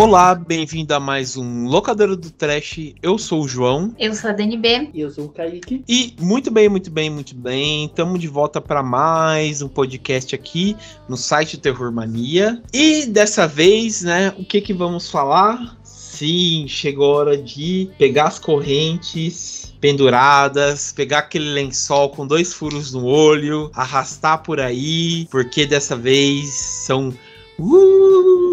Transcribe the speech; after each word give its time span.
Olá, 0.00 0.32
bem-vindo 0.32 0.94
a 0.94 1.00
mais 1.00 1.36
um 1.36 1.66
Locadora 1.66 2.14
do 2.14 2.30
Trash. 2.30 2.94
Eu 3.02 3.18
sou 3.18 3.42
o 3.42 3.48
João. 3.48 3.92
Eu 3.98 4.14
sou 4.14 4.30
a 4.30 4.32
DNB. 4.32 4.90
E 4.94 5.00
eu 5.00 5.10
sou 5.10 5.24
o 5.24 5.28
Kaique. 5.28 5.82
E 5.88 6.14
muito 6.20 6.52
bem, 6.52 6.68
muito 6.68 6.88
bem, 6.88 7.10
muito 7.10 7.34
bem. 7.34 7.86
Estamos 7.86 8.20
de 8.20 8.28
volta 8.28 8.60
para 8.60 8.80
mais 8.80 9.60
um 9.60 9.66
podcast 9.66 10.36
aqui 10.36 10.76
no 11.08 11.16
site 11.16 11.58
Terror 11.58 11.90
Mania. 11.90 12.62
E 12.72 13.06
dessa 13.06 13.48
vez, 13.48 14.02
né, 14.02 14.32
o 14.38 14.44
que 14.44 14.60
que 14.60 14.72
vamos 14.72 15.10
falar? 15.10 15.76
Sim, 15.82 16.66
chegou 16.68 17.14
a 17.14 17.16
hora 17.16 17.36
de 17.36 17.90
pegar 17.98 18.28
as 18.28 18.38
correntes 18.38 19.74
penduradas, 19.80 20.92
pegar 20.92 21.18
aquele 21.18 21.50
lençol 21.50 22.10
com 22.10 22.24
dois 22.24 22.54
furos 22.54 22.92
no 22.92 23.04
olho, 23.04 23.68
arrastar 23.74 24.44
por 24.44 24.60
aí, 24.60 25.26
porque 25.28 25.66
dessa 25.66 25.96
vez 25.96 26.50
são 26.50 27.12
Uh! 27.58 28.47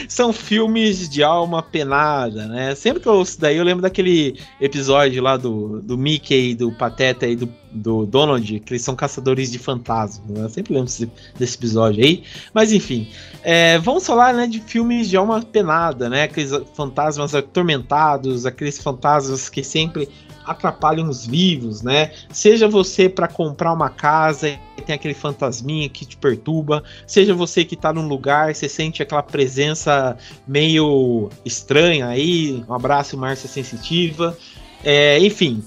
São 0.09 0.33
filmes 0.33 1.07
de 1.09 1.23
alma 1.23 1.63
penada, 1.63 2.45
né? 2.47 2.75
Sempre 2.75 3.01
que 3.01 3.07
eu 3.07 3.13
ouço 3.13 3.39
daí, 3.39 3.57
eu 3.57 3.63
lembro 3.63 3.81
daquele 3.81 4.37
episódio 4.59 5.23
lá 5.23 5.37
do, 5.37 5.81
do 5.81 5.97
Mickey, 5.97 6.53
do 6.53 6.71
Pateta 6.71 7.25
e 7.25 7.35
do, 7.35 7.49
do 7.71 8.05
Donald, 8.05 8.59
que 8.59 8.73
eles 8.73 8.81
são 8.81 8.95
caçadores 8.95 9.51
de 9.51 9.57
fantasmas. 9.57 10.29
Né? 10.29 10.43
Eu 10.43 10.49
sempre 10.49 10.73
lembro 10.73 10.87
desse, 10.87 11.09
desse 11.37 11.55
episódio 11.55 12.03
aí. 12.03 12.23
Mas 12.53 12.73
enfim, 12.73 13.07
é, 13.41 13.77
vamos 13.79 14.05
falar 14.05 14.33
né, 14.33 14.47
de 14.47 14.59
filmes 14.59 15.09
de 15.09 15.15
alma 15.15 15.41
penada, 15.41 16.09
né? 16.09 16.23
Aqueles 16.23 16.51
fantasmas 16.75 17.33
atormentados, 17.33 18.45
aqueles 18.45 18.77
fantasmas 18.77 19.47
que 19.47 19.63
sempre 19.63 20.09
atrapalham 20.45 21.07
os 21.07 21.25
vivos, 21.25 21.81
né? 21.81 22.11
Seja 22.31 22.67
você 22.67 23.07
para 23.07 23.27
comprar 23.27 23.71
uma 23.73 23.89
casa 23.89 24.59
tem 24.83 24.95
aquele 24.95 25.13
fantasminha 25.13 25.89
que 25.89 26.05
te 26.05 26.17
perturba, 26.17 26.83
seja 27.07 27.33
você 27.33 27.65
que 27.65 27.75
tá 27.75 27.91
num 27.91 28.07
lugar, 28.07 28.53
você 28.53 28.69
sente 28.69 29.01
aquela 29.01 29.23
presença 29.23 30.17
meio 30.47 31.29
estranha 31.43 32.07
aí. 32.07 32.63
Um 32.67 32.73
abraço, 32.73 33.17
Márcia 33.17 33.49
Sensitiva. 33.49 34.37
É, 34.83 35.17
enfim, 35.19 35.63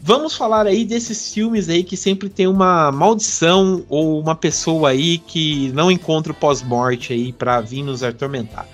vamos 0.00 0.36
falar 0.36 0.66
aí 0.66 0.84
desses 0.84 1.32
filmes 1.32 1.68
aí 1.68 1.82
que 1.82 1.96
sempre 1.96 2.28
tem 2.28 2.46
uma 2.46 2.92
maldição 2.92 3.84
ou 3.88 4.20
uma 4.20 4.34
pessoa 4.34 4.90
aí 4.90 5.18
que 5.18 5.72
não 5.72 5.90
encontra 5.90 6.32
o 6.32 6.36
pós-morte 6.36 7.12
aí 7.12 7.32
para 7.32 7.60
vir 7.60 7.82
nos 7.82 8.02
atormentar. 8.02 8.68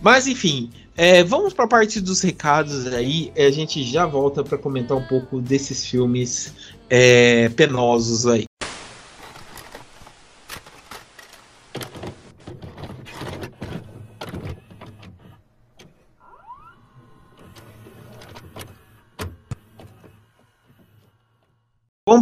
Mas 0.00 0.26
enfim, 0.26 0.70
é, 0.96 1.24
vamos 1.24 1.52
para 1.52 1.64
a 1.64 1.68
parte 1.68 2.00
dos 2.00 2.20
recados 2.20 2.86
aí. 2.86 3.32
A 3.36 3.50
gente 3.50 3.82
já 3.82 4.06
volta 4.06 4.44
para 4.44 4.56
comentar 4.56 4.96
um 4.96 5.04
pouco 5.04 5.40
desses 5.40 5.86
filmes 5.86 6.54
é, 6.88 7.48
penosos 7.50 8.26
aí. 8.26 8.44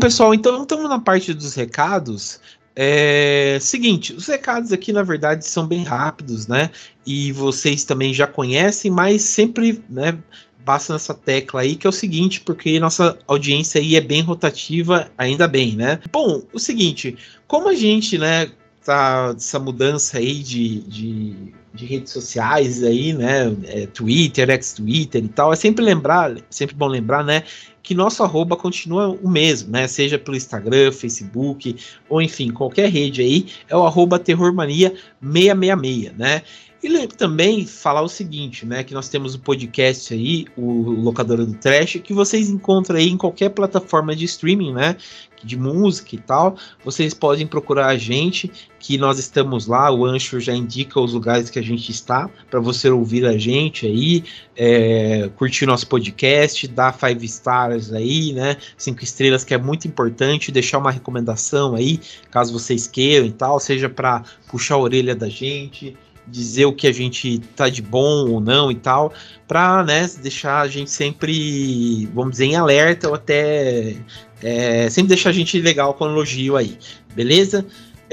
Pessoal, 0.03 0.35
então 0.35 0.63
estamos 0.63 0.91
na 0.91 0.99
parte 0.99 1.33
dos 1.33 1.55
recados. 1.55 2.41
É 2.75 3.59
seguinte, 3.61 4.15
os 4.15 4.27
recados 4.27 4.73
aqui 4.73 4.93
na 4.93 5.03
verdade 5.03 5.47
são 5.47 5.67
bem 5.67 5.85
rápidos, 5.85 6.47
né? 6.47 6.71
E 7.07 7.31
vocês 7.31 7.85
também 7.85 8.13
já 8.13 8.27
conhecem, 8.27 8.91
mas 8.91 9.23
sempre, 9.23 9.85
né, 9.91 10.19
basta 10.65 10.93
nessa 10.93 11.13
tecla 11.13 11.61
aí 11.61 11.77
que 11.77 11.87
é 11.87 11.91
o 11.91 11.93
seguinte, 11.93 12.41
porque 12.41 12.81
nossa 12.81 13.19
audiência 13.29 13.81
aí 13.81 13.95
é 13.95 14.01
bem 14.01 14.23
rotativa, 14.23 15.11
ainda 15.19 15.47
bem, 15.47 15.77
né? 15.77 16.01
Bom, 16.11 16.43
o 16.53 16.59
seguinte, 16.59 17.17
como 17.47 17.69
a 17.69 17.75
gente, 17.75 18.17
né, 18.17 18.51
tá 18.85 19.35
essa 19.37 19.59
mudança 19.59 20.19
aí 20.19 20.43
de, 20.43 20.81
de, 20.81 21.55
de 21.73 21.87
redes 21.87 22.13
sociais 22.13 22.83
aí, 22.83 23.13
né, 23.13 23.55
é, 23.65 23.87
Twitter, 23.87 24.51
ex-Twitter 24.51 25.25
e 25.25 25.29
tal, 25.29 25.53
é 25.53 25.57
sempre 25.57 25.85
lembrar, 25.85 26.35
sempre 26.51 26.75
bom 26.75 26.87
lembrar, 26.87 27.25
né, 27.25 27.45
que 27.83 27.95
nosso 27.95 28.23
arroba 28.23 28.57
continua 28.57 29.09
o 29.09 29.29
mesmo, 29.29 29.71
né? 29.71 29.89
Seja 29.89 30.19
pelo 30.19 30.37
Instagram, 30.37 30.93
Facebook, 30.93 31.77
ou 32.09 32.23
enfim, 32.23 32.51
qualquer 32.51 32.89
rede 32.89 33.21
aí, 33.21 33.47
é 33.69 33.77
o 33.77 33.85
arroba 33.85 34.19
terrormania666, 34.19 36.13
né? 36.17 36.43
E 36.83 37.07
também 37.07 37.65
falar 37.65 38.03
o 38.03 38.09
seguinte, 38.09 38.67
né? 38.67 38.83
Que 38.83 38.93
nós 38.93 39.09
temos 39.09 39.37
o 39.37 39.39
podcast 39.39 40.13
aí, 40.13 40.47
o 40.57 40.91
Locadora 40.91 41.47
do 41.47 41.55
Trash, 41.55 42.01
que 42.03 42.13
vocês 42.13 42.51
encontram 42.51 42.97
aí 42.97 43.09
em 43.09 43.17
qualquer 43.17 43.51
plataforma 43.51 44.17
de 44.17 44.25
streaming, 44.25 44.73
né? 44.73 44.97
De 45.45 45.57
música 45.57 46.15
e 46.15 46.19
tal. 46.19 46.57
Vocês 46.85 47.13
podem 47.15 47.47
procurar 47.47 47.87
a 47.87 47.97
gente, 47.97 48.51
que 48.79 48.99
nós 48.99 49.19
estamos 49.19 49.67
lá. 49.67 49.91
O 49.91 50.05
Ancho 50.05 50.41
já 50.41 50.55
indica 50.55 51.01
os 51.01 51.13
lugares 51.13 51.49
que 51.49 51.59
a 51.59 51.63
gente 51.63 51.91
está, 51.91 52.29
para 52.51 52.61
você 52.61 52.91
ouvir 52.91 53.25
a 53.25 53.39
gente 53.39 53.87
aí, 53.87 54.25
é, 54.57 55.31
curtir 55.37 55.67
nosso 55.67 55.87
podcast, 55.87 56.67
dar 56.69 56.93
five 56.93 57.25
stars 57.25 57.93
aí, 57.93 58.33
né? 58.33 58.57
Cinco 58.77 59.05
estrelas, 59.05 59.45
que 59.45 59.55
é 59.55 59.59
muito 59.59 59.87
importante. 59.87 60.51
Deixar 60.51 60.79
uma 60.79 60.91
recomendação 60.91 61.75
aí, 61.75 62.01
caso 62.31 62.53
vocês 62.53 62.87
queiram 62.87 63.27
e 63.27 63.33
tal, 63.33 63.61
seja 63.61 63.89
para 63.89 64.25
puxar 64.49 64.75
a 64.75 64.79
orelha 64.79 65.15
da 65.15 65.29
gente 65.29 65.97
dizer 66.27 66.65
o 66.67 66.73
que 66.73 66.87
a 66.87 66.93
gente 66.93 67.41
tá 67.57 67.69
de 67.69 67.83
bom 67.83 68.31
ou 68.31 68.41
não 68.41 68.71
e 68.71 68.75
tal, 68.75 69.13
para 69.47 69.83
né, 69.83 70.09
deixar 70.23 70.61
a 70.61 70.69
gente 70.69 70.91
sempre, 70.91 72.07
vamos 72.15 72.33
dizer, 72.33 72.47
em 72.47 72.57
alerta 72.57 73.09
ou 73.09 73.15
até 73.15 73.97
é, 74.43 74.91
sempre 74.91 75.11
deixar 75.11 75.31
a 75.31 75.33
gente 75.33 75.61
legal 75.61 75.95
com 75.95 76.07
elogio 76.07 76.57
aí, 76.57 76.77
beleza? 77.15 77.65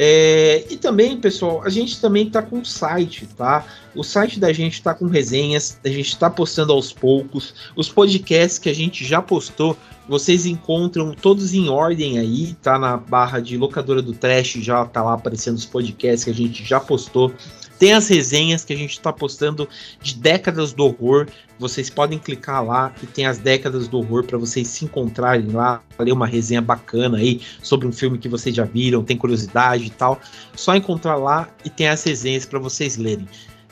É, 0.02 0.64
e 0.70 0.78
também, 0.78 1.18
pessoal, 1.18 1.62
a 1.62 1.70
gente 1.70 2.00
também 2.00 2.30
tá 2.30 2.42
com 2.42 2.64
site, 2.64 3.28
tá? 3.36 3.66
O 3.94 4.02
site 4.02 4.40
da 4.40 4.54
gente 4.54 4.82
tá 4.82 4.94
com 4.94 5.08
resenhas, 5.08 5.78
a 5.84 5.90
gente 5.90 6.18
tá 6.18 6.30
postando 6.30 6.72
aos 6.72 6.94
poucos. 6.94 7.54
Os 7.76 7.90
podcasts 7.90 8.58
que 8.58 8.70
a 8.70 8.74
gente 8.74 9.04
já 9.04 9.22
postou, 9.22 9.76
vocês 10.08 10.46
encontram 10.46 11.14
todos 11.14 11.54
em 11.54 11.68
ordem 11.68 12.18
aí, 12.18 12.56
tá 12.62 12.80
na 12.80 12.96
barra 12.96 13.42
de 13.42 13.58
locadora 13.58 14.02
do 14.02 14.14
trash, 14.14 14.54
já 14.62 14.86
tá 14.86 15.04
lá 15.04 15.16
aparecendo 15.16 15.58
os 15.58 15.66
podcasts 15.66 16.24
que 16.24 16.30
a 16.30 16.34
gente 16.34 16.64
já 16.64 16.80
postou. 16.80 17.34
Tem 17.80 17.94
as 17.94 18.10
resenhas 18.10 18.66
que 18.66 18.74
a 18.74 18.76
gente 18.76 18.92
está 18.92 19.12
postando 19.12 19.68
de 20.02 20.16
décadas 20.16 20.74
do 20.74 20.84
horror. 20.84 21.28
Vocês 21.58 21.90
podem 21.90 22.20
clicar 22.20 22.64
lá 22.64 22.94
e 23.02 23.08
tem 23.08 23.26
as 23.26 23.38
décadas 23.38 23.88
do 23.88 23.98
horror 23.98 24.26
para 24.26 24.38
vocês 24.38 24.68
se 24.68 24.84
encontrarem 24.84 25.48
lá, 25.48 25.82
ler 25.98 26.12
uma 26.12 26.28
resenha 26.28 26.62
bacana 26.62 27.18
aí 27.18 27.42
sobre 27.64 27.88
um 27.88 27.92
filme 27.92 28.18
que 28.18 28.28
vocês 28.28 28.54
já 28.54 28.66
viram, 28.66 29.02
tem 29.02 29.18
curiosidade 29.18 29.86
e 29.86 29.90
tal. 29.90 30.20
Só 30.56 30.76
encontrar 30.76 31.16
lá 31.16 31.50
e 31.64 31.70
tem 31.70 31.88
as 31.88 32.04
resenhas 32.04 32.46
para 32.46 32.60
vocês 32.60 32.98
lerem. 32.98 33.28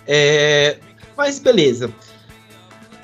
É... 0.07 0.77
Mas 1.17 1.37
beleza. 1.37 1.91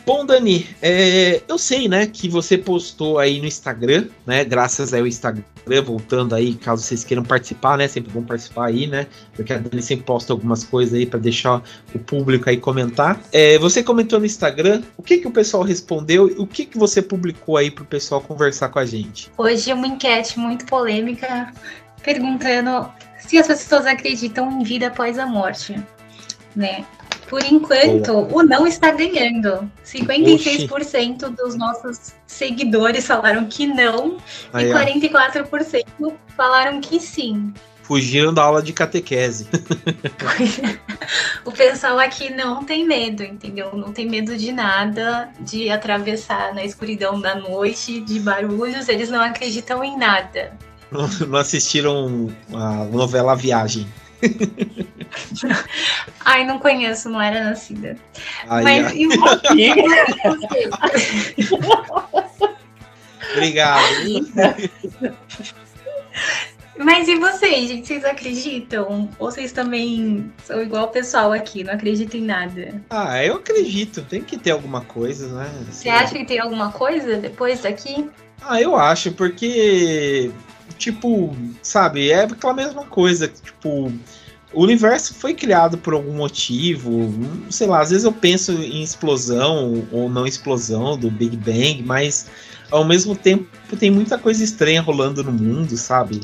Bom, 0.06 0.26
Dani, 0.26 0.68
é, 0.82 1.42
eu 1.48 1.58
sei, 1.58 1.88
né, 1.88 2.06
que 2.06 2.28
você 2.28 2.58
postou 2.58 3.20
aí 3.20 3.40
no 3.40 3.46
Instagram, 3.46 4.08
né, 4.26 4.44
graças 4.44 4.94
ao 4.94 5.08
Instagram, 5.08 5.44
voltando 5.86 6.36
aí, 6.36 6.56
caso 6.56 6.84
vocês 6.84 7.06
queiram 7.06 7.24
participar, 7.24 7.78
né, 7.78 7.88
sempre 7.88 8.12
bom 8.12 8.22
participar 8.22 8.66
aí, 8.66 8.86
né, 8.86 9.08
porque 9.34 9.54
a 9.54 9.60
Dani 9.60 9.82
sempre 9.82 10.06
posta 10.06 10.34
algumas 10.34 10.66
coisas 10.66 10.94
aí 10.94 11.06
para 11.06 11.22
deixar 11.22 11.64
o 11.96 12.00
público 12.00 12.50
aí 12.50 12.58
comentar. 12.58 13.22
É, 13.32 13.58
você 13.60 13.82
comentou 13.82 14.20
no 14.20 14.26
Instagram, 14.26 14.84
o 14.98 15.02
que 15.02 15.20
que 15.20 15.28
o 15.28 15.32
pessoal 15.32 15.64
respondeu 15.64 16.30
e 16.30 16.34
o 16.34 16.46
que 16.46 16.66
que 16.66 16.78
você 16.78 17.02
publicou 17.02 17.56
aí 17.56 17.72
pro 17.72 17.86
pessoal 17.86 18.20
conversar 18.20 18.68
com 18.70 18.80
a 18.80 18.86
gente? 18.86 19.32
Hoje 19.38 19.72
é 19.72 19.74
uma 19.74 19.88
enquete 19.88 20.38
muito 20.38 20.66
polêmica 20.66 21.54
perguntando 22.04 22.92
se 23.20 23.38
as 23.38 23.48
pessoas 23.48 23.86
acreditam 23.86 24.52
em 24.52 24.64
vida 24.64 24.88
após 24.88 25.18
a 25.18 25.26
morte, 25.26 25.82
né? 26.54 26.86
Por 27.34 27.44
enquanto, 27.44 28.14
Boa. 28.26 28.44
o 28.44 28.46
não 28.46 28.68
está 28.68 28.92
ganhando. 28.92 29.68
56% 29.84 31.24
Oxi. 31.24 31.36
dos 31.36 31.56
nossos 31.56 32.14
seguidores 32.28 33.08
falaram 33.08 33.46
que 33.46 33.66
não 33.66 34.18
Aí, 34.54 34.70
e 34.70 35.10
44% 35.10 35.84
ó. 36.04 36.12
falaram 36.38 36.80
que 36.80 37.00
sim. 37.00 37.52
Fugiram 37.82 38.32
da 38.32 38.44
aula 38.44 38.62
de 38.62 38.72
catequese. 38.72 39.48
o 41.44 41.52
pessoal 41.52 41.98
aqui 41.98 42.30
não 42.32 42.64
tem 42.64 42.86
medo, 42.86 43.24
entendeu? 43.24 43.76
Não 43.76 43.92
tem 43.92 44.08
medo 44.08 44.38
de 44.38 44.52
nada, 44.52 45.28
de 45.40 45.72
atravessar 45.72 46.54
na 46.54 46.64
escuridão 46.64 47.20
da 47.20 47.34
noite, 47.34 48.00
de 48.00 48.20
barulhos, 48.20 48.88
eles 48.88 49.10
não 49.10 49.22
acreditam 49.22 49.84
em 49.84 49.98
nada. 49.98 50.56
Não 50.92 51.40
assistiram 51.40 52.30
a 52.54 52.84
novela 52.86 53.36
Viagem. 53.36 53.88
Ai, 56.26 56.46
não 56.46 56.60
conheço, 56.60 57.10
não 57.10 57.22
era 57.22 57.44
nascida. 57.44 57.98
Ai, 58.48 58.64
Mas 58.64 58.88
ai. 58.88 58.98
e 58.98 59.08
você? 59.08 59.74
Obrigado. 63.34 63.84
Mas 66.78 67.08
e 67.08 67.16
vocês, 67.16 67.70
gente? 67.70 67.88
Vocês 67.88 68.04
acreditam? 68.04 69.10
Ou 69.20 69.32
vocês 69.32 69.52
também 69.52 70.32
são 70.44 70.62
igual 70.62 70.86
o 70.86 70.90
pessoal 70.90 71.32
aqui, 71.32 71.64
não 71.64 71.74
acreditam 71.74 72.20
em 72.20 72.24
nada? 72.24 72.82
Ah, 72.90 73.24
eu 73.24 73.36
acredito. 73.36 74.02
Tem 74.02 74.22
que 74.22 74.38
ter 74.38 74.52
alguma 74.52 74.82
coisa, 74.82 75.28
né? 75.28 75.50
Você 75.70 75.90
acha 75.90 76.16
que 76.16 76.26
tem 76.26 76.40
alguma 76.40 76.72
coisa 76.72 77.18
depois 77.18 77.62
daqui? 77.62 78.10
Ah, 78.42 78.60
eu 78.60 78.76
acho, 78.76 79.12
porque, 79.14 80.32
tipo, 80.78 81.36
sabe, 81.62 82.12
é 82.12 82.24
aquela 82.24 82.54
mesma 82.54 82.86
coisa. 82.86 83.28
Tipo, 83.28 83.92
o 84.54 84.62
universo 84.64 85.14
foi 85.14 85.34
criado 85.34 85.78
por 85.78 85.94
algum 85.94 86.14
motivo, 86.14 87.10
sei 87.50 87.68
lá, 87.68 87.82
às 87.82 87.90
vezes 87.90 88.06
eu 88.06 88.12
penso 88.12 88.52
em 88.52 88.84
explosão 88.84 89.88
ou 89.92 90.10
não 90.10 90.28
explosão 90.28 90.98
do 90.98 91.10
Big 91.10 91.36
Bang, 91.38 91.82
mas 91.84 92.28
ao 92.70 92.86
mesmo 92.86 93.16
tempo 93.16 93.48
tem 93.78 93.90
muita 93.90 94.18
coisa 94.18 94.44
estranha 94.44 94.82
rolando 94.82 95.24
no 95.24 95.32
mundo, 95.32 95.76
sabe? 95.76 96.22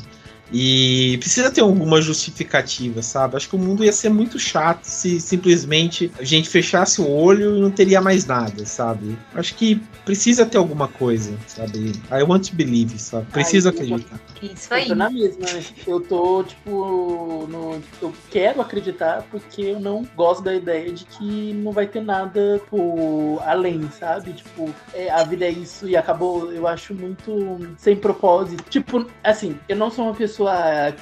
E 0.52 1.16
precisa 1.18 1.50
ter 1.50 1.60
alguma 1.60 2.02
justificativa, 2.02 3.02
sabe? 3.02 3.36
Acho 3.36 3.48
que 3.48 3.56
o 3.56 3.58
mundo 3.58 3.84
ia 3.84 3.92
ser 3.92 4.08
muito 4.08 4.38
chato 4.38 4.84
se 4.84 5.20
simplesmente 5.20 6.10
a 6.18 6.24
gente 6.24 6.48
fechasse 6.48 7.00
o 7.00 7.08
olho 7.08 7.56
e 7.56 7.60
não 7.60 7.70
teria 7.70 8.00
mais 8.00 8.26
nada, 8.26 8.66
sabe? 8.66 9.16
Acho 9.34 9.54
que 9.54 9.80
precisa 10.04 10.44
ter 10.44 10.58
alguma 10.58 10.88
coisa, 10.88 11.36
sabe? 11.46 11.92
I 12.10 12.22
want 12.22 12.48
to 12.48 12.56
believe, 12.56 12.98
sabe? 12.98 13.26
Preciso 13.26 13.68
Ai, 13.68 13.74
acreditar. 13.74 14.20
Isso 14.42 14.74
aí. 14.74 14.82
Eu 14.82 14.88
tô 14.88 14.94
na 14.94 15.10
mesma. 15.10 15.46
Eu 15.86 16.00
tô, 16.00 16.42
tipo, 16.42 17.46
no, 17.48 17.80
eu 18.02 18.12
quero 18.30 18.60
acreditar 18.60 19.24
porque 19.30 19.62
eu 19.62 19.80
não 19.80 20.06
gosto 20.16 20.42
da 20.42 20.54
ideia 20.54 20.92
de 20.92 21.04
que 21.04 21.52
não 21.54 21.72
vai 21.72 21.86
ter 21.86 22.02
nada 22.02 22.58
tipo, 22.58 23.40
além, 23.44 23.88
sabe? 23.98 24.32
Tipo, 24.32 24.74
é, 24.94 25.10
a 25.10 25.22
vida 25.24 25.44
é 25.44 25.50
isso 25.50 25.88
e 25.88 25.96
acabou. 25.96 26.52
Eu 26.52 26.66
acho 26.66 26.94
muito 26.94 27.58
sem 27.78 27.96
propósito. 27.96 28.64
Tipo, 28.68 29.06
assim, 29.22 29.56
eu 29.68 29.76
não 29.76 29.90
sou 29.90 30.06
uma 30.06 30.14
pessoa 30.14 30.39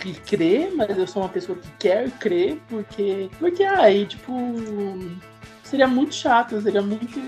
que 0.00 0.14
crê, 0.20 0.70
mas 0.74 0.96
eu 0.96 1.06
sou 1.06 1.22
uma 1.22 1.28
pessoa 1.28 1.58
que 1.58 1.70
quer 1.78 2.10
crer 2.12 2.58
porque. 2.68 3.30
Porque 3.38 3.64
aí, 3.64 4.06
tipo. 4.06 4.32
Seria 5.62 5.86
muito 5.86 6.14
chato, 6.14 6.58
seria 6.62 6.80
muito 6.80 7.20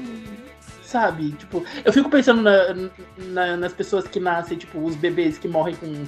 sabe? 0.91 1.31
Tipo, 1.33 1.65
eu 1.85 1.93
fico 1.93 2.11
pensando 2.11 2.43
na, 2.43 2.75
na, 3.17 3.57
nas 3.57 3.73
pessoas 3.73 4.09
que 4.09 4.19
nascem, 4.19 4.59
tipo, 4.59 4.83
os 4.85 4.97
bebês 4.97 5.39
que 5.39 5.47
morrem 5.47 5.77
com, 5.77 6.05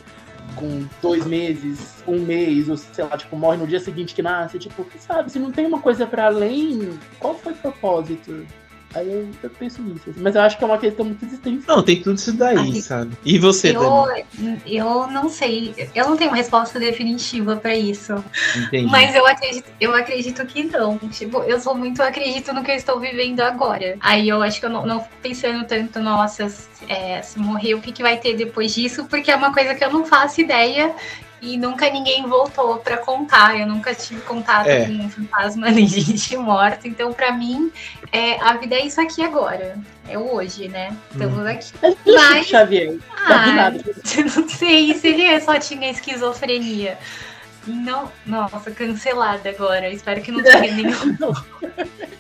com 0.57 0.85
dois 1.01 1.25
meses, 1.25 2.03
um 2.07 2.19
mês, 2.19 2.69
ou 2.69 2.77
sei 2.77 3.05
lá, 3.05 3.17
tipo, 3.17 3.37
morrem 3.37 3.61
no 3.61 3.67
dia 3.67 3.79
seguinte 3.79 4.15
que 4.15 4.23
nasce, 4.23 4.59
tipo, 4.59 4.85
sabe? 4.99 5.31
Se 5.31 5.39
não 5.39 5.53
tem 5.53 5.67
uma 5.67 5.81
coisa 5.81 6.05
para 6.05 6.27
além, 6.27 6.99
qual 7.21 7.35
foi 7.35 7.53
o 7.53 7.57
propósito? 7.57 8.45
Aí 8.95 9.11
eu, 9.11 9.29
eu 9.43 9.51
penso 9.51 9.83
nisso. 9.83 10.11
Assim. 10.11 10.21
Mas 10.21 10.35
eu 10.35 10.43
acho 10.43 10.59
que 10.59 10.65
é 10.65 10.67
uma 10.67 10.79
questão 10.79 11.05
muito 11.05 11.25
existente. 11.25 11.65
Não, 11.67 11.83
tem 11.83 12.03
tudo 12.03 12.17
isso 12.17 12.33
daí, 12.33 12.81
sabe? 12.83 13.17
E 13.25 13.39
você, 13.39 13.75
eu, 13.75 13.81
Dani? 13.81 14.63
Eu 14.67 15.07
não 15.09 15.29
sei. 15.29 15.75
Eu 15.95 16.09
não 16.09 16.17
tenho 16.17 16.31
uma 16.31 16.37
resposta 16.37 16.79
definitiva 16.79 17.57
para 17.57 17.75
isso. 17.75 18.13
Entendi. 18.57 18.91
Mas 18.91 19.15
eu 19.15 19.27
acredito, 19.27 19.71
eu 19.81 19.95
acredito 19.95 20.45
que 20.47 20.65
não. 20.65 20.99
Tipo, 20.99 21.43
eu 21.43 21.61
sou 21.61 21.75
muito 21.75 22.03
acredito 22.03 22.53
no 22.53 22.63
que 22.63 22.71
eu 22.71 22.77
estou 22.77 23.01
vivendo 23.01 23.41
agora. 23.41 23.97
Aí 24.01 24.29
eu 24.29 24.43
acho 24.43 24.61
que 24.61 24.67
eu 24.67 24.71
não, 24.71 24.87
não 24.87 25.01
fico 25.01 25.15
pensando 25.23 25.67
tanto, 25.67 26.01
nossa, 26.01 26.47
é, 26.89 27.23
se 27.23 27.39
morrer, 27.39 27.75
o 27.75 27.81
que, 27.81 27.93
que 27.93 28.03
vai 28.03 28.19
ter 28.19 28.37
depois 28.37 28.75
disso? 28.75 29.05
Porque 29.07 29.31
é 29.31 29.37
uma 29.37 29.53
coisa 29.53 29.75
que 29.75 29.85
eu 29.85 29.91
não 29.91 30.05
faço 30.05 30.41
ideia 30.41 30.95
e 31.43 31.59
nunca 31.59 31.91
ninguém 31.91 32.25
voltou 32.25 32.77
para 32.77 32.97
contar. 32.99 33.59
Eu 33.59 33.67
nunca 33.67 33.93
tive 33.93 34.21
contato 34.21 34.69
é. 34.69 34.87
com 34.87 34.93
um 34.93 35.11
fantasma 35.11 35.71
nem 35.71 35.89
gente 35.89 36.37
morta. 36.37 36.87
Então, 36.87 37.13
para 37.13 37.33
mim, 37.33 37.73
é, 38.13 38.41
a 38.41 38.57
vida 38.57 38.77
é 38.77 38.87
isso 38.87 39.01
aqui 39.01 39.23
agora. 39.23 39.77
É 40.09 40.17
o 40.17 40.35
hoje, 40.35 40.69
né? 40.69 40.97
Estamos 41.11 41.39
hum. 41.39 41.47
aqui. 41.47 41.73
Mas. 42.07 42.47
Xavier. 42.47 42.97
Ah, 43.11 43.73
não 44.37 44.49
sei 44.49 44.95
se 44.95 45.09
ele 45.09 45.41
só 45.41 45.59
tinha 45.59 45.91
esquizofrenia. 45.91 46.97
Não, 47.67 48.11
nossa, 48.25 48.71
cancelada 48.71 49.51
agora. 49.51 49.89
Espero 49.91 50.23
que 50.23 50.31
não 50.31 50.45
tenha 50.45 50.61
nenhum. 50.73 51.17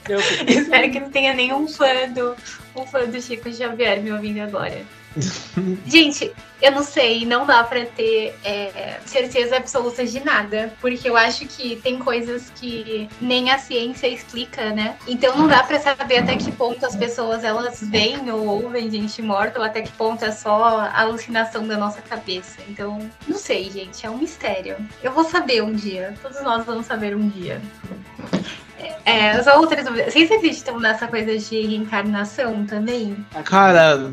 Espero 0.48 0.90
que 0.90 0.98
não 0.98 1.10
tenha 1.10 1.32
nenhum 1.32 1.68
fã 1.68 2.08
do, 2.12 2.36
um 2.74 2.84
fã 2.84 3.06
do 3.06 3.22
Chico 3.22 3.52
Xavier 3.52 4.02
me 4.02 4.10
ouvindo 4.10 4.40
agora. 4.40 4.82
Gente, 5.86 6.32
eu 6.60 6.70
não 6.70 6.82
sei, 6.82 7.26
não 7.26 7.44
dá 7.44 7.64
para 7.64 7.84
ter 7.84 8.34
é, 8.44 9.00
certeza 9.04 9.56
absoluta 9.56 10.06
de 10.06 10.20
nada, 10.20 10.72
porque 10.80 11.08
eu 11.08 11.16
acho 11.16 11.46
que 11.46 11.76
tem 11.76 11.98
coisas 11.98 12.50
que 12.54 13.08
nem 13.20 13.50
a 13.50 13.58
ciência 13.58 14.06
explica, 14.06 14.70
né? 14.70 14.96
Então 15.06 15.36
não 15.36 15.48
dá 15.48 15.62
para 15.64 15.80
saber 15.80 16.18
até 16.18 16.36
que 16.36 16.52
ponto 16.52 16.84
as 16.86 16.94
pessoas 16.94 17.42
elas 17.42 17.80
veem 17.82 18.30
ou 18.30 18.46
ouvem 18.46 18.90
gente 18.90 19.20
morta, 19.20 19.58
ou 19.58 19.64
até 19.64 19.82
que 19.82 19.92
ponto 19.92 20.24
é 20.24 20.30
só 20.30 20.88
alucinação 20.94 21.66
da 21.66 21.76
nossa 21.76 22.00
cabeça. 22.00 22.58
Então, 22.68 22.98
não 23.26 23.36
sei, 23.36 23.70
gente, 23.70 24.06
é 24.06 24.10
um 24.10 24.18
mistério. 24.18 24.76
Eu 25.02 25.12
vou 25.12 25.24
saber 25.24 25.62
um 25.62 25.72
dia, 25.72 26.14
todos 26.22 26.40
nós 26.42 26.64
vamos 26.64 26.86
saber 26.86 27.16
um 27.16 27.28
dia. 27.28 27.60
É, 29.04 29.42
só 29.42 29.58
outras 29.58 29.84
dúvidas. 29.84 30.12
Vocês 30.12 30.30
acreditam 30.30 30.78
nessa 30.78 31.06
coisa 31.06 31.36
de 31.38 31.62
reencarnação 31.62 32.64
também? 32.66 33.16
Cara, 33.44 34.10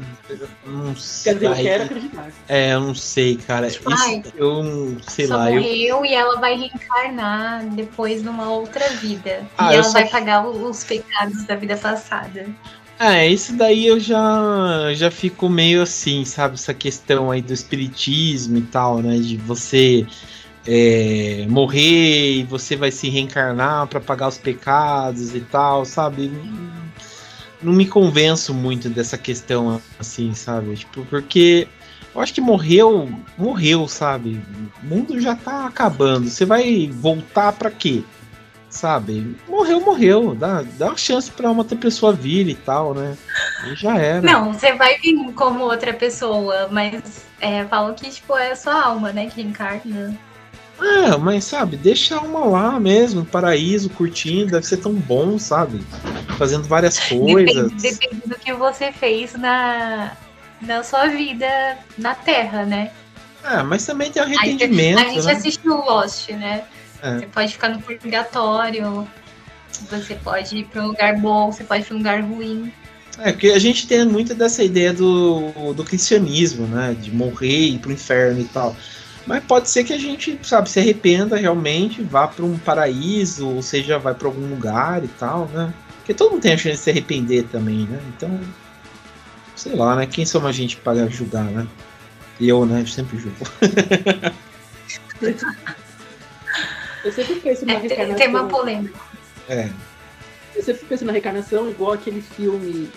não 0.65 0.95
sei. 0.95 1.33
Quer 1.33 1.39
dizer, 1.39 1.47
eu 1.47 1.55
quero 1.55 1.83
acreditar. 1.83 2.27
É, 2.47 2.73
eu 2.73 2.79
não 2.81 2.95
sei, 2.95 3.37
cara. 3.37 3.69
Tipo, 3.69 3.91
Isso, 3.93 4.23
eu 4.35 4.63
não 4.63 4.97
sei 5.01 5.27
só 5.27 5.37
lá. 5.37 5.45
Morreu 5.45 5.97
eu... 5.97 6.05
e 6.05 6.13
ela 6.13 6.39
vai 6.39 6.55
reencarnar 6.55 7.65
depois 7.69 8.23
numa 8.23 8.49
outra 8.49 8.87
vida. 8.89 9.45
Ah, 9.57 9.71
e 9.71 9.75
ela 9.75 9.83
só... 9.83 9.93
vai 9.93 10.07
pagar 10.07 10.47
os 10.47 10.83
pecados 10.83 11.43
da 11.45 11.55
vida 11.55 11.77
passada. 11.77 12.45
É, 12.99 13.25
isso 13.25 13.55
daí 13.55 13.87
eu 13.87 13.97
já, 13.97 14.93
já 14.93 15.09
fico 15.09 15.47
meio 15.47 15.81
assim, 15.81 16.25
sabe? 16.25 16.55
Essa 16.55 16.73
questão 16.73 17.31
aí 17.31 17.41
do 17.41 17.53
espiritismo 17.53 18.57
e 18.57 18.61
tal, 18.63 19.01
né? 19.01 19.17
De 19.17 19.37
você 19.37 20.05
é, 20.67 21.45
morrer 21.49 22.39
e 22.39 22.43
você 22.43 22.75
vai 22.75 22.91
se 22.91 23.09
reencarnar 23.09 23.87
para 23.87 23.99
pagar 23.99 24.27
os 24.27 24.37
pecados 24.37 25.35
e 25.35 25.41
tal, 25.41 25.85
sabe? 25.85 26.31
Não 27.61 27.73
me 27.73 27.85
convenço 27.85 28.53
muito 28.53 28.89
dessa 28.89 29.17
questão 29.17 29.81
assim, 29.99 30.33
sabe? 30.33 30.75
Tipo, 30.75 31.05
porque 31.05 31.67
eu 32.13 32.21
acho 32.21 32.33
que 32.33 32.41
morreu, 32.41 33.09
morreu, 33.37 33.87
sabe? 33.87 34.41
O 34.81 34.85
mundo 34.85 35.19
já 35.19 35.35
tá 35.35 35.65
acabando. 35.65 36.29
Você 36.29 36.45
vai 36.45 36.89
voltar 36.91 37.53
para 37.53 37.69
quê? 37.69 38.03
Sabe? 38.69 39.35
Morreu, 39.47 39.81
morreu. 39.81 40.35
Dá, 40.35 40.63
dá 40.77 40.87
uma 40.87 40.97
chance 40.97 41.29
para 41.31 41.49
uma 41.49 41.59
outra 41.59 41.77
pessoa 41.77 42.13
vir 42.13 42.47
e 42.47 42.55
tal, 42.55 42.93
né? 42.93 43.17
E 43.67 43.75
já 43.75 43.97
era. 43.97 44.21
Não, 44.21 44.53
você 44.53 44.73
vai 44.73 44.97
vir 44.99 45.33
como 45.33 45.63
outra 45.63 45.93
pessoa, 45.93 46.67
mas 46.71 47.25
é, 47.41 47.65
falam 47.65 47.93
que 47.93 48.09
tipo, 48.09 48.37
é 48.37 48.51
a 48.51 48.55
sua 48.55 48.85
alma, 48.85 49.11
né, 49.11 49.27
que 49.27 49.41
encarna. 49.41 50.17
É, 50.81 51.17
mas 51.17 51.43
sabe, 51.43 51.75
deixa 51.75 52.19
uma 52.19 52.45
lá 52.45 52.79
mesmo, 52.79 53.25
paraíso, 53.25 53.89
curtindo, 53.89 54.51
deve 54.51 54.65
ser 54.65 54.77
tão 54.77 54.93
bom, 54.93 55.37
sabe? 55.37 55.81
Fazendo 56.37 56.63
várias 56.63 56.99
coisas. 56.99 57.71
Depende, 57.71 57.81
depende 57.81 58.21
do 58.27 58.35
que 58.35 58.53
você 58.53 58.91
fez 58.91 59.33
na, 59.33 60.13
na 60.61 60.83
sua 60.83 61.07
vida 61.07 61.77
na 61.97 62.15
Terra, 62.15 62.65
né? 62.65 62.91
É, 63.43 63.61
mas 63.63 63.85
também 63.85 64.11
tem 64.11 64.21
arrependimento. 64.21 64.99
A 64.99 65.03
gente 65.05 65.25
né? 65.25 65.31
assistiu 65.33 65.75
Lost, 65.75 66.29
né? 66.29 66.63
É. 67.01 67.19
Você 67.19 67.25
pode 67.27 67.53
ficar 67.53 67.69
no 67.69 67.81
purgatório, 67.81 69.07
você 69.89 70.15
pode 70.15 70.57
ir 70.57 70.65
para 70.65 70.81
um 70.81 70.87
lugar 70.87 71.17
bom, 71.17 71.51
você 71.51 71.63
pode 71.63 71.83
ir 71.83 71.85
para 71.85 71.95
um 71.95 71.97
lugar 71.97 72.21
ruim. 72.21 72.71
É, 73.17 73.31
porque 73.31 73.49
a 73.49 73.59
gente 73.59 73.85
tem 73.87 74.05
muito 74.05 74.33
dessa 74.33 74.63
ideia 74.63 74.93
do, 74.93 75.73
do 75.73 75.83
cristianismo, 75.83 76.67
né? 76.67 76.95
De 76.99 77.11
morrer 77.11 77.47
e 77.47 77.75
ir 77.75 77.79
pro 77.79 77.91
inferno 77.91 78.39
e 78.39 78.45
tal. 78.45 78.75
Mas 79.29 79.43
pode 79.43 79.69
ser 79.69 79.83
que 79.83 79.93
a 79.93 79.97
gente, 79.99 80.39
sabe, 80.41 80.67
se 80.67 80.79
arrependa 80.79 81.37
realmente, 81.37 82.01
vá 82.01 82.27
para 82.27 82.43
um 82.43 82.57
paraíso, 82.57 83.47
ou 83.47 83.61
seja, 83.61 83.99
vai 83.99 84.15
para 84.15 84.27
algum 84.27 84.49
lugar 84.49 85.03
e 85.03 85.07
tal, 85.07 85.45
né? 85.49 85.71
Porque 85.97 86.15
todo 86.15 86.31
mundo 86.31 86.41
tem 86.41 86.53
a 86.53 86.57
chance 86.57 86.77
de 86.77 86.81
se 86.81 86.89
arrepender 86.89 87.43
também, 87.43 87.85
né? 87.85 88.01
Então, 88.07 88.39
sei 89.55 89.75
lá, 89.75 89.95
né? 89.95 90.07
Quem 90.07 90.25
somos 90.25 90.49
a 90.49 90.51
gente 90.51 90.77
para 90.77 91.07
julgar, 91.07 91.43
né? 91.43 91.67
Eu, 92.41 92.65
né? 92.65 92.81
Eu 92.81 92.87
sempre 92.87 93.19
julgo. 93.19 93.37
Eu 97.05 97.11
sempre 97.13 97.35
penso 97.35 97.65
na 97.67 97.73
é, 97.73 97.77
reencarnação. 97.77 98.15
Tem 98.15 98.27
uma 98.29 98.47
polêmica. 98.47 98.99
É. 99.47 99.69
Eu 100.55 100.63
sempre 100.63 100.85
penso 100.87 101.05
na 101.05 101.11
reencarnação 101.11 101.69
igual 101.69 101.93
aquele 101.93 102.21
filme 102.21 102.89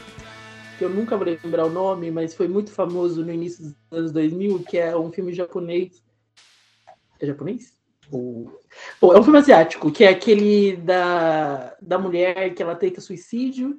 que 0.78 0.84
eu 0.84 0.88
nunca 0.88 1.14
vou 1.16 1.26
lembrar 1.26 1.66
o 1.66 1.70
nome, 1.70 2.10
mas 2.10 2.34
foi 2.34 2.48
muito 2.48 2.72
famoso 2.72 3.22
no 3.22 3.30
início 3.30 3.62
dos 3.62 3.74
anos 3.90 4.12
2000, 4.12 4.60
que 4.60 4.78
é 4.78 4.96
um 4.96 5.12
filme 5.12 5.34
japonês 5.34 6.02
é 7.24 7.26
japonês? 7.26 7.76
Ou... 8.10 8.60
é 9.14 9.18
um 9.18 9.22
filme 9.22 9.38
asiático, 9.38 9.90
que 9.90 10.04
é 10.04 10.08
aquele 10.08 10.76
da, 10.76 11.74
da 11.80 11.98
mulher 11.98 12.52
que 12.54 12.62
ela 12.62 12.74
tenta 12.74 13.00
suicídio 13.00 13.78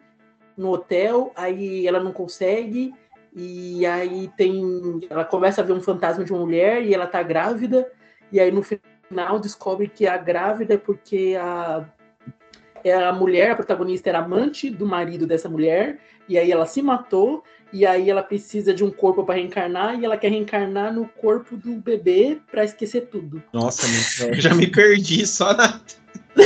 no 0.58 0.72
hotel, 0.72 1.32
aí 1.36 1.88
ela 1.88 2.00
não 2.00 2.12
consegue, 2.12 2.94
e 3.36 3.86
aí 3.86 4.30
tem. 4.38 5.02
Ela 5.10 5.26
começa 5.26 5.62
a 5.62 5.64
ver 5.64 5.74
um 5.74 5.82
fantasma 5.82 6.24
de 6.24 6.32
uma 6.32 6.42
mulher 6.42 6.84
e 6.84 6.94
ela 6.94 7.08
tá 7.08 7.22
grávida, 7.22 7.92
e 8.32 8.40
aí 8.40 8.52
no 8.52 8.64
final 8.64 9.40
descobre 9.40 9.88
que 9.88 10.08
a 10.08 10.18
grávida 10.18 10.76
é 10.76 10.78
porque 10.78 11.36
a, 11.40 11.86
é 12.84 12.94
a 12.94 13.12
mulher, 13.12 13.52
a 13.52 13.56
protagonista 13.56 14.10
era 14.10 14.20
amante 14.20 14.70
do 14.70 14.86
marido 14.86 15.26
dessa 15.26 15.50
mulher, 15.50 16.00
e 16.28 16.38
aí 16.38 16.52
ela 16.52 16.66
se 16.66 16.82
matou, 16.82 17.44
e 17.74 17.88
aí 17.88 18.08
ela 18.10 18.22
precisa 18.22 18.72
de 18.72 18.84
um 18.84 18.92
corpo 18.92 19.24
para 19.24 19.34
reencarnar 19.36 20.00
e 20.00 20.06
ela 20.06 20.16
quer 20.16 20.30
reencarnar 20.30 20.94
no 20.94 21.08
corpo 21.08 21.58
do 21.58 21.74
bebê 21.74 22.38
para 22.52 22.64
esquecer 22.64 23.08
tudo. 23.08 23.42
Nossa, 23.52 23.88
eu 24.28 24.40
já 24.40 24.54
me 24.54 24.68
perdi 24.68 25.26
só 25.26 25.54
na. 25.54 25.82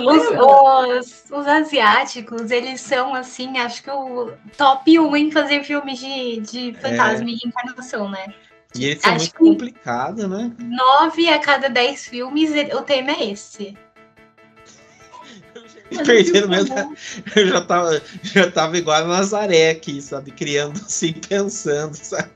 os, 0.00 0.24
os, 0.30 1.24
os, 1.30 1.46
asiáticos, 1.46 2.50
eles 2.50 2.82
são 2.82 3.14
assim, 3.14 3.58
acho 3.58 3.82
que 3.82 3.90
o 3.90 4.32
top 4.56 4.98
1 4.98 5.16
em 5.16 5.30
fazer 5.30 5.64
filmes 5.64 5.98
de, 5.98 6.40
de 6.40 6.74
fantasma 6.74 7.28
é. 7.28 7.32
e 7.32 7.36
reencarnação, 7.36 8.10
né? 8.10 8.34
E 8.74 8.86
esse 8.86 9.08
é 9.08 9.10
muito 9.12 9.34
complicado, 9.34 10.28
né? 10.28 10.52
Nove 10.58 11.28
a 11.28 11.38
cada 11.38 11.68
dez 11.68 12.06
filmes, 12.06 12.50
o 12.74 12.82
tema 12.82 13.10
é 13.12 13.30
esse. 13.32 13.76
Perdendo 16.04 16.48
mesmo. 16.48 16.74
Eu 17.34 17.48
já 17.48 17.60
tava, 17.60 18.02
já 18.22 18.50
tava 18.50 18.78
igual 18.78 19.02
a 19.02 19.06
Nazaré 19.06 19.70
aqui, 19.70 20.00
sabe? 20.00 20.30
Criando 20.30 20.80
assim, 20.86 21.12
pensando, 21.12 21.94
sabe? 21.94 22.30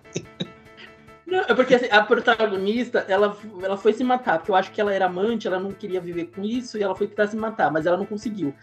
Não, 1.26 1.40
é 1.40 1.54
porque 1.54 1.74
assim, 1.74 1.88
a 1.90 2.02
protagonista, 2.02 3.04
ela, 3.08 3.36
ela 3.62 3.76
foi 3.76 3.92
se 3.92 4.04
matar, 4.04 4.38
porque 4.38 4.50
eu 4.50 4.54
acho 4.54 4.70
que 4.70 4.80
ela 4.80 4.92
era 4.92 5.06
amante, 5.06 5.46
ela 5.46 5.58
não 5.58 5.72
queria 5.72 6.00
viver 6.00 6.26
com 6.26 6.44
isso, 6.44 6.76
e 6.76 6.82
ela 6.82 6.94
foi 6.94 7.06
tentar 7.06 7.28
se 7.28 7.36
matar, 7.36 7.72
mas 7.72 7.86
ela 7.86 7.96
não 7.96 8.06
conseguiu. 8.06 8.54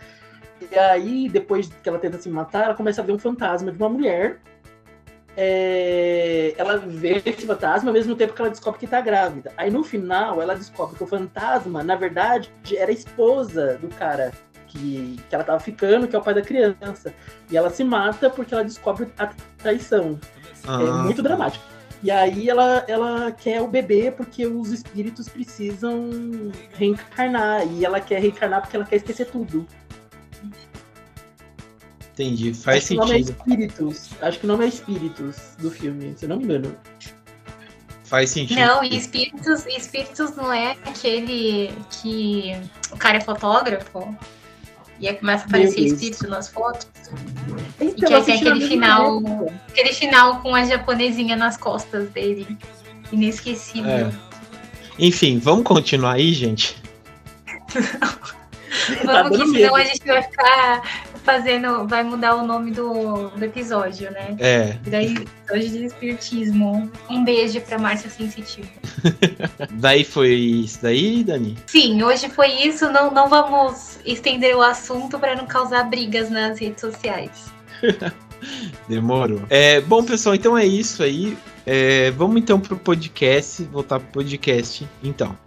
E 0.71 0.77
aí, 0.77 1.27
depois 1.27 1.69
que 1.81 1.89
ela 1.89 1.97
tenta 1.97 2.19
se 2.19 2.29
matar, 2.29 2.65
ela 2.65 2.75
começa 2.75 3.01
a 3.01 3.03
ver 3.03 3.13
um 3.13 3.19
fantasma 3.19 3.71
de 3.71 3.77
uma 3.77 3.89
mulher. 3.89 4.39
É... 5.35 6.53
Ela 6.57 6.77
vê 6.77 7.21
esse 7.25 7.45
fantasma 7.45 7.89
ao 7.89 7.93
mesmo 7.93 8.15
tempo 8.15 8.33
que 8.33 8.41
ela 8.41 8.51
descobre 8.51 8.79
que 8.79 8.87
tá 8.87 9.01
grávida. 9.01 9.51
Aí 9.57 9.71
no 9.71 9.83
final, 9.83 10.41
ela 10.41 10.55
descobre 10.55 10.95
que 10.95 11.03
o 11.03 11.07
fantasma, 11.07 11.83
na 11.83 11.95
verdade, 11.95 12.51
era 12.75 12.91
a 12.91 12.93
esposa 12.93 13.79
do 13.81 13.87
cara 13.89 14.31
que, 14.71 15.19
que 15.29 15.35
ela 15.35 15.43
tava 15.43 15.59
ficando, 15.59 16.07
que 16.07 16.15
é 16.15 16.19
o 16.19 16.21
pai 16.21 16.33
da 16.33 16.41
criança. 16.41 17.13
E 17.49 17.57
ela 17.57 17.69
se 17.69 17.83
mata 17.83 18.29
porque 18.29 18.53
ela 18.53 18.63
descobre 18.63 19.07
a 19.17 19.29
traição. 19.57 20.19
É 20.63 20.67
ah. 20.67 20.81
É 20.81 21.03
muito 21.03 21.21
dramático. 21.21 21.63
E 22.03 22.09
aí 22.09 22.49
ela, 22.49 22.83
ela 22.87 23.31
quer 23.31 23.61
o 23.61 23.67
bebê 23.67 24.11
porque 24.11 24.47
os 24.47 24.71
espíritos 24.71 25.27
precisam 25.29 26.09
reencarnar. 26.73 27.67
E 27.67 27.85
ela 27.85 27.99
quer 27.99 28.21
reencarnar 28.21 28.61
porque 28.61 28.75
ela 28.75 28.85
quer 28.85 28.95
esquecer 28.95 29.25
tudo. 29.25 29.67
Entendi, 32.13 32.53
faz 32.53 32.77
Acho 32.77 32.87
sentido. 32.87 33.03
Que 33.03 33.03
o 33.03 33.07
nome 33.07 33.15
é 33.15 33.19
Espíritos. 33.19 34.09
Acho 34.21 34.39
que 34.39 34.45
o 34.45 34.47
nome 34.47 34.65
é 34.65 34.67
Espíritos 34.67 35.37
do 35.59 35.71
filme, 35.71 36.13
se 36.17 36.27
não 36.27 36.37
me 36.37 36.43
engano. 36.45 36.75
Faz 38.03 38.29
sentido. 38.29 38.59
Não, 38.59 38.83
e 38.83 38.95
Espíritos, 38.97 39.65
Espíritos 39.65 40.35
não 40.35 40.51
é 40.51 40.71
aquele 40.85 41.71
que 41.89 42.51
o 42.91 42.97
cara 42.97 43.17
é 43.17 43.21
fotógrafo 43.21 44.15
e 45.01 45.07
aí 45.07 45.15
começa 45.15 45.45
a 45.45 45.47
aparecer 45.47 45.81
espírito 45.81 46.27
nas 46.27 46.47
fotos. 46.47 46.87
Então, 47.79 47.89
e 47.89 47.93
que 47.93 48.13
aí 48.13 48.23
tem 48.23 48.35
aquele 48.35 48.67
final, 48.67 49.17
aquele 49.67 49.93
final 49.93 50.41
com 50.41 50.53
a 50.53 50.63
japonesinha 50.63 51.35
nas 51.35 51.57
costas 51.57 52.07
dele. 52.11 52.55
Inesquecível. 53.11 53.89
É. 53.89 54.11
Enfim, 54.99 55.39
vamos 55.39 55.63
continuar 55.63 56.13
aí, 56.13 56.31
gente? 56.33 56.77
vamos, 59.03 59.37
tá 59.37 59.43
que 59.43 59.47
senão 59.47 59.75
a 59.75 59.83
gente 59.83 60.05
vai 60.05 60.21
ficar 60.21 60.83
fazendo. 61.23 61.87
Vai 61.87 62.03
mudar 62.03 62.35
o 62.35 62.45
nome 62.45 62.69
do, 62.69 63.29
do 63.29 63.43
episódio, 63.43 64.11
né? 64.11 64.35
É. 64.39 64.77
E 64.85 64.89
daí, 64.89 65.27
hoje 65.51 65.69
de 65.69 65.85
espiritismo. 65.85 66.91
Um 67.09 67.23
beijo 67.23 67.59
pra 67.61 67.79
Márcia 67.79 68.09
Sensitiva. 68.09 68.69
daí 69.71 70.03
foi 70.03 70.33
isso 70.33 70.79
daí, 70.81 71.23
Dani? 71.23 71.57
Sim, 71.67 72.03
hoje 72.03 72.29
foi 72.29 72.47
isso. 72.47 72.89
Não, 72.91 73.11
não 73.11 73.29
vamos 73.29 73.99
estender 74.05 74.55
o 74.55 74.61
assunto 74.61 75.19
para 75.19 75.35
não 75.35 75.45
causar 75.45 75.83
brigas 75.83 76.29
nas 76.29 76.59
redes 76.59 76.81
sociais. 76.81 77.51
Demorou. 78.87 79.41
É, 79.49 79.81
bom, 79.81 80.03
pessoal, 80.03 80.35
então 80.35 80.57
é 80.57 80.65
isso 80.65 81.03
aí. 81.03 81.37
É, 81.65 82.09
vamos 82.11 82.41
então 82.41 82.59
pro 82.59 82.75
podcast, 82.75 83.63
voltar 83.65 83.99
pro 83.99 84.09
podcast, 84.23 84.87
então. 85.03 85.37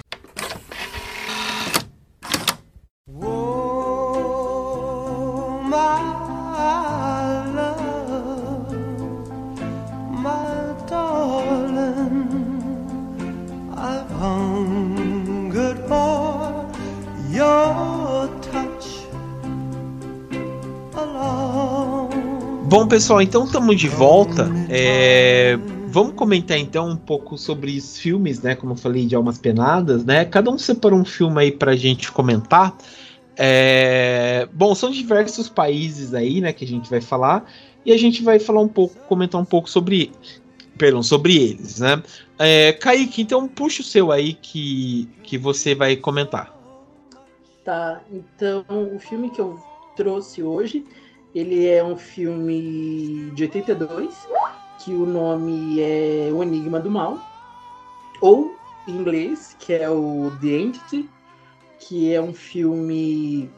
Pessoal, 22.95 23.21
então 23.21 23.43
estamos 23.43 23.77
de 23.77 23.89
volta. 23.89 24.49
É, 24.71 25.59
vamos 25.89 26.15
comentar 26.15 26.57
então 26.57 26.91
um 26.91 26.97
pouco 26.97 27.37
sobre 27.37 27.77
os 27.77 27.99
filmes, 27.99 28.41
né? 28.41 28.55
Como 28.55 28.75
eu 28.75 28.77
falei, 28.77 29.05
de 29.05 29.17
Almas 29.17 29.37
Penadas, 29.37 30.05
né? 30.05 30.25
Cada 30.25 30.49
um 30.49 30.57
separou 30.57 31.01
um 31.01 31.05
filme 31.05 31.41
aí 31.41 31.51
pra 31.51 31.75
gente 31.75 32.13
comentar. 32.13 32.73
É, 33.37 34.49
bom, 34.53 34.77
são 34.77 34.93
diversos 34.93 35.49
países 35.49 36.15
aí, 36.15 36.41
né, 36.41 36.53
que 36.53 36.65
a 36.65 36.69
gente 36.69 36.89
vai 36.89 37.01
falar. 37.01 37.51
E 37.85 37.91
a 37.91 37.97
gente 37.97 38.23
vai 38.23 38.39
falar 38.39 38.61
um 38.61 38.69
pouco, 38.69 38.95
comentar 39.09 39.41
um 39.41 39.45
pouco 39.45 39.69
sobre, 39.69 40.13
perdão, 40.79 41.03
sobre 41.03 41.37
eles, 41.37 41.81
né? 41.81 42.01
É, 42.39 42.75
Kaique, 42.75 43.23
então 43.23 43.49
puxa 43.49 43.83
o 43.83 43.85
seu 43.85 44.13
aí 44.13 44.35
que, 44.35 45.09
que 45.25 45.37
você 45.37 45.75
vai 45.75 45.97
comentar. 45.97 46.57
Tá, 47.65 48.01
então 48.13 48.65
o 48.95 49.01
filme 49.01 49.31
que 49.31 49.41
eu 49.41 49.61
trouxe 49.97 50.45
hoje 50.45 50.85
ele 51.35 51.67
é 51.67 51.83
um 51.83 51.97
filme 51.97 53.31
de 53.35 53.43
82, 53.45 54.15
que 54.85 54.93
o 54.93 55.05
nome 55.05 55.81
é 55.81 56.31
O 56.33 56.43
Enigma 56.43 56.79
do 56.79 56.91
Mal, 56.91 57.19
ou 58.21 58.55
em 58.87 58.93
inglês, 58.93 59.57
que 59.59 59.73
é 59.73 59.91
o 59.91 60.31
The 60.41 60.47
Entity, 60.47 61.11
que 61.81 62.15
é 62.15 62.23
um 62.23 62.33
filme. 62.33 63.51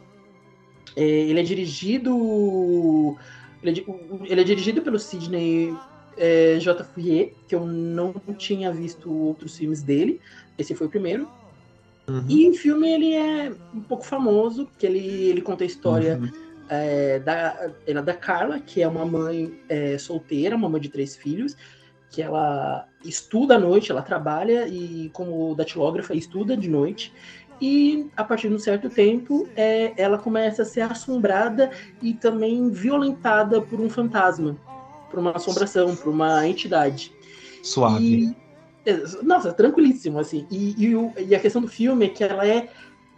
É, 0.97 1.05
ele 1.05 1.41
é 1.41 1.43
dirigido. 1.43 3.17
Ele 3.63 3.85
é, 3.87 4.31
ele 4.33 4.41
é 4.41 4.45
dirigido 4.45 4.81
pelo 4.81 4.99
Sidney 4.99 5.77
é, 6.17 6.59
J. 6.59 6.83
Fourier, 6.83 7.35
que 7.47 7.55
eu 7.55 7.67
não 7.67 8.15
tinha 8.39 8.73
visto 8.73 9.13
outros 9.13 9.59
filmes 9.59 9.83
dele. 9.83 10.19
Esse 10.57 10.75
foi 10.75 10.87
o 10.87 10.91
primeiro. 10.91 11.29
Uhum. 12.09 12.25
E 12.29 12.49
o 12.49 12.55
filme 12.55 12.89
ele 12.89 13.15
é 13.15 13.53
um 13.75 13.81
pouco 13.81 14.05
famoso, 14.05 14.65
porque 14.67 14.87
ele, 14.87 15.29
ele 15.29 15.43
conta 15.43 15.65
a 15.65 15.67
história. 15.67 16.17
Uhum 16.17 16.46
é, 16.69 17.19
da, 17.19 17.71
ela 17.87 18.01
é 18.01 18.03
da 18.03 18.15
Carla, 18.15 18.61
que 18.61 18.83
é 18.83 18.89
uma 18.89 19.05
mãe 19.05 19.61
é, 19.69 19.97
solteira, 19.99 20.57
uma 20.57 20.69
mãe 20.69 20.81
de 20.81 20.89
três 20.89 21.17
filhos, 21.17 21.57
que 22.11 22.23
ela 22.23 22.89
estuda 23.05 23.57
à 23.57 23.59
noite, 23.59 23.91
ela 23.91 24.03
trabalha 24.03 24.67
e 24.69 25.11
como 25.13 25.55
datilógrafa 25.55 26.15
estuda 26.15 26.57
de 26.57 26.69
noite. 26.69 27.13
E 27.61 28.11
a 28.17 28.23
partir 28.23 28.49
de 28.49 28.55
um 28.55 28.59
certo 28.59 28.91
tempo, 28.91 29.49
é, 29.57 29.93
ela 29.97 30.19
começa 30.19 30.63
a 30.63 30.65
ser 30.65 30.83
assombrada 30.83 31.71
e 32.03 32.13
também 32.13 32.71
violentada 32.71 33.61
por 33.63 33.81
um 33.81 33.89
fantasma, 33.89 34.57
por 35.11 35.19
uma 35.19 35.33
assombração, 35.33 35.97
por 35.97 36.11
uma 36.11 36.47
entidade. 36.47 37.13
Suave. 37.63 38.05
E, 38.05 38.37
é, 38.85 39.03
nossa, 39.23 39.53
tranquilíssimo, 39.53 40.19
assim. 40.19 40.47
E, 40.51 40.75
e, 40.79 41.25
e 41.29 41.35
a 41.35 41.41
questão 41.41 41.63
do 41.63 41.69
filme 41.69 42.07
é 42.07 42.09
que 42.09 42.23
ela 42.23 42.47
é 42.47 42.69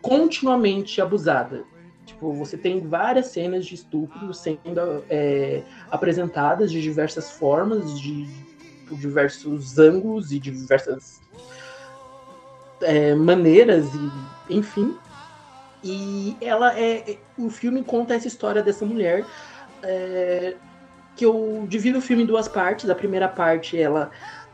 continuamente 0.01 1.01
abusada. 1.01 1.65
Tipo, 2.09 2.33
você 2.33 2.57
tem 2.57 2.81
várias 2.81 3.27
cenas 3.27 3.67
de 3.67 3.75
estupro 3.75 4.33
sendo 4.33 5.05
é, 5.11 5.63
apresentadas 5.91 6.73
de 6.73 6.81
diversas 6.81 7.31
formas, 7.31 8.01
de, 8.01 8.27
diversos 8.93 9.79
ângulos 9.79 10.33
e 10.33 10.39
diversas 10.39 11.21
é, 12.81 13.15
maneiras, 13.15 13.87
e, 13.95 14.57
enfim. 14.57 14.97
E 15.85 16.35
ela 16.41 16.79
é. 16.81 17.19
O 17.37 17.51
filme 17.51 17.85
conta 17.85 18.15
essa 18.15 18.27
história 18.27 18.63
dessa 18.63 18.87
mulher. 18.87 19.27
É, 19.83 20.57
que 21.15 21.27
eu 21.27 21.67
divido 21.69 21.99
o 21.99 22.03
filme 22.03 22.23
em 22.23 22.27
duas 22.27 22.49
partes. 22.49 22.89
A 22.89 22.95
primeira 22.95 23.29
parte, 23.29 23.79
ela 23.79 24.11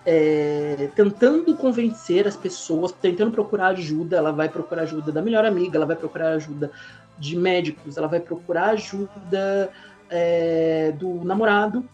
é, 0.06 0.90
tentando 0.94 1.56
convencer 1.56 2.26
as 2.26 2.36
pessoas, 2.36 2.92
tentando 2.92 3.30
procurar 3.30 3.68
ajuda. 3.68 4.16
Ela 4.16 4.32
vai 4.32 4.48
procurar 4.48 4.82
ajuda 4.82 5.10
da 5.10 5.22
melhor 5.22 5.44
amiga, 5.44 5.76
ela 5.76 5.86
vai 5.86 5.96
procurar 5.96 6.32
ajuda 6.32 6.70
de 7.18 7.36
médicos, 7.36 7.96
ela 7.96 8.08
vai 8.08 8.20
procurar 8.20 8.70
ajuda 8.70 9.70
é, 10.10 10.92
do 10.92 11.24
namorado, 11.24 11.88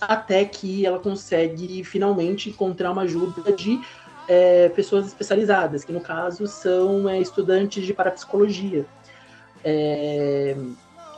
até 0.00 0.44
que 0.44 0.86
ela 0.86 0.98
consegue 0.98 1.82
finalmente 1.84 2.50
encontrar 2.50 2.92
uma 2.92 3.02
ajuda 3.02 3.52
de 3.52 3.80
é, 4.28 4.68
pessoas 4.70 5.06
especializadas, 5.06 5.84
que 5.84 5.92
no 5.92 6.00
caso 6.00 6.46
são 6.46 7.08
é, 7.08 7.20
estudantes 7.20 7.84
de 7.84 7.92
parapsicologia. 7.92 8.86
É, 9.64 10.56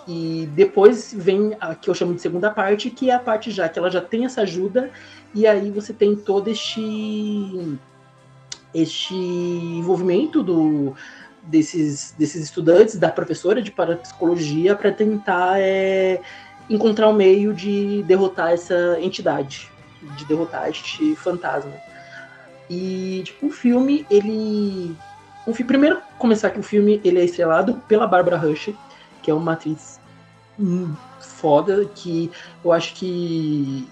e 0.08 0.48
depois 0.54 1.12
vem 1.14 1.54
a 1.60 1.74
que 1.74 1.90
eu 1.90 1.94
chamo 1.94 2.14
de 2.14 2.22
segunda 2.22 2.50
parte, 2.50 2.88
que 2.88 3.10
é 3.10 3.14
a 3.14 3.18
parte 3.18 3.50
já 3.50 3.68
que 3.68 3.78
ela 3.78 3.90
já 3.90 4.00
tem 4.00 4.24
essa 4.24 4.40
ajuda, 4.40 4.90
e 5.34 5.46
aí 5.46 5.70
você 5.70 5.92
tem 5.92 6.16
todo 6.16 6.48
este, 6.48 7.78
este 8.72 9.14
envolvimento 9.14 10.42
do, 10.42 10.94
desses, 11.42 12.14
desses 12.18 12.44
estudantes, 12.44 12.96
da 12.96 13.10
professora 13.10 13.60
de 13.60 13.70
parapsicologia, 13.70 14.74
para 14.74 14.90
tentar 14.90 15.60
é, 15.60 16.22
encontrar 16.70 17.10
um 17.10 17.14
meio 17.14 17.52
de 17.52 18.02
derrotar 18.04 18.52
essa 18.52 18.98
entidade, 19.02 19.70
de 20.16 20.24
derrotar 20.24 20.70
este 20.70 21.14
fantasma. 21.16 21.74
E, 22.70 23.20
tipo, 23.26 23.48
o 23.48 23.50
filme, 23.50 24.06
ele. 24.10 24.96
O 25.46 25.52
filme, 25.52 25.68
primeiro, 25.68 25.98
começar 26.18 26.48
que 26.48 26.60
o 26.60 26.62
filme 26.62 26.98
ele 27.04 27.20
é 27.20 27.24
estrelado 27.24 27.74
pela 27.86 28.06
Barbara 28.06 28.38
Rush, 28.38 28.74
que 29.28 29.30
é 29.30 29.34
uma 29.34 29.52
atriz 29.52 30.00
foda, 31.20 31.84
que 31.94 32.30
eu 32.64 32.72
acho 32.72 32.94
que 32.94 33.86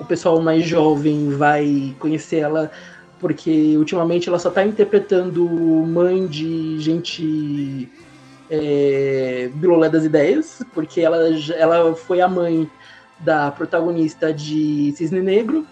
o 0.00 0.04
pessoal 0.04 0.42
mais 0.42 0.66
jovem 0.66 1.30
vai 1.30 1.94
conhecer 2.00 2.38
ela 2.38 2.68
porque 3.20 3.76
ultimamente 3.76 4.28
ela 4.28 4.40
só 4.40 4.50
tá 4.50 4.64
interpretando 4.64 5.46
mãe 5.46 6.26
de 6.26 6.80
gente 6.80 7.88
é, 8.50 9.48
bilolé 9.54 9.88
das 9.88 10.04
ideias, 10.04 10.62
porque 10.74 11.00
ela, 11.00 11.16
ela 11.56 11.94
foi 11.94 12.20
a 12.20 12.28
mãe 12.28 12.68
da 13.20 13.52
protagonista 13.52 14.34
de 14.34 14.92
Cisne 14.96 15.22
Negro, 15.22 15.64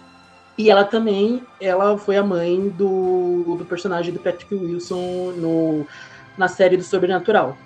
e 0.57 0.71
ela 0.71 0.85
também 0.85 1.43
ela 1.59 1.97
foi 1.97 2.15
a 2.15 2.23
mãe 2.23 2.69
do, 2.69 3.57
do 3.57 3.65
personagem 3.65 4.13
do 4.13 4.19
Patrick 4.19 4.55
Wilson 4.55 5.33
no, 5.35 5.85
na 6.37 6.47
série 6.47 6.77
do 6.77 6.83
Sobrenatural, 6.83 7.57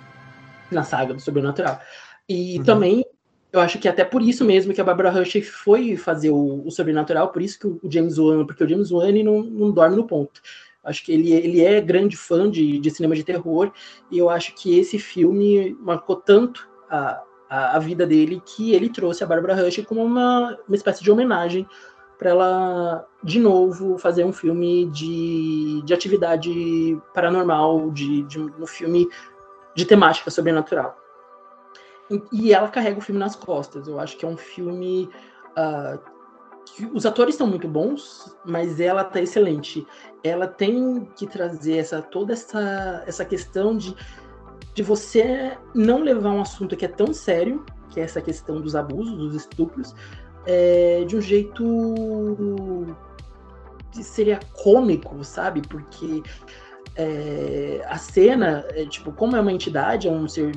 na 0.70 0.82
saga 0.82 1.14
do 1.14 1.20
Sobrenatural. 1.20 1.80
E 2.28 2.58
uhum. 2.58 2.64
também 2.64 3.04
eu 3.52 3.60
acho 3.60 3.78
que 3.78 3.88
até 3.88 4.04
por 4.04 4.22
isso 4.22 4.44
mesmo 4.44 4.72
que 4.72 4.80
a 4.80 4.84
Barbara 4.84 5.10
Rush 5.10 5.42
foi 5.44 5.96
fazer 5.96 6.30
o, 6.30 6.66
o 6.66 6.70
Sobrenatural, 6.70 7.28
por 7.30 7.42
isso 7.42 7.58
que 7.58 7.66
o, 7.66 7.80
James 7.90 8.18
Wan, 8.18 8.46
porque 8.46 8.62
o 8.62 8.68
James 8.68 8.92
Wan 8.92 9.10
não, 9.24 9.42
não 9.42 9.70
dorme 9.72 9.96
no 9.96 10.06
ponto. 10.06 10.40
Acho 10.84 11.04
que 11.04 11.12
ele, 11.12 11.32
ele 11.32 11.60
é 11.60 11.80
grande 11.80 12.16
fã 12.16 12.50
de, 12.50 12.78
de 12.78 12.90
cinema 12.90 13.14
de 13.14 13.24
terror, 13.24 13.72
e 14.10 14.18
eu 14.18 14.30
acho 14.30 14.54
que 14.54 14.78
esse 14.78 14.98
filme 14.98 15.76
marcou 15.80 16.16
tanto 16.16 16.68
a, 16.88 17.20
a, 17.48 17.76
a 17.76 17.78
vida 17.78 18.06
dele 18.06 18.40
que 18.46 18.72
ele 18.72 18.88
trouxe 18.88 19.22
a 19.24 19.26
Barbara 19.26 19.54
Rush 19.54 19.84
como 19.84 20.02
uma, 20.02 20.56
uma 20.66 20.76
espécie 20.76 21.02
de 21.02 21.10
homenagem 21.10 21.66
para 22.18 22.30
ela, 22.30 23.08
de 23.24 23.40
novo, 23.40 23.96
fazer 23.96 24.24
um 24.24 24.32
filme 24.32 24.86
de, 24.90 25.82
de 25.82 25.94
atividade 25.94 26.50
paranormal, 27.14 27.90
de, 27.90 28.22
de 28.24 28.38
um 28.38 28.66
filme 28.66 29.08
de 29.80 29.86
temática 29.86 30.30
sobrenatural. 30.30 30.96
E 32.32 32.52
ela 32.52 32.68
carrega 32.68 32.98
o 32.98 33.02
filme 33.02 33.18
nas 33.18 33.36
costas. 33.36 33.86
Eu 33.86 33.98
acho 33.98 34.16
que 34.16 34.24
é 34.24 34.28
um 34.28 34.36
filme. 34.36 35.08
Uh, 35.50 35.98
que 36.66 36.84
os 36.92 37.06
atores 37.06 37.34
estão 37.34 37.46
muito 37.46 37.66
bons, 37.66 38.36
mas 38.44 38.80
ela 38.80 39.02
tá 39.02 39.20
excelente. 39.20 39.86
Ela 40.22 40.46
tem 40.46 41.08
que 41.16 41.26
trazer 41.26 41.78
essa, 41.78 42.02
toda 42.02 42.32
essa, 42.32 43.02
essa 43.06 43.24
questão 43.24 43.76
de, 43.76 43.94
de 44.74 44.82
você 44.82 45.56
não 45.74 46.00
levar 46.02 46.30
um 46.30 46.42
assunto 46.42 46.76
que 46.76 46.84
é 46.84 46.88
tão 46.88 47.12
sério, 47.12 47.64
que 47.88 47.98
é 47.98 48.04
essa 48.04 48.20
questão 48.20 48.60
dos 48.60 48.76
abusos, 48.76 49.16
dos 49.16 49.34
estupros, 49.34 49.94
é, 50.46 51.04
de 51.06 51.16
um 51.16 51.20
jeito 51.20 52.96
que 53.92 54.04
seria 54.04 54.38
cômico, 54.52 55.24
sabe? 55.24 55.62
Porque 55.66 56.22
é, 57.00 57.82
a 57.86 57.96
cena, 57.96 58.64
é, 58.70 58.84
tipo, 58.84 59.12
como 59.12 59.36
é 59.36 59.40
uma 59.40 59.52
entidade, 59.52 60.08
é 60.08 60.10
um 60.10 60.28
ser 60.28 60.52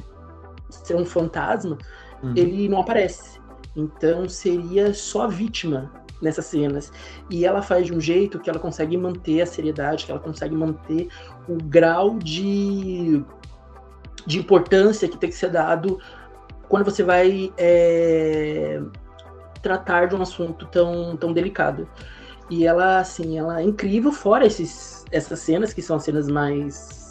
ser 0.70 0.96
um 0.96 1.06
fantasma, 1.06 1.78
uhum. 2.22 2.34
ele 2.36 2.68
não 2.68 2.82
aparece. 2.82 3.40
Então 3.76 4.28
seria 4.28 4.94
só 4.94 5.24
a 5.24 5.28
vítima 5.28 5.92
nessas 6.22 6.46
cenas. 6.46 6.92
E 7.30 7.46
ela 7.46 7.62
faz 7.62 7.88
de 7.88 7.94
um 7.94 8.02
jeito 8.02 8.40
que 8.40 8.50
ela 8.50 8.60
consegue 8.60 8.98
manter 8.98 9.42
a 9.42 9.46
seriedade, 9.46 10.06
que 10.06 10.12
ela 10.12 10.20
consegue 10.20 10.56
manter 10.56 11.10
o 11.48 11.56
grau 11.56 12.18
de, 12.18 13.24
de 14.26 14.40
importância 14.40 15.08
que 15.08 15.18
tem 15.18 15.30
que 15.30 15.36
ser 15.36 15.50
dado 15.50 16.00
quando 16.68 16.86
você 16.86 17.04
vai 17.04 17.54
é, 17.58 18.82
tratar 19.62 20.08
de 20.08 20.16
um 20.16 20.22
assunto 20.22 20.66
tão, 20.68 21.16
tão 21.18 21.34
delicado. 21.34 21.88
E 22.50 22.66
ela, 22.66 23.00
assim, 23.00 23.38
ela 23.38 23.62
é 23.62 23.64
incrível, 23.64 24.12
fora 24.12 24.46
esses, 24.46 25.06
essas 25.12 25.40
cenas, 25.40 25.74
que 25.74 25.82
são 25.82 25.96
as 25.96 26.04
cenas 26.04 26.28
mais 26.28 27.04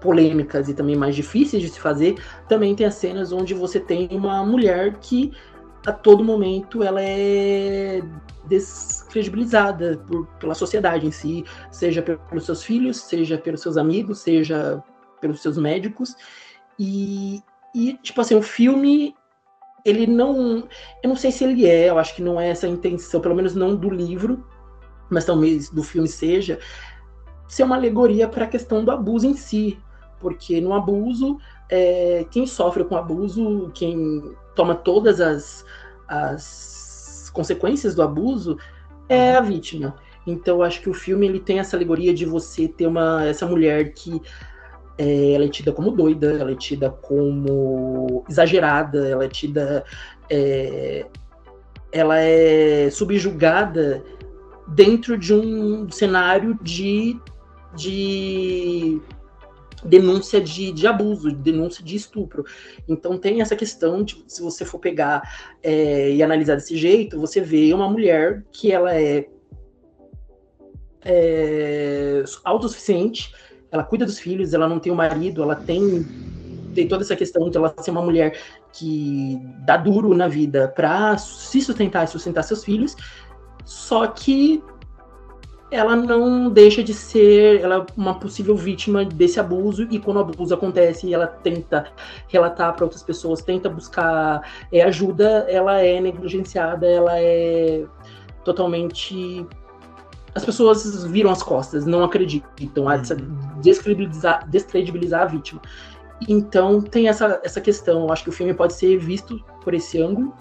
polêmicas 0.00 0.68
e 0.68 0.74
também 0.74 0.96
mais 0.96 1.14
difíceis 1.14 1.62
de 1.62 1.68
se 1.68 1.80
fazer, 1.80 2.16
também 2.48 2.74
tem 2.74 2.84
as 2.84 2.94
cenas 2.94 3.32
onde 3.32 3.54
você 3.54 3.78
tem 3.78 4.08
uma 4.10 4.44
mulher 4.44 4.98
que 4.98 5.32
a 5.86 5.92
todo 5.92 6.24
momento 6.24 6.82
ela 6.82 7.00
é 7.00 8.02
descredibilizada 8.46 10.02
por, 10.06 10.26
pela 10.38 10.54
sociedade 10.54 11.06
em 11.06 11.10
si, 11.10 11.44
seja 11.70 12.02
pelos 12.02 12.44
seus 12.44 12.62
filhos, 12.62 12.98
seja 12.98 13.38
pelos 13.38 13.60
seus 13.60 13.76
amigos, 13.76 14.18
seja 14.18 14.82
pelos 15.20 15.40
seus 15.40 15.56
médicos. 15.56 16.14
E, 16.78 17.40
e 17.74 17.94
tipo 17.94 18.20
assim, 18.20 18.34
o 18.34 18.42
filme 18.42 19.14
ele 19.84 20.06
não. 20.06 20.68
Eu 21.02 21.08
não 21.08 21.16
sei 21.16 21.32
se 21.32 21.44
ele 21.44 21.66
é, 21.66 21.90
eu 21.90 21.98
acho 21.98 22.14
que 22.14 22.22
não 22.22 22.40
é 22.40 22.50
essa 22.50 22.66
a 22.66 22.70
intenção, 22.70 23.20
pelo 23.20 23.34
menos 23.34 23.54
não 23.54 23.74
do 23.74 23.90
livro, 23.90 24.44
mas 25.10 25.24
talvez 25.24 25.70
do 25.70 25.82
filme 25.82 26.08
seja, 26.08 26.58
ser 27.48 27.64
uma 27.64 27.76
alegoria 27.76 28.28
para 28.28 28.44
a 28.44 28.48
questão 28.48 28.84
do 28.84 28.90
abuso 28.90 29.26
em 29.26 29.34
si 29.34 29.78
porque 30.22 30.60
no 30.60 30.72
abuso, 30.72 31.38
é, 31.68 32.24
quem 32.30 32.46
sofre 32.46 32.84
com 32.84 32.96
abuso, 32.96 33.70
quem 33.74 34.22
toma 34.54 34.76
todas 34.76 35.20
as, 35.20 35.66
as 36.08 37.28
consequências 37.34 37.94
do 37.96 38.02
abuso, 38.02 38.56
é 39.08 39.34
a 39.34 39.40
vítima. 39.40 39.96
Então, 40.24 40.58
eu 40.58 40.62
acho 40.62 40.80
que 40.80 40.88
o 40.88 40.94
filme 40.94 41.26
ele 41.26 41.40
tem 41.40 41.58
essa 41.58 41.76
alegoria 41.76 42.14
de 42.14 42.24
você 42.24 42.68
ter 42.68 42.86
uma 42.86 43.24
essa 43.24 43.44
mulher 43.44 43.92
que 43.92 44.22
é, 44.98 45.32
ela 45.32 45.44
é 45.44 45.48
tida 45.48 45.72
como 45.72 45.90
doida, 45.90 46.32
ela 46.32 46.50
é 46.50 46.56
tida 46.56 46.90
como 46.90 48.24
exagerada, 48.28 49.08
ela 49.08 49.24
é 49.24 49.28
tida. 49.28 49.84
É, 50.30 51.06
ela 51.90 52.18
é 52.18 52.88
subjugada 52.90 54.02
dentro 54.68 55.18
de 55.18 55.34
um 55.34 55.90
cenário 55.90 56.58
de, 56.62 57.18
de 57.76 58.98
denúncia 59.84 60.40
de, 60.40 60.72
de 60.72 60.86
abuso, 60.86 61.30
denúncia 61.32 61.84
de 61.84 61.96
estupro. 61.96 62.44
Então 62.88 63.18
tem 63.18 63.40
essa 63.40 63.56
questão 63.56 64.02
de 64.02 64.24
se 64.26 64.40
você 64.40 64.64
for 64.64 64.78
pegar 64.78 65.22
é, 65.62 66.12
e 66.12 66.22
analisar 66.22 66.54
desse 66.54 66.76
jeito, 66.76 67.18
você 67.18 67.40
vê 67.40 67.72
uma 67.74 67.88
mulher 67.90 68.44
que 68.52 68.72
ela 68.72 68.94
é, 68.94 69.26
é 71.04 72.22
autossuficiente, 72.44 73.32
ela 73.72 73.82
cuida 73.82 74.04
dos 74.04 74.18
filhos, 74.18 74.52
ela 74.52 74.68
não 74.68 74.78
tem 74.78 74.92
um 74.92 74.96
marido, 74.96 75.42
ela 75.42 75.56
tem 75.56 76.06
tem 76.74 76.88
toda 76.88 77.02
essa 77.02 77.16
questão 77.16 77.50
de 77.50 77.56
ela 77.56 77.74
ser 77.78 77.90
uma 77.90 78.00
mulher 78.00 78.38
que 78.72 79.38
dá 79.58 79.76
duro 79.76 80.14
na 80.14 80.26
vida 80.26 80.72
para 80.74 81.18
se 81.18 81.60
sustentar 81.60 82.04
e 82.04 82.06
sustentar 82.06 82.42
seus 82.44 82.64
filhos, 82.64 82.96
só 83.64 84.06
que 84.06 84.62
ela 85.70 85.96
não 85.96 86.50
deixa 86.50 86.82
de 86.82 86.92
ser 86.92 87.60
ela 87.60 87.76
é 87.76 87.86
uma 87.96 88.18
possível 88.18 88.54
vítima 88.54 89.06
desse 89.06 89.40
abuso 89.40 89.86
e 89.90 89.98
quando 89.98 90.18
o 90.18 90.20
abuso 90.20 90.54
acontece 90.54 91.12
ela 91.12 91.26
tenta 91.26 91.86
relatar 92.28 92.74
para 92.74 92.84
outras 92.84 93.02
pessoas 93.02 93.40
tenta 93.40 93.70
buscar 93.70 94.42
é, 94.70 94.82
ajuda 94.82 95.46
ela 95.48 95.80
é 95.80 95.98
negligenciada 95.98 96.86
ela 96.86 97.18
é 97.18 97.86
totalmente 98.44 99.46
as 100.34 100.44
pessoas 100.44 101.04
viram 101.04 101.30
as 101.30 101.42
costas 101.42 101.84
não 101.86 102.04
acreditam 102.04 102.88
a 102.88 102.96
descredibilizar, 103.60 104.48
descredibilizar 104.48 105.22
a 105.22 105.26
vítima 105.26 105.60
então 106.28 106.80
tem 106.80 107.08
essa, 107.08 107.40
essa 107.44 107.60
questão 107.60 108.04
eu 108.04 108.12
acho 108.12 108.24
que 108.24 108.30
o 108.30 108.32
filme 108.32 108.54
pode 108.54 108.74
ser 108.74 108.98
visto 108.98 109.42
por 109.62 109.74
esse 109.74 110.00
ângulo 110.00 110.34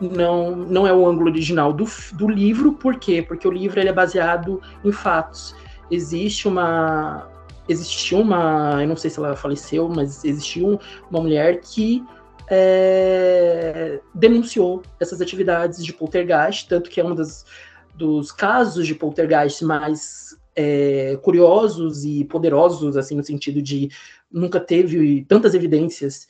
não, 0.00 0.56
não 0.56 0.86
é 0.86 0.92
o 0.92 1.06
ângulo 1.06 1.30
original 1.30 1.72
do, 1.72 1.86
do 2.14 2.28
livro, 2.28 2.72
por 2.72 2.96
quê? 2.96 3.22
Porque 3.22 3.46
o 3.46 3.50
livro 3.50 3.78
ele 3.78 3.88
é 3.88 3.92
baseado 3.92 4.60
em 4.84 4.92
fatos. 4.92 5.54
Existe 5.90 6.48
uma. 6.48 7.28
Existiu 7.68 8.20
uma. 8.20 8.78
Eu 8.80 8.88
não 8.88 8.96
sei 8.96 9.10
se 9.10 9.18
ela 9.18 9.36
faleceu, 9.36 9.88
mas 9.88 10.24
existiu 10.24 10.80
uma 11.10 11.20
mulher 11.20 11.60
que 11.60 12.04
é, 12.48 14.00
denunciou 14.14 14.82
essas 14.98 15.20
atividades 15.20 15.84
de 15.84 15.92
poltergeist, 15.92 16.68
tanto 16.68 16.90
que 16.90 17.00
é 17.00 17.04
um 17.04 17.14
das, 17.14 17.44
dos 17.94 18.32
casos 18.32 18.86
de 18.86 18.94
poltergeist 18.94 19.64
mais 19.64 20.36
é, 20.54 21.18
curiosos 21.22 22.04
e 22.04 22.24
poderosos, 22.24 22.96
assim, 22.96 23.16
no 23.16 23.24
sentido 23.24 23.62
de 23.62 23.90
nunca 24.30 24.60
teve 24.60 25.24
tantas 25.24 25.54
evidências 25.54 26.26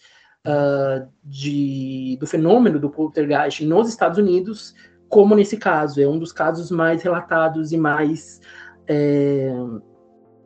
uh, 0.47 1.09
de, 1.25 2.17
do 2.21 2.27
fenômeno 2.27 2.79
do 2.79 2.91
poltergeist 2.91 3.65
nos 3.65 3.89
Estados 3.89 4.19
Unidos, 4.19 4.75
como 5.09 5.35
nesse 5.35 5.57
caso. 5.57 6.01
É 6.01 6.07
um 6.07 6.19
dos 6.19 6.33
casos 6.33 6.71
mais 6.71 7.03
relatados 7.03 7.73
e 7.73 7.77
mais 7.77 8.41
é, 8.89 9.53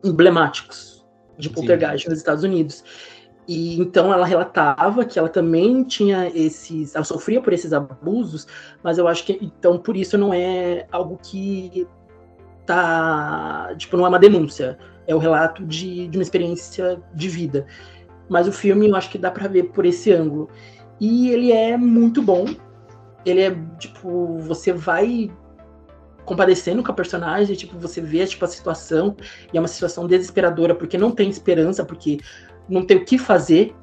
emblemáticos 0.05 1.05
de 1.39 1.51
poltergeist 1.51 2.05
Sim. 2.05 2.11
nos 2.11 2.19
Estados 2.19 2.45
Unidos. 2.45 2.85
E 3.49 3.81
então 3.81 4.13
ela 4.13 4.27
relatava 4.27 5.05
que 5.05 5.19
ela 5.19 5.29
também 5.29 5.85
tinha 5.85 6.29
esses, 6.35 6.95
ela 6.97 7.05
sofria 7.05 7.41
por 7.41 7.53
esses 7.53 7.73
abusos, 7.73 8.47
mas 8.83 8.99
eu 8.99 9.07
acho 9.07 9.25
que 9.25 9.39
então 9.41 9.79
por 9.79 9.97
isso 9.97 10.19
não 10.19 10.35
é 10.35 10.87
algo 10.91 11.19
que 11.23 11.87
tá, 12.67 13.73
tipo, 13.77 13.97
não 13.97 14.05
é 14.05 14.09
uma 14.09 14.19
denúncia, 14.19 14.77
é 15.07 15.15
o 15.15 15.19
relato 15.19 15.65
de, 15.65 16.09
de 16.09 16.19
uma 16.19 16.23
experiência 16.23 17.01
de 17.15 17.29
vida. 17.29 17.67
Mas 18.29 18.49
o 18.49 18.53
filme 18.53 18.89
eu 18.89 18.97
acho 18.97 19.09
que 19.09 19.19
dá 19.19 19.31
para 19.31 19.47
ver 19.47 19.65
por 19.71 19.87
esse 19.87 20.13
ângulo. 20.13 20.51
E 21.01 21.31
ele 21.31 21.53
é 21.53 21.77
muito 21.77 22.21
bom. 22.21 22.45
Ele 23.25 23.41
é, 23.41 23.57
tipo, 23.79 24.39
você 24.39 24.73
vai 24.73 25.31
compadecendo 26.25 26.83
com 26.83 26.91
a 26.91 26.95
personagem, 26.95 27.55
tipo, 27.55 27.79
você 27.79 28.01
vê 28.01 28.27
tipo, 28.27 28.45
a 28.45 28.49
situação, 28.49 29.17
e 29.53 29.57
é 29.57 29.61
uma 29.61 29.69
situação 29.69 30.09
desesperadora, 30.09 30.75
porque 30.75 30.99
não 30.99 31.13
tem 31.13 31.31
esperança, 31.31 31.85
porque 31.85 32.19
não 32.69 32.85
tem 32.85 32.97
o 32.97 33.05
que 33.05 33.19
fazer. 33.19 33.75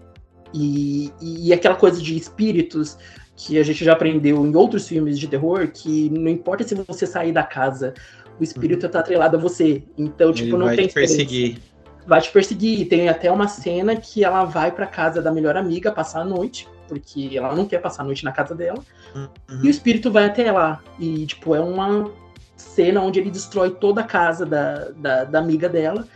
E, 0.54 1.12
e 1.20 1.52
aquela 1.52 1.76
coisa 1.76 2.00
de 2.00 2.16
espíritos, 2.16 2.98
que 3.36 3.58
a 3.58 3.64
gente 3.64 3.84
já 3.84 3.94
aprendeu 3.94 4.46
em 4.46 4.56
outros 4.56 4.88
filmes 4.88 5.18
de 5.18 5.28
terror, 5.28 5.68
que 5.68 6.10
não 6.10 6.30
importa 6.30 6.64
se 6.64 6.76
você 6.76 7.08
sair 7.08 7.32
da 7.32 7.44
casa, 7.44 7.94
o 8.40 8.44
espírito 8.44 8.86
está 8.86 9.00
atrelado 9.00 9.38
a 9.38 9.40
você. 9.40 9.84
Então, 9.98 10.30
Ele 10.30 10.38
tipo, 10.38 10.58
não 10.58 10.68
vai 10.68 10.76
tem 10.76 10.88
te 10.88 10.94
perseguir. 10.94 11.54
diferença. 11.54 11.74
Vai 12.06 12.22
te 12.22 12.32
perseguir. 12.32 12.88
Tem 12.88 13.10
até 13.10 13.32
uma 13.32 13.48
cena 13.48 13.96
que 13.96 14.24
ela 14.24 14.44
vai 14.46 14.72
pra 14.72 14.86
casa 14.86 15.22
da 15.22 15.32
melhor 15.32 15.58
amiga 15.58 15.92
passar 15.92 16.22
a 16.22 16.26
noite, 16.26 16.68
porque 16.88 17.32
ela 17.34 17.56
não 17.56 17.66
quer 17.66 17.82
passar 17.82 18.04
a 18.04 18.06
noite 18.06 18.24
na 18.24 18.32
casa 18.32 18.54
dela. 18.54 18.80
Uhum. 19.16 19.30
E 19.64 19.68
o 19.68 19.70
espírito 19.70 20.12
vai 20.12 20.26
até 20.26 20.52
lá. 20.52 20.82
E, 21.00 21.26
tipo, 21.26 21.56
é 21.56 21.60
uma 21.60 22.12
cena 22.56 23.02
onde 23.02 23.20
ele 23.20 23.32
destrói 23.32 23.72
toda 23.72 24.02
a 24.02 24.04
casa 24.04 24.46
da, 24.46 24.90
da, 24.92 25.24
da 25.24 25.40
amiga 25.40 25.68
dela. 25.70 26.08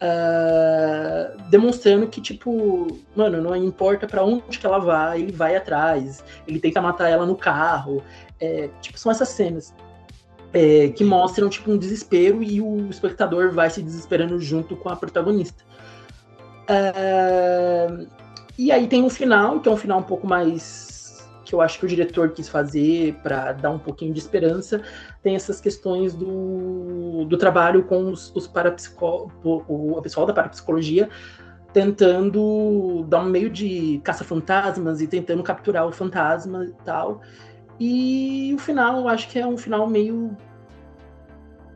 Ah, 0.00 1.36
demonstrando 1.50 2.06
que, 2.08 2.20
tipo, 2.20 2.86
mano, 3.14 3.40
não 3.40 3.56
importa 3.56 4.06
pra 4.06 4.24
onde 4.24 4.58
que 4.58 4.66
ela 4.66 4.78
vai, 4.78 5.22
ele 5.22 5.32
vai 5.32 5.56
atrás. 5.56 6.24
Ele 6.46 6.60
tenta 6.60 6.80
matar 6.82 7.08
ela 7.08 7.26
no 7.26 7.36
carro. 7.36 8.02
É, 8.40 8.68
tipo, 8.80 8.98
são 8.98 9.10
essas 9.10 9.28
cenas. 9.30 9.74
é, 10.52 10.88
que 10.88 11.04
mostram, 11.04 11.48
tipo, 11.48 11.70
um 11.70 11.78
desespero 11.78 12.42
e 12.42 12.60
o 12.60 12.88
espectador 12.88 13.52
vai 13.52 13.68
se 13.70 13.82
desesperando 13.82 14.40
junto 14.40 14.76
com 14.76 14.88
a 14.88 14.96
protagonista. 14.96 15.64
Ah, 16.68 18.06
e 18.58 18.72
aí 18.72 18.86
tem 18.88 19.02
um 19.02 19.10
final, 19.10 19.60
que 19.60 19.68
é 19.68 19.72
um 19.72 19.76
final 19.76 20.00
um 20.00 20.02
pouco 20.02 20.26
mais 20.26 20.95
que 21.46 21.54
eu 21.54 21.60
acho 21.60 21.78
que 21.78 21.86
o 21.86 21.88
diretor 21.88 22.30
quis 22.30 22.48
fazer 22.48 23.14
para 23.22 23.52
dar 23.52 23.70
um 23.70 23.78
pouquinho 23.78 24.12
de 24.12 24.18
esperança, 24.18 24.82
tem 25.22 25.36
essas 25.36 25.60
questões 25.60 26.12
do, 26.12 27.24
do 27.24 27.38
trabalho 27.38 27.84
com 27.84 28.10
os, 28.10 28.34
os 28.34 28.46
parapsicó, 28.46 29.28
o, 29.44 29.96
o 29.96 30.02
pessoal 30.02 30.26
da 30.26 30.32
parapsicologia 30.32 31.08
tentando 31.72 33.04
dar 33.06 33.20
um 33.20 33.28
meio 33.28 33.50
de 33.50 34.00
caça-fantasmas 34.02 35.02
e 35.02 35.06
tentando 35.06 35.42
capturar 35.42 35.86
o 35.86 35.92
fantasma 35.92 36.64
e 36.64 36.72
tal. 36.84 37.20
E 37.78 38.52
o 38.54 38.58
final, 38.58 39.00
eu 39.00 39.08
acho 39.08 39.28
que 39.28 39.38
é 39.38 39.46
um 39.46 39.58
final 39.58 39.86
meio. 39.86 40.34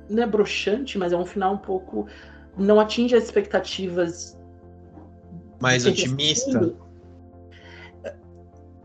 Não 0.08 0.22
é 0.22 0.26
broxante, 0.26 0.96
mas 0.96 1.12
é 1.12 1.16
um 1.18 1.26
final 1.26 1.52
um 1.52 1.58
pouco. 1.58 2.06
Não 2.56 2.80
atinge 2.80 3.14
as 3.14 3.24
expectativas. 3.24 4.38
Mais 5.60 5.84
tá 5.84 5.90
otimista? 5.90 6.58
assistindo. 6.58 6.89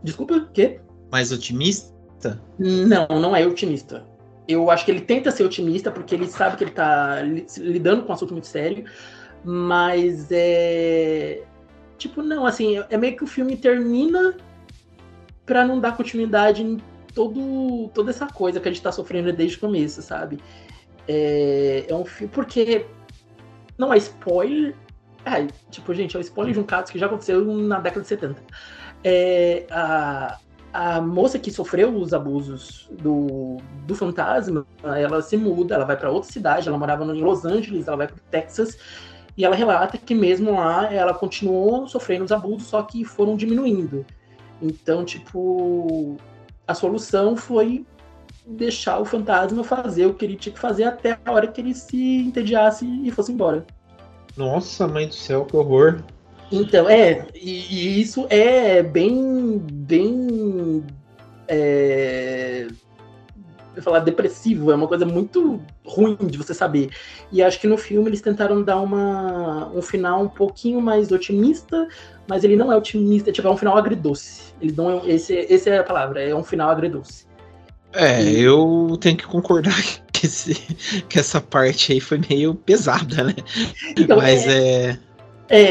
Desculpa, 0.06 0.34
o 0.36 0.46
quê? 0.46 0.80
Mais 1.10 1.32
otimista? 1.32 2.40
Não, 2.58 3.06
não 3.20 3.34
é 3.36 3.44
otimista. 3.46 4.06
Eu 4.48 4.70
acho 4.70 4.84
que 4.84 4.90
ele 4.92 5.00
tenta 5.00 5.32
ser 5.32 5.42
otimista 5.42 5.90
porque 5.90 6.14
ele 6.14 6.28
sabe 6.28 6.56
que 6.56 6.62
ele 6.64 6.70
tá 6.70 7.20
li- 7.22 7.44
lidando 7.58 8.04
com 8.04 8.10
um 8.10 8.14
assunto 8.14 8.32
muito 8.32 8.46
sério, 8.46 8.84
mas 9.44 10.28
é. 10.30 11.42
Tipo, 11.98 12.22
não, 12.22 12.46
assim, 12.46 12.82
é 12.88 12.96
meio 12.96 13.16
que 13.16 13.24
o 13.24 13.26
filme 13.26 13.56
termina 13.56 14.36
pra 15.44 15.64
não 15.64 15.80
dar 15.80 15.96
continuidade 15.96 16.62
em 16.62 16.78
todo, 17.12 17.88
toda 17.92 18.10
essa 18.10 18.26
coisa 18.26 18.60
que 18.60 18.68
a 18.68 18.72
gente 18.72 18.82
tá 18.82 18.92
sofrendo 18.92 19.32
desde 19.32 19.56
o 19.56 19.60
começo, 19.60 20.00
sabe? 20.02 20.38
É, 21.08 21.84
é 21.88 21.94
um 21.94 22.04
filme. 22.04 22.32
Porque. 22.32 22.86
Não 23.76 23.92
é 23.92 23.98
spoiler. 23.98 24.74
É, 25.24 25.44
tipo, 25.70 25.92
gente, 25.92 26.16
é 26.16 26.20
o 26.20 26.22
spoiler 26.22 26.54
de 26.54 26.60
um 26.60 26.64
caso 26.64 26.92
que 26.92 26.98
já 27.00 27.06
aconteceu 27.06 27.44
na 27.44 27.80
década 27.80 28.02
de 28.02 28.06
70. 28.06 28.40
É, 29.08 29.64
a, 29.70 30.36
a 30.72 31.00
moça 31.00 31.38
que 31.38 31.48
sofreu 31.48 31.94
os 31.94 32.12
abusos 32.12 32.90
do, 32.90 33.58
do 33.86 33.94
fantasma, 33.94 34.66
ela 34.82 35.22
se 35.22 35.36
muda, 35.36 35.76
ela 35.76 35.84
vai 35.84 35.96
para 35.96 36.10
outra 36.10 36.32
cidade, 36.32 36.66
ela 36.66 36.76
morava 36.76 37.04
em 37.04 37.22
Los 37.22 37.44
Angeles, 37.44 37.86
ela 37.86 37.98
vai 37.98 38.08
para 38.08 38.16
Texas, 38.32 38.76
e 39.36 39.44
ela 39.44 39.54
relata 39.54 39.96
que 39.96 40.12
mesmo 40.12 40.56
lá 40.56 40.92
ela 40.92 41.14
continuou 41.14 41.86
sofrendo 41.86 42.24
os 42.24 42.32
abusos, 42.32 42.66
só 42.66 42.82
que 42.82 43.04
foram 43.04 43.36
diminuindo. 43.36 44.04
Então, 44.60 45.04
tipo, 45.04 46.16
a 46.66 46.74
solução 46.74 47.36
foi 47.36 47.86
deixar 48.44 48.98
o 48.98 49.04
fantasma 49.04 49.62
fazer 49.62 50.06
o 50.06 50.14
que 50.14 50.24
ele 50.24 50.34
tinha 50.34 50.52
que 50.52 50.58
fazer 50.58 50.82
até 50.82 51.16
a 51.24 51.30
hora 51.30 51.46
que 51.46 51.60
ele 51.60 51.74
se 51.74 52.18
entediasse 52.18 52.84
e 53.04 53.10
fosse 53.12 53.30
embora. 53.30 53.64
Nossa, 54.36 54.88
mãe 54.88 55.06
do 55.06 55.14
céu, 55.14 55.44
que 55.44 55.56
horror. 55.56 56.02
Então, 56.50 56.88
é, 56.88 57.26
e, 57.34 57.50
e 57.74 58.00
isso 58.00 58.26
é 58.30 58.82
bem, 58.82 59.58
bem, 59.58 60.84
é, 61.48 62.66
eu 63.74 63.82
falar 63.82 63.98
depressivo, 64.00 64.70
é 64.70 64.74
uma 64.74 64.88
coisa 64.88 65.04
muito 65.04 65.60
ruim 65.84 66.16
de 66.16 66.38
você 66.38 66.54
saber. 66.54 66.90
E 67.30 67.42
acho 67.42 67.60
que 67.60 67.66
no 67.66 67.76
filme 67.76 68.08
eles 68.08 68.20
tentaram 68.22 68.62
dar 68.62 68.80
uma, 68.80 69.68
um 69.74 69.82
final 69.82 70.22
um 70.22 70.28
pouquinho 70.28 70.80
mais 70.80 71.10
otimista, 71.12 71.86
mas 72.28 72.42
ele 72.44 72.56
não 72.56 72.72
é 72.72 72.76
otimista, 72.76 73.30
tipo, 73.32 73.46
é 73.46 73.50
um 73.50 73.56
final 73.56 73.76
agridoce. 73.76 74.54
Ele 74.60 74.72
não 74.76 74.90
é, 74.90 75.10
esse, 75.10 75.34
esse 75.34 75.68
é 75.68 75.78
a 75.78 75.84
palavra, 75.84 76.22
é 76.22 76.34
um 76.34 76.44
final 76.44 76.70
agridoce. 76.70 77.26
É, 77.92 78.22
E- 78.22 78.40
eu 78.40 78.96
tenho 79.00 79.16
que 79.16 79.26
concordar 79.26 79.74
que, 80.12 80.26
esse- 80.26 80.54
que 81.08 81.18
essa 81.18 81.40
parte 81.40 81.92
aí 81.92 82.00
foi 82.00 82.18
meio 82.30 82.54
pesada, 82.54 83.24
né? 83.24 83.34
Então, 83.96 84.16
Mas 84.16 84.46
é. 84.46 84.90
É, 84.90 85.05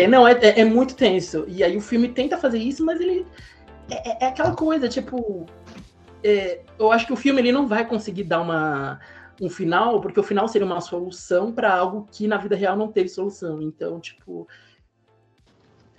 não, 0.08 0.28
é, 0.28 0.34
é, 0.34 0.60
é 0.62 0.66
muito 0.66 0.96
tenso. 0.96 1.46
E 1.48 1.64
aí 1.64 1.76
o 1.76 1.82
filme 1.82 2.10
tenta 2.10 2.38
fazer 2.38 2.60
isso, 2.60 2.86
mas 2.86 3.00
ele. 3.00 3.26
É, 3.90 4.10
é- 4.12 4.18
é 4.22 4.28
aquela 4.28 4.56
coisa, 4.56 4.88
tipo. 4.88 5.46
é, 6.24 6.62
eu 6.80 6.92
acho 6.92 7.06
que 7.06 7.14
o 7.14 7.18
filme 7.18 7.42
ele 7.42 7.52
não 7.52 7.68
vai 7.68 7.86
conseguir 7.88 8.24
dar 8.24 8.42
uma, 8.42 9.00
um 9.42 9.50
final, 9.50 10.00
porque 10.02 10.20
o 10.20 10.24
final 10.24 10.48
seria 10.48 10.66
uma 10.66 10.82
solução 10.82 11.52
para 11.52 11.74
algo 11.74 12.08
que 12.12 12.28
na 12.28 12.38
vida 12.38 12.56
real 12.56 12.76
não 12.78 12.92
teve 12.92 13.10
solução. 13.10 13.62
Então, 13.62 14.00
tipo. 14.00 14.48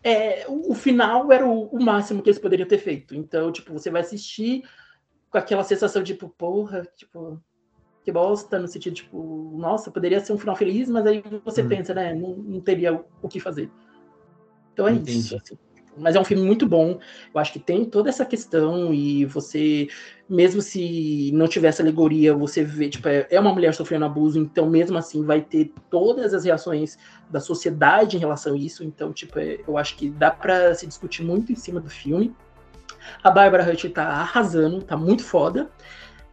É, 0.03 0.47
o, 0.49 0.73
o 0.73 0.75
final 0.75 1.31
era 1.33 1.47
o, 1.47 1.67
o 1.67 1.83
máximo 1.83 2.23
que 2.23 2.31
eles 2.31 2.39
poderiam 2.41 2.69
ter 2.69 2.79
feito. 2.79 3.15
Então, 3.15 3.51
tipo, 3.53 3.73
você 3.73 3.91
vai 3.91 4.01
assistir 4.03 4.63
com 5.31 5.39
aquela 5.39 5.65
sensação, 5.65 6.03
tipo, 6.03 6.29
porra, 6.29 6.87
tipo. 6.97 7.43
Que 8.07 8.13
bosta, 8.13 8.57
no 8.61 8.69
sentido, 8.69 8.95
tipo, 8.95 9.53
nossa, 9.59 9.91
poderia 9.91 10.21
ser 10.21 10.33
um 10.33 10.39
final 10.39 10.55
feliz, 10.55 10.89
mas 10.89 11.05
aí 11.05 11.25
você 11.45 11.61
Hum. 11.61 11.69
pensa, 11.69 11.93
né? 11.93 12.15
Não, 12.15 12.37
não 12.37 12.61
teria 12.61 13.03
o 13.21 13.29
que 13.29 13.41
fazer. 13.41 13.69
Então 14.73 14.87
é 14.87 14.93
Entendi. 14.93 15.19
isso. 15.19 15.35
assim. 15.35 15.59
Mas 15.99 16.15
é 16.15 16.21
um 16.21 16.25
filme 16.25 16.45
muito 16.45 16.69
bom. 16.69 17.01
Eu 17.35 17.41
acho 17.41 17.53
que 17.53 17.59
tem 17.59 17.85
toda 17.85 18.09
essa 18.09 18.25
questão 18.25 18.95
e 18.95 19.25
você, 19.25 19.89
mesmo 20.29 20.63
se 20.63 21.33
não 21.35 21.49
tivesse 21.49 21.83
alegoria, 21.83 22.33
você 22.33 22.63
vê, 22.63 22.89
tipo, 22.89 23.09
é 23.09 23.27
é 23.29 23.41
uma 23.41 23.53
mulher 23.53 23.75
sofrendo 23.75 24.05
abuso, 24.05 24.39
então 24.39 24.71
mesmo 24.71 24.97
assim 24.97 25.25
vai 25.25 25.41
ter 25.41 25.73
todas 25.91 26.33
as 26.33 26.45
reações 26.45 26.97
da 27.29 27.41
sociedade 27.41 28.17
em 28.17 28.21
relação 28.21 28.55
a 28.55 28.57
isso. 28.57 28.85
Então, 28.85 29.13
tipo, 29.13 29.37
é- 29.41 29.59
eu 29.67 29.77
acho 29.77 29.97
que 29.97 30.09
dá 30.11 30.31
pra 30.31 30.73
se 30.77 30.87
discutir 30.87 31.25
muito 31.25 31.51
em 31.51 31.57
cima 31.57 31.81
do 31.81 31.91
filme. 31.91 32.33
A 33.25 33.33
Bárbara 33.33 33.69
Hutt 33.69 33.89
tá 33.89 34.05
arrasando, 34.07 34.81
tá 34.83 34.97
muito 34.97 35.25
foda. 35.25 35.69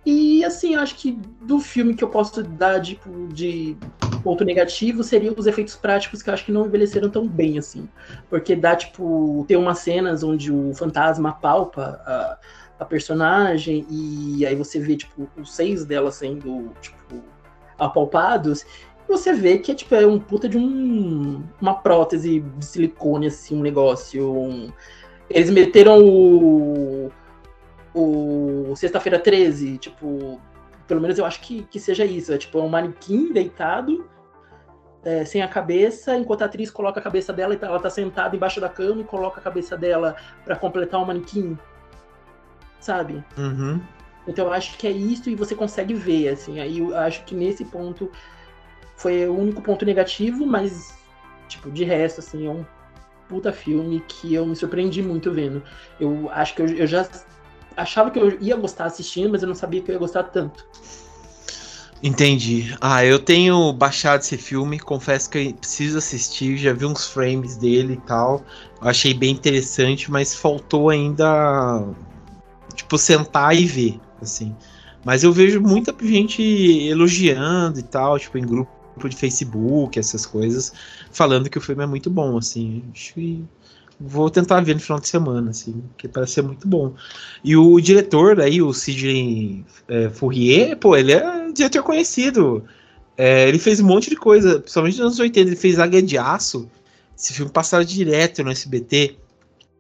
E 0.06 0.44
assim, 0.44 0.76
eu 0.76 0.82
acho 0.82 0.96
que 0.96 1.18
do 1.42 1.60
filme 1.60 1.94
que 1.96 2.04
eu 2.04 2.10
posso 2.10 2.44
dar 2.44 2.82
tipo, 2.82 3.10
de 3.34 3.78
ponto 4.22 4.44
negativo 4.44 5.04
seria 5.04 5.32
os 5.32 5.48
efeitos 5.48 5.76
práticos 5.76 6.22
que 6.22 6.30
eu 6.30 6.34
acho 6.34 6.46
que 6.46 6.52
não 6.52 6.66
envelheceram 6.66 7.10
tão 7.10 7.28
bem 7.28 7.58
assim. 7.58 7.88
Porque 8.30 8.56
dá, 8.56 8.76
tipo, 8.76 9.46
tem 9.48 9.56
umas 9.56 9.80
cenas 9.80 10.24
onde 10.24 10.52
o 10.52 10.74
fantasma 10.74 11.30
apalpa 11.30 12.02
a, 12.06 12.38
a 12.80 12.86
personagem 12.86 13.86
e 13.90 14.46
aí 14.46 14.56
você 14.56 14.80
vê, 14.80 14.98
tipo, 14.98 15.30
os 15.38 15.56
seios 15.56 15.86
dela 15.86 16.12
sendo, 16.12 16.72
tipo, 16.82 17.22
apalpados. 17.80 18.64
E 19.08 19.12
você 19.12 19.34
vê 19.34 19.58
que 19.58 19.72
é, 19.72 19.76
tipo, 19.76 19.96
é 19.96 20.06
um 20.06 20.20
puta 20.20 20.50
de 20.50 20.58
um, 20.58 21.44
uma 21.62 21.76
prótese 21.76 22.42
de 22.42 22.66
silicone, 22.66 23.28
assim, 23.28 23.58
um 23.58 23.62
negócio. 23.62 24.34
um- 24.34 24.70
Eles 25.30 25.50
meteram 25.50 26.04
o, 26.06 27.12
o 27.94 28.76
Sexta-feira 28.76 29.20
13, 29.20 29.78
tipo, 29.78 30.40
pelo 30.88 31.02
menos 31.02 31.18
eu 31.18 31.26
acho 31.26 31.40
que, 31.42 31.64
que 31.64 31.80
seja 31.80 32.06
isso. 32.06 32.34
É 32.34 32.38
tipo, 32.38 32.58
é 32.60 32.62
um 32.62 32.70
manequim 32.70 33.32
deitado, 33.32 34.10
é, 35.04 35.26
sem 35.26 35.42
a 35.42 35.48
cabeça, 35.48 36.16
enquanto 36.18 36.42
a 36.44 36.46
atriz 36.46 36.72
coloca 36.72 37.00
a 37.00 37.04
cabeça 37.04 37.34
dela 37.34 37.54
e 37.54 37.58
tá- 37.58 37.68
ela 37.68 37.80
tá 37.80 37.90
sentada 37.90 38.36
embaixo 38.36 38.60
da 38.62 38.70
cama 38.70 39.02
e 39.02 39.04
coloca 39.04 39.40
a 39.40 39.44
cabeça 39.44 39.78
dela 39.78 40.16
pra 40.46 40.56
completar 40.56 41.02
o 41.02 41.06
manequim. 41.06 41.58
Sabe? 42.80 43.24
Uhum. 43.38 43.82
Então 44.28 44.46
eu 44.48 44.54
acho 44.54 44.78
que 44.78 44.88
é 44.88 44.92
isso 44.92 45.30
e 45.30 45.36
você 45.36 45.56
consegue 45.56 45.94
ver, 45.94 46.30
assim. 46.30 46.60
Aí 46.60 46.80
eu 46.80 46.96
acho 46.98 47.24
que 47.26 47.36
nesse 47.36 47.66
ponto 47.66 48.10
foi 48.96 49.28
o 49.28 49.38
único 49.38 49.62
ponto 49.62 49.86
negativo, 49.86 50.46
mas, 50.46 50.98
tipo, 51.48 51.70
de 51.70 51.84
resto, 51.84 52.20
assim, 52.20 52.48
é 52.48 52.50
um 52.50 52.66
puta 53.28 53.52
filme 53.52 54.02
que 54.08 54.34
eu 54.34 54.46
me 54.46 54.56
surpreendi 54.56 55.02
muito 55.02 55.32
vendo. 55.32 55.62
Eu 56.00 56.30
acho 56.32 56.56
que 56.56 56.62
eu, 56.62 56.68
eu 56.68 56.88
já 56.88 57.04
achava 57.76 58.12
que 58.12 58.20
eu 58.20 58.40
ia 58.42 58.56
gostar 58.56 58.86
assistindo, 58.86 59.30
mas 59.30 59.42
eu 59.42 59.48
não 59.48 59.56
sabia 59.56 59.82
que 59.82 59.90
eu 59.90 59.94
ia 59.94 60.00
gostar 60.00 60.24
tanto. 60.24 60.66
Entendi. 62.04 62.76
Ah, 62.82 63.06
eu 63.06 63.18
tenho 63.18 63.72
baixado 63.72 64.20
esse 64.20 64.38
filme, 64.38 64.78
confesso 64.78 65.30
que 65.30 65.38
eu 65.38 65.54
preciso 65.54 65.98
assistir, 65.98 66.58
já 66.58 66.74
vi 66.74 66.86
uns 66.86 67.08
frames 67.08 67.56
dele 67.56 67.94
e 67.94 68.08
tal. 68.08 68.44
Achei 68.82 69.14
bem 69.14 69.32
interessante, 69.32 70.12
mas 70.12 70.36
faltou 70.36 70.90
ainda 70.90 71.88
tipo 72.76 72.98
sentar 72.98 73.56
e 73.56 73.66
ver, 73.66 74.02
assim. 74.22 74.54
Mas 75.06 75.24
eu 75.24 75.32
vejo 75.32 75.62
muita 75.62 75.96
gente 76.06 76.42
elogiando 76.42 77.80
e 77.80 77.84
tal, 77.84 78.20
tipo 78.20 78.38
em 78.38 78.46
grupo 78.46 78.70
de 79.08 79.16
Facebook, 79.16 79.98
essas 79.98 80.26
coisas, 80.26 80.74
falando 81.10 81.50
que 81.50 81.58
o 81.58 81.62
filme 81.62 81.84
é 81.84 81.88
muito 81.88 82.10
bom, 82.10 82.38
assim. 82.38 82.84
Acho 82.94 83.14
que 83.14 83.46
vou 84.06 84.30
tentar 84.30 84.60
ver 84.62 84.74
no 84.74 84.82
final 84.82 85.00
de 85.00 85.08
semana, 85.08 85.52
assim, 85.52 85.82
que 85.98 86.08
parece 86.08 86.34
ser 86.34 86.42
muito 86.42 86.68
bom. 86.68 86.94
E 87.44 87.56
o 87.56 87.80
diretor 87.80 88.40
aí, 88.42 88.62
o 88.62 88.74
Sidney 88.74 89.66
é, 89.88 90.10
Fourier, 90.10 90.78
pô, 90.78 90.96
ele 90.96 91.14
é 91.14 91.52
diretor 91.52 91.84
conhecido. 91.84 92.66
É, 93.18 93.48
ele 93.48 93.60
fez 93.60 93.80
um 93.80 93.86
monte 93.86 94.10
de 94.10 94.18
coisa, 94.18 94.60
principalmente 94.60 94.98
nos 94.98 95.06
anos 95.06 95.20
80, 95.20 95.50
ele 95.50 95.56
fez 95.56 95.80
Águia 95.80 96.02
de 96.02 96.18
Aço. 96.18 96.70
Esse 97.18 97.34
filme 97.34 97.52
passava 97.52 97.86
direto 97.86 98.44
no 98.44 98.52
SBT, 98.52 99.18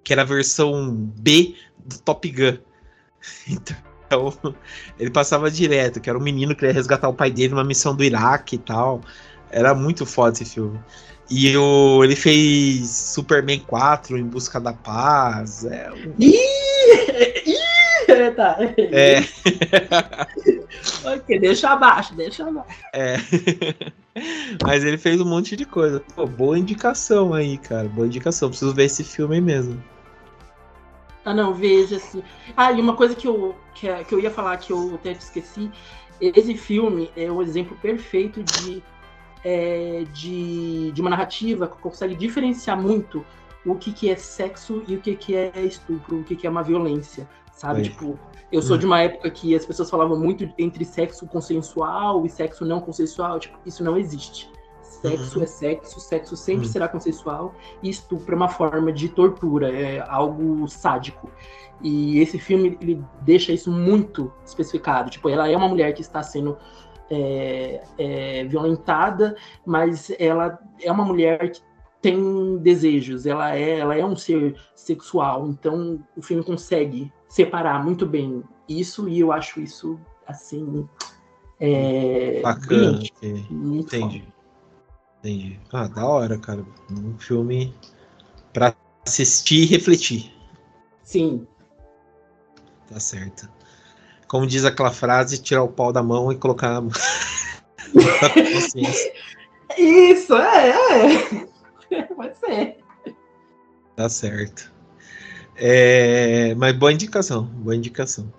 que 0.03 0.13
era 0.13 0.21
a 0.21 0.25
versão 0.25 0.95
B 1.17 1.55
do 1.85 1.99
Top 1.99 2.29
Gun. 2.29 2.57
Então, 4.13 4.35
ele 4.99 5.09
passava 5.09 5.49
direto, 5.49 5.99
que 5.99 6.07
era 6.07 6.19
um 6.19 6.21
menino 6.21 6.55
que 6.55 6.63
ia 6.63 6.71
resgatar 6.71 7.09
o 7.09 7.13
pai 7.15 7.31
dele 7.31 7.49
numa 7.49 7.63
missão 7.63 7.95
do 7.95 8.03
Iraque 8.03 8.57
e 8.57 8.59
tal. 8.59 9.01
Era 9.49 9.73
muito 9.73 10.05
foda 10.05 10.33
esse 10.33 10.45
filme. 10.45 10.79
E 11.35 11.57
o, 11.57 12.03
ele 12.03 12.15
fez 12.15 12.87
Superman 12.89 13.59
4 13.61 14.19
em 14.19 14.23
busca 14.23 14.59
da 14.59 14.71
paz. 14.71 15.65
É, 15.65 15.89
um... 15.91 16.13
tá. 18.35 18.57
É. 18.77 19.17
ok, 21.15 21.39
deixa 21.39 21.71
abaixo, 21.71 22.13
deixa 22.13 22.47
abaixo. 22.47 22.69
É. 22.93 23.15
Mas 24.63 24.83
ele 24.83 24.99
fez 24.99 25.19
um 25.19 25.25
monte 25.25 25.55
de 25.55 25.65
coisa. 25.65 26.03
Pô, 26.15 26.27
boa 26.27 26.57
indicação 26.57 27.33
aí, 27.33 27.57
cara. 27.57 27.87
Boa 27.87 28.05
indicação. 28.05 28.49
Preciso 28.49 28.71
ver 28.71 28.85
esse 28.85 29.03
filme 29.03 29.33
aí 29.33 29.41
mesmo. 29.41 29.83
Ah, 31.25 31.33
não, 31.33 31.55
veja 31.55 31.95
assim. 31.95 32.21
Ah, 32.55 32.71
e 32.71 32.79
uma 32.79 32.95
coisa 32.95 33.15
que 33.15 33.27
eu, 33.27 33.55
que, 33.73 33.91
que 34.03 34.13
eu 34.13 34.19
ia 34.19 34.29
falar 34.29 34.57
que 34.57 34.71
eu 34.71 34.93
até 34.93 35.13
esqueci. 35.13 35.71
Esse 36.21 36.55
filme 36.55 37.09
é 37.17 37.31
um 37.31 37.41
exemplo 37.41 37.75
perfeito 37.81 38.43
de 38.43 38.83
é, 39.43 40.05
de, 40.13 40.91
de 40.91 41.01
uma 41.01 41.09
narrativa 41.09 41.67
que 41.67 41.77
consegue 41.77 42.15
diferenciar 42.15 42.79
muito 42.79 43.25
o 43.65 43.75
que, 43.75 43.91
que 43.91 44.09
é 44.09 44.15
sexo 44.15 44.83
e 44.87 44.95
o 44.95 44.99
que, 44.99 45.15
que 45.15 45.35
é 45.35 45.51
estupro, 45.61 46.19
o 46.19 46.23
que, 46.23 46.35
que 46.35 46.45
é 46.45 46.49
uma 46.49 46.63
violência, 46.63 47.27
sabe? 47.53 47.83
Tipo, 47.83 48.19
eu 48.51 48.61
sou 48.61 48.75
hum. 48.75 48.79
de 48.79 48.85
uma 48.85 49.01
época 49.01 49.29
que 49.29 49.55
as 49.55 49.65
pessoas 49.65 49.89
falavam 49.89 50.19
muito 50.19 50.47
entre 50.57 50.85
sexo 50.85 51.25
consensual 51.25 52.25
e 52.25 52.29
sexo 52.29 52.65
não 52.65 52.79
consensual. 52.79 53.39
Tipo, 53.39 53.57
isso 53.65 53.83
não 53.83 53.97
existe. 53.97 54.51
Sexo 54.81 55.39
uhum. 55.39 55.43
é 55.43 55.47
sexo, 55.47 55.99
sexo 55.99 56.37
sempre 56.37 56.65
uhum. 56.65 56.71
será 56.71 56.87
consensual 56.87 57.53
e 57.81 57.89
estupro 57.89 58.33
é 58.33 58.37
uma 58.37 58.47
forma 58.47 58.91
de 58.91 59.09
tortura, 59.09 59.69
é 59.69 59.99
algo 60.07 60.65
sádico. 60.67 61.29
E 61.81 62.19
esse 62.19 62.39
filme 62.39 62.77
ele 62.79 63.03
deixa 63.21 63.51
isso 63.51 63.69
muito 63.69 64.31
especificado. 64.45 65.09
Tipo, 65.09 65.27
ela 65.29 65.49
é 65.49 65.57
uma 65.57 65.67
mulher 65.67 65.93
que 65.93 66.01
está 66.01 66.23
sendo 66.23 66.57
é, 67.13 67.83
é, 67.97 68.43
violentada, 68.45 69.35
mas 69.65 70.11
ela 70.19 70.59
é 70.81 70.91
uma 70.91 71.05
mulher 71.05 71.51
que 71.51 71.61
tem 72.01 72.57
desejos, 72.57 73.25
ela 73.25 73.55
é, 73.55 73.79
ela 73.79 73.95
é 73.95 74.05
um 74.05 74.15
ser 74.15 74.59
sexual, 74.75 75.47
então 75.47 76.03
o 76.17 76.21
filme 76.21 76.43
consegue 76.43 77.11
separar 77.29 77.83
muito 77.83 78.05
bem 78.05 78.43
isso 78.67 79.07
e 79.07 79.19
eu 79.19 79.31
acho 79.31 79.61
isso 79.61 79.99
assim 80.27 80.87
é, 81.59 82.41
bacana. 82.41 83.01
Entendi. 83.21 84.25
Entendi. 85.19 85.59
Ah, 85.71 85.87
da 85.87 86.05
hora, 86.05 86.37
cara. 86.37 86.65
Um 86.91 87.17
filme 87.17 87.73
para 88.51 88.75
assistir 89.05 89.63
e 89.63 89.65
refletir. 89.65 90.33
Sim. 91.03 91.47
Tá 92.89 92.99
certo 92.99 93.49
como 94.33 94.47
diz 94.47 94.65
aquela 94.65 94.89
frase, 94.89 95.39
tirar 95.39 95.61
o 95.61 95.67
pau 95.67 95.93
da 95.93 96.01
mão 96.01 96.31
e 96.31 96.35
colocar 96.35 96.81
na 96.81 96.89
consciência. 98.51 99.13
Isso, 99.77 100.33
é, 100.33 100.69
é. 101.91 102.01
Pode 102.15 102.35
ser. 102.39 102.77
Tá 103.95 104.09
certo. 104.09 104.73
É, 105.55 106.55
mas 106.55 106.75
boa 106.75 106.91
indicação, 106.91 107.43
boa 107.43 107.75
indicação. 107.75 108.33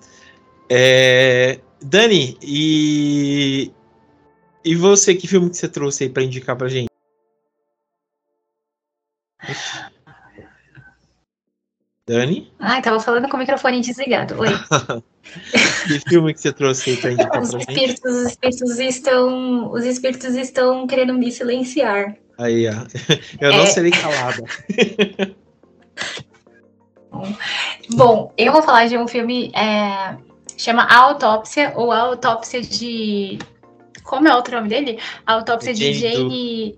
É, 0.68 1.60
Dani, 1.80 2.36
e, 2.42 3.72
e 4.64 4.74
você, 4.74 5.14
que 5.14 5.28
filme 5.28 5.48
que 5.48 5.56
você 5.56 5.68
trouxe 5.68 6.02
aí 6.02 6.10
para 6.10 6.24
indicar 6.24 6.56
pra 6.56 6.66
gente? 6.66 6.88
Dani? 12.04 12.52
Ai, 12.58 12.82
tava 12.82 12.98
falando 12.98 13.28
com 13.28 13.36
o 13.36 13.40
microfone 13.40 13.80
desligado. 13.80 14.40
Oi. 14.40 14.48
que 15.86 16.00
filme 16.08 16.34
que 16.34 16.40
você 16.40 16.52
trouxe 16.52 16.90
aí 16.90 16.96
pra 16.96 17.12
indicar 17.12 17.42
os 17.42 17.54
espíritos, 17.54 17.76
gente? 17.76 18.06
Os 18.06 18.30
espíritos 18.30 18.78
estão. 18.78 19.72
Os 19.72 19.84
espíritos 19.84 20.34
estão 20.34 20.86
querendo 20.86 21.14
me 21.14 21.30
silenciar. 21.30 22.16
Aí, 22.38 22.68
ó. 22.68 22.72
Eu 23.40 23.52
não 23.52 23.62
é... 23.62 23.66
serei 23.66 23.90
calada. 23.90 24.44
Bom, 27.94 28.32
eu 28.36 28.52
vou 28.52 28.62
falar 28.62 28.88
de 28.88 28.98
um 28.98 29.06
filme. 29.06 29.52
É, 29.54 30.16
chama 30.58 30.82
A 30.82 30.98
Autópsia, 30.98 31.72
ou 31.76 31.92
A 31.92 32.00
Autópsia 32.00 32.60
de. 32.60 33.38
Como 34.02 34.26
é 34.26 34.32
o 34.32 34.36
outro 34.36 34.56
nome 34.56 34.68
dele? 34.68 34.98
A 35.24 35.34
Autópsia 35.34 35.72
de 35.72 35.94
Jane. 35.94 36.76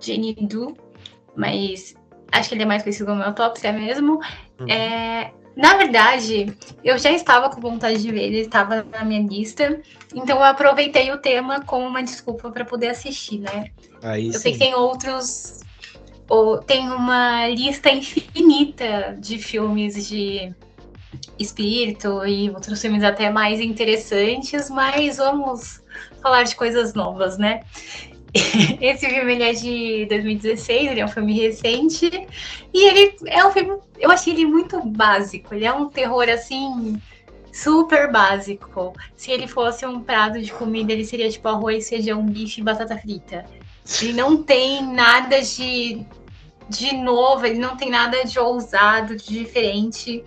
Jane 0.00 0.34
Du. 0.34 0.76
Mas 1.36 1.94
acho 2.32 2.48
que 2.48 2.54
ele 2.54 2.64
é 2.64 2.66
mais 2.66 2.82
conhecido 2.82 3.06
como 3.06 3.22
Autópsia 3.22 3.72
mesmo. 3.72 4.20
Uhum. 4.58 4.68
É, 4.68 5.32
na 5.56 5.74
verdade, 5.78 6.54
eu 6.84 6.98
já 6.98 7.10
estava 7.10 7.48
com 7.48 7.60
vontade 7.62 8.02
de 8.02 8.12
ver, 8.12 8.24
ele 8.24 8.40
estava 8.40 8.82
na 8.84 9.02
minha 9.02 9.22
lista, 9.22 9.80
então 10.14 10.36
eu 10.36 10.44
aproveitei 10.44 11.10
o 11.10 11.18
tema 11.18 11.62
como 11.62 11.86
uma 11.86 12.02
desculpa 12.02 12.50
para 12.50 12.64
poder 12.64 12.88
assistir, 12.88 13.38
né? 13.38 13.70
Aí 14.02 14.26
eu 14.26 14.34
sim. 14.34 14.38
sei 14.40 14.52
que 14.52 14.58
tem 14.58 14.74
outros. 14.74 15.60
Ou, 16.28 16.58
tem 16.58 16.90
uma 16.90 17.48
lista 17.48 17.88
infinita 17.88 19.16
de 19.18 19.38
filmes 19.38 20.08
de 20.08 20.52
espírito 21.38 22.26
e 22.26 22.50
outros 22.50 22.80
filmes 22.80 23.02
até 23.02 23.30
mais 23.30 23.58
interessantes, 23.58 24.68
mas 24.68 25.16
vamos 25.16 25.80
falar 26.20 26.42
de 26.42 26.54
coisas 26.54 26.92
novas, 26.92 27.38
né? 27.38 27.62
Esse 28.80 29.08
filme 29.08 29.32
ele 29.34 29.42
é 29.42 29.52
de 29.52 30.06
2016, 30.06 30.90
ele 30.90 31.00
é 31.00 31.04
um 31.04 31.08
filme 31.08 31.32
recente. 31.32 32.26
E 32.72 32.84
ele 32.88 33.16
é 33.26 33.44
um 33.44 33.50
filme. 33.50 33.78
Eu 33.98 34.10
achei 34.10 34.32
ele 34.32 34.46
muito 34.46 34.80
básico. 34.84 35.54
Ele 35.54 35.64
é 35.64 35.72
um 35.72 35.88
terror 35.88 36.28
assim. 36.28 37.00
Super 37.52 38.12
básico. 38.12 38.92
Se 39.16 39.30
ele 39.30 39.48
fosse 39.48 39.86
um 39.86 40.00
prato 40.00 40.40
de 40.42 40.52
comida, 40.52 40.92
ele 40.92 41.06
seria 41.06 41.30
tipo 41.30 41.48
arroz, 41.48 41.88
feijão, 41.88 42.22
bife 42.22 42.60
e 42.60 42.64
batata 42.64 42.98
frita. 42.98 43.46
Ele 44.02 44.12
não 44.12 44.42
tem 44.42 44.82
nada 44.84 45.40
de, 45.40 46.04
de 46.68 46.94
novo, 46.94 47.46
ele 47.46 47.58
não 47.58 47.74
tem 47.74 47.88
nada 47.88 48.24
de 48.24 48.38
ousado, 48.38 49.16
de 49.16 49.32
diferente. 49.32 50.22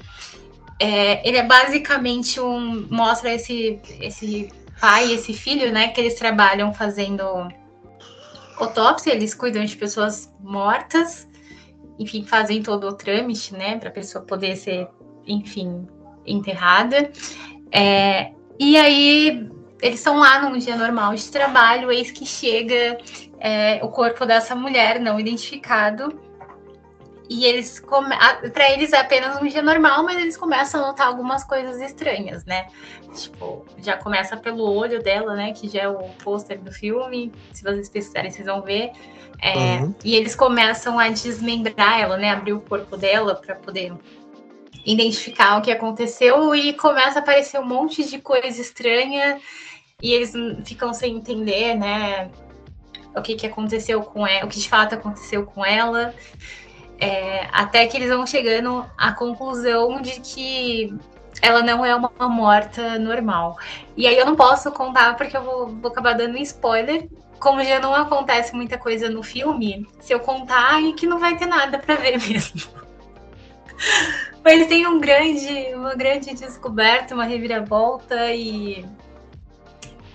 É, 0.80 1.28
ele 1.28 1.38
é 1.38 1.44
basicamente 1.44 2.40
um. 2.40 2.88
mostra 2.90 3.32
esse, 3.36 3.80
esse 4.02 4.50
pai, 4.82 5.12
esse 5.12 5.34
filho, 5.34 5.72
né? 5.72 5.90
Que 5.90 6.02
eles 6.02 6.16
trabalham 6.16 6.74
fazendo 6.74 7.48
autópsia, 8.64 9.12
eles 9.12 9.34
cuidam 9.34 9.64
de 9.64 9.76
pessoas 9.76 10.32
mortas, 10.40 11.28
enfim, 11.98 12.24
fazem 12.24 12.64
todo 12.64 12.88
o 12.88 12.94
trâmite, 12.94 13.54
né, 13.54 13.78
para 13.78 13.90
a 13.90 13.92
pessoa 13.92 14.24
poder 14.24 14.56
ser, 14.56 14.88
enfim, 15.28 15.88
enterrada. 16.26 17.12
É, 17.72 18.32
e 18.58 18.78
aí 18.78 19.50
eles 19.82 20.00
estão 20.00 20.18
lá 20.18 20.42
num 20.42 20.58
dia 20.58 20.76
normal 20.76 21.16
de 21.16 21.30
trabalho, 21.30 21.92
eis 21.92 22.12
que 22.12 22.26
chega 22.26 22.98
é, 23.40 23.80
o 23.84 23.90
corpo 23.90 24.26
dessa 24.26 24.56
mulher 24.56 25.00
não 25.00 25.20
identificado. 25.20 26.29
E 27.30 27.46
eles 27.46 27.80
para 28.54 28.72
eles 28.72 28.92
é 28.92 28.98
apenas 28.98 29.40
um 29.40 29.46
dia 29.46 29.62
normal, 29.62 30.04
mas 30.04 30.18
eles 30.18 30.36
começam 30.36 30.84
a 30.84 30.88
notar 30.88 31.08
algumas 31.08 31.44
coisas 31.44 31.80
estranhas, 31.80 32.44
né? 32.44 32.68
Tipo, 33.14 33.64
já 33.78 33.96
começa 33.98 34.36
pelo 34.36 34.64
olho 34.64 35.02
dela, 35.04 35.36
né? 35.36 35.54
Que 35.54 35.70
já 35.70 35.82
é 35.82 35.88
o 35.88 36.00
pôster 36.24 36.60
do 36.60 36.72
filme. 36.72 37.32
Se 37.54 37.64
vocês 37.64 37.88
pesquisarem, 37.88 38.32
vocês 38.32 38.48
vão 38.48 38.64
ver. 38.64 38.92
É, 39.42 39.54
uhum. 39.54 39.94
E 40.04 40.16
eles 40.16 40.36
começam 40.36 40.98
a 40.98 41.08
desmembrar 41.10 42.00
ela, 42.00 42.18
né? 42.18 42.32
Abrir 42.32 42.54
o 42.54 42.62
corpo 42.62 42.98
dela 42.98 43.36
para 43.36 43.54
poder 43.54 43.94
identificar 44.84 45.60
o 45.60 45.62
que 45.62 45.72
aconteceu 45.72 46.56
e 46.56 46.74
começa 46.74 47.20
a 47.20 47.22
aparecer 47.22 47.60
um 47.60 47.66
monte 47.66 48.10
de 48.10 48.18
coisa 48.20 48.60
estranha 48.60 49.40
e 50.02 50.14
eles 50.14 50.34
ficam 50.66 50.94
sem 50.96 51.18
entender, 51.18 51.76
né? 51.76 52.32
O 53.16 53.22
que, 53.22 53.36
que 53.36 53.46
aconteceu 53.46 54.02
com 54.02 54.26
ela, 54.26 54.46
o 54.46 54.50
que 54.50 54.60
de 54.60 54.70
fato 54.70 54.96
aconteceu 54.96 55.46
com 55.46 55.64
ela. 55.64 56.14
É, 57.00 57.48
até 57.54 57.88
que 57.88 57.96
eles 57.96 58.10
vão 58.10 58.28
chegando 58.28 58.86
à 58.98 59.14
conclusão 59.14 60.02
de 60.02 60.20
que 60.20 60.94
ela 61.42 61.62
não 61.62 61.86
é 61.86 61.96
uma 61.96 62.12
morta 62.28 63.00
normal. 63.00 63.58
E 63.96 64.06
aí 64.08 64.18
eu 64.18 64.26
não 64.26 64.36
posso 64.36 64.72
contar 64.72 65.16
porque 65.16 65.38
eu 65.38 65.42
vou, 65.42 65.68
vou 65.68 65.92
acabar 65.92 66.14
dando 66.14 66.38
spoiler. 66.40 67.08
Como 67.40 67.64
já 67.64 67.80
não 67.80 67.96
acontece 67.96 68.54
muita 68.54 68.78
coisa 68.78 69.10
no 69.10 69.24
filme, 69.24 69.88
se 70.02 70.14
eu 70.14 70.20
contar, 70.20 70.84
é 70.84 70.92
que 70.92 71.08
não 71.08 71.20
vai 71.20 71.38
ter 71.38 71.46
nada 71.46 71.80
para 71.80 71.96
ver 71.96 72.20
mesmo. 72.20 72.62
Mas 74.44 74.68
tem 74.68 74.86
um 74.86 75.00
grande, 75.00 75.74
uma 75.74 75.96
grande 75.96 76.34
descoberta, 76.34 77.14
uma 77.14 77.24
reviravolta 77.24 78.34
e 78.34 78.86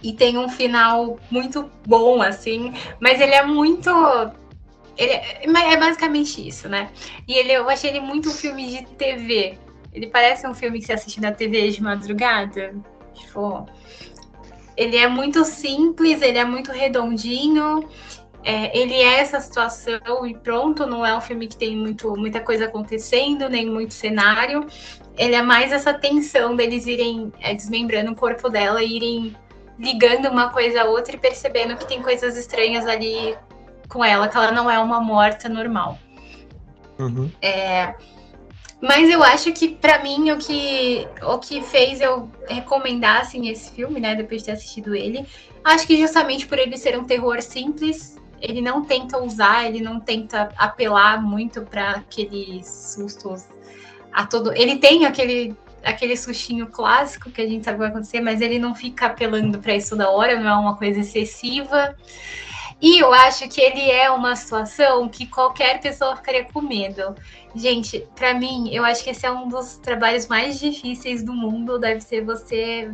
e 0.03 0.13
tem 0.13 0.37
um 0.37 0.51
final 0.51 1.19
muito 1.31 1.71
bom 1.87 2.21
assim, 2.21 2.75
mas 3.01 3.19
ele 3.23 3.33
é 3.33 3.43
muito 3.43 3.91
Ele 4.97 5.13
é, 5.13 5.73
é 5.73 5.77
basicamente 5.77 6.47
isso, 6.47 6.69
né? 6.69 6.91
E 7.27 7.35
ele, 7.35 7.53
eu 7.53 7.69
achei 7.69 7.91
ele 7.91 8.01
muito 8.01 8.29
um 8.29 8.33
filme 8.33 8.67
de 8.67 8.87
TV. 8.95 9.59
Ele 9.93 10.07
parece 10.09 10.47
um 10.47 10.55
filme 10.55 10.81
que 10.81 10.87
você 10.87 10.93
assiste 10.93 11.21
na 11.21 11.33
TV 11.33 11.71
de 11.71 11.83
madrugada. 11.83 12.75
Tipo, 13.15 13.67
ele 14.77 14.97
é 14.97 15.09
muito 15.09 15.45
simples, 15.45 16.21
ele 16.23 16.39
é 16.39 16.45
muito 16.45 16.73
redondinho. 16.73 17.89
É, 18.43 18.77
ele 18.79 18.95
é 18.95 19.21
essa 19.21 19.41
situação 19.41 20.27
e 20.27 20.35
pronto, 20.35 20.85
não 20.85 21.05
é 21.05 21.17
um 21.17 21.21
filme 21.21 21.49
que 21.49 21.57
tem 21.57 21.75
muito, 21.75 22.15
muita 22.15 22.41
coisa 22.41 22.67
acontecendo, 22.67 23.49
nem 23.49 23.67
muito 23.67 23.95
cenário. 23.95 24.67
Ele 25.17 25.35
é 25.35 25.41
mais 25.41 25.73
essa 25.73 25.95
tensão 25.95 26.55
deles 26.55 26.87
irem 26.87 27.33
é, 27.41 27.55
desmembrando 27.55 28.13
o 28.13 28.17
corpo 28.17 28.51
dela 28.51 28.83
irem 28.83 29.35
ligando 29.79 30.29
uma 30.29 30.51
coisa 30.51 30.83
a 30.83 30.85
outra 30.85 31.17
e 31.17 31.19
percebendo 31.19 31.77
que 31.77 31.87
tem 31.87 32.03
coisas 32.03 32.37
estranhas 32.37 32.87
ali 32.87 33.35
com 33.89 34.05
ela, 34.05 34.29
que 34.29 34.37
ela 34.37 34.53
não 34.53 34.71
é 34.71 34.79
uma 34.79 35.01
morta 35.01 35.49
normal. 35.49 35.99
Uhum. 36.99 37.31
É, 37.43 37.95
mas 38.81 39.09
eu 39.09 39.23
acho 39.23 39.51
que, 39.53 39.69
para 39.69 40.03
mim, 40.03 40.31
o 40.31 40.37
que, 40.37 41.09
o 41.23 41.39
que 41.39 41.63
fez 41.63 42.01
eu 42.01 42.31
recomendar 42.47 43.23
assim, 43.23 43.49
esse 43.49 43.71
filme, 43.71 43.99
né, 43.99 44.15
depois 44.15 44.43
de 44.43 44.47
ter 44.47 44.53
assistido 44.53 44.95
ele, 44.95 45.27
acho 45.65 45.87
que 45.87 45.97
justamente 45.97 46.47
por 46.47 46.59
ele 46.59 46.77
ser 46.77 46.99
um 46.99 47.05
terror 47.05 47.41
simples, 47.41 48.21
ele 48.41 48.61
não 48.61 48.85
tenta 48.85 49.19
usar, 49.23 49.67
ele 49.67 49.81
não 49.81 49.99
tenta 49.99 50.51
apelar 50.59 51.23
muito 51.23 51.63
para 51.63 51.93
aqueles 51.93 52.67
sustos 52.95 53.47
a 54.13 54.27
todo. 54.27 54.53
Ele 54.53 54.77
tem 54.77 55.07
aquele 55.07 55.57
aquele 55.83 56.17
sustinho 56.17 56.67
clássico 56.67 57.31
que 57.31 57.43
a 57.43 57.47
gente 57.47 57.65
sabe 57.65 57.77
que 57.77 57.81
vai 57.81 57.89
acontecer, 57.89 58.21
mas 58.21 58.41
ele 58.41 58.59
não 58.59 58.75
fica 58.75 59.07
apelando 59.07 59.59
para 59.59 59.75
isso 59.77 59.95
da 59.95 60.11
hora, 60.11 60.41
não 60.41 60.51
é 60.51 60.57
uma 60.57 60.77
coisa 60.77 61.01
excessiva. 61.01 61.95
E 62.85 62.99
eu 62.99 63.15
acho 63.15 63.49
que 63.49 63.63
ele 63.63 63.91
é 63.91 64.11
uma 64.11 64.37
situação 64.37 65.09
que 65.09 65.27
qualquer 65.27 65.81
pessoa 65.81 66.17
ficaria 66.17 66.45
com 66.45 66.61
medo. 66.61 67.17
Gente, 67.57 68.07
para 68.15 68.35
mim, 68.35 68.69
eu 68.75 68.85
acho 68.85 69.03
que 69.03 69.09
esse 69.09 69.25
é 69.25 69.33
um 69.33 69.49
dos 69.49 69.79
trabalhos 69.79 70.27
mais 70.27 70.61
difíceis 70.61 71.23
do 71.23 71.33
mundo. 71.33 71.79
Deve 71.79 72.03
ser 72.03 72.23
você. 72.23 72.93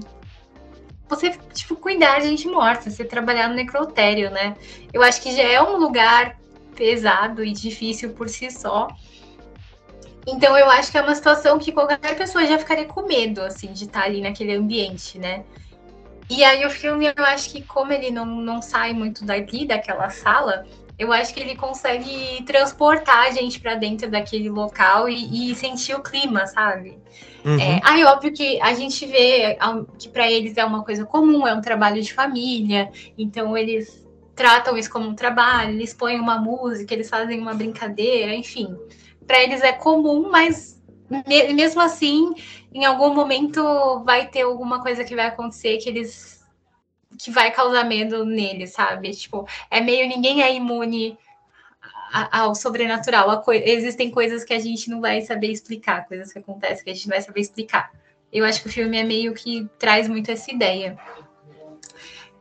Você, 1.08 1.30
tipo, 1.52 1.74
cuidar 1.74 2.20
de 2.20 2.28
gente 2.28 2.46
morta, 2.46 2.88
você 2.88 3.04
trabalhar 3.04 3.48
no 3.48 3.56
necrotério, 3.56 4.30
né? 4.30 4.56
Eu 4.92 5.02
acho 5.02 5.20
que 5.20 5.34
já 5.34 5.42
é 5.42 5.60
um 5.60 5.76
lugar 5.76 6.38
pesado 6.76 7.44
e 7.44 7.50
difícil 7.50 8.10
por 8.10 8.28
si 8.28 8.48
só. 8.48 8.86
Então 10.24 10.56
eu 10.56 10.70
acho 10.70 10.92
que 10.92 10.98
é 10.98 11.02
uma 11.02 11.16
situação 11.16 11.58
que 11.58 11.72
qualquer 11.72 12.16
pessoa 12.16 12.46
já 12.46 12.56
ficaria 12.56 12.84
com 12.84 13.08
medo, 13.08 13.42
assim, 13.42 13.72
de 13.72 13.86
estar 13.86 14.04
ali 14.04 14.20
naquele 14.20 14.54
ambiente, 14.54 15.18
né? 15.18 15.42
E 16.30 16.44
aí 16.44 16.64
o 16.64 16.70
filme, 16.70 17.06
eu 17.06 17.24
acho 17.24 17.50
que 17.50 17.60
como 17.62 17.92
ele 17.92 18.12
não, 18.12 18.24
não 18.24 18.62
sai 18.62 18.92
muito 18.92 19.24
dali, 19.24 19.66
daquela 19.66 20.08
sala, 20.10 20.64
eu 20.96 21.12
acho 21.12 21.34
que 21.34 21.40
ele 21.40 21.56
consegue 21.56 22.44
transportar 22.44 23.26
a 23.26 23.30
gente 23.32 23.58
para 23.58 23.74
dentro 23.74 24.08
daquele 24.08 24.48
local 24.48 25.08
e, 25.08 25.50
e, 25.50 25.54
sentir 25.56 25.94
o 25.94 26.02
clima, 26.02 26.46
sabe? 26.46 26.98
Uhum. 27.44 27.58
É, 27.58 27.80
aí, 27.82 28.04
óbvio 28.04 28.32
que 28.32 28.60
a 28.60 28.74
gente 28.74 29.06
vê 29.06 29.58
que 29.98 30.08
para 30.08 30.30
eles 30.30 30.56
é 30.56 30.64
uma 30.64 30.84
coisa 30.84 31.04
comum, 31.04 31.46
é 31.46 31.54
um 31.54 31.60
trabalho 31.60 32.00
de 32.00 32.12
família, 32.12 32.90
então 33.18 33.56
eles 33.56 34.06
tratam 34.34 34.76
isso 34.76 34.90
como 34.90 35.08
um 35.08 35.14
trabalho, 35.14 35.72
eles 35.72 35.92
põem 35.92 36.20
uma 36.20 36.38
música, 36.38 36.94
eles 36.94 37.08
fazem 37.08 37.40
uma 37.40 37.54
brincadeira, 37.54 38.34
enfim. 38.34 38.76
Para 39.26 39.42
eles 39.42 39.62
é 39.62 39.72
comum, 39.72 40.30
mas 40.30 40.79
mesmo 41.10 41.80
assim, 41.80 42.32
em 42.72 42.84
algum 42.84 43.12
momento 43.12 44.02
vai 44.04 44.28
ter 44.28 44.42
alguma 44.42 44.80
coisa 44.80 45.04
que 45.04 45.16
vai 45.16 45.26
acontecer 45.26 45.78
que 45.78 45.88
eles 45.88 46.40
que 47.18 47.30
vai 47.30 47.50
causar 47.50 47.84
medo 47.84 48.24
neles, 48.24 48.72
sabe? 48.72 49.10
Tipo, 49.10 49.46
é 49.70 49.80
meio 49.80 50.08
ninguém 50.08 50.42
é 50.42 50.54
imune 50.54 51.18
ao 52.30 52.54
sobrenatural. 52.54 53.42
Co 53.42 53.52
existem 53.52 54.10
coisas 54.10 54.44
que 54.44 54.54
a 54.54 54.58
gente 54.58 54.88
não 54.88 55.00
vai 55.00 55.20
saber 55.22 55.50
explicar, 55.50 56.06
coisas 56.06 56.32
que 56.32 56.38
acontecem 56.38 56.84
que 56.84 56.90
a 56.90 56.94
gente 56.94 57.08
não 57.08 57.16
vai 57.16 57.22
saber 57.22 57.40
explicar. 57.40 57.90
Eu 58.32 58.44
acho 58.44 58.62
que 58.62 58.68
o 58.68 58.72
filme 58.72 58.96
é 58.96 59.04
meio 59.04 59.34
que 59.34 59.68
traz 59.78 60.08
muito 60.08 60.30
essa 60.30 60.50
ideia. 60.50 60.96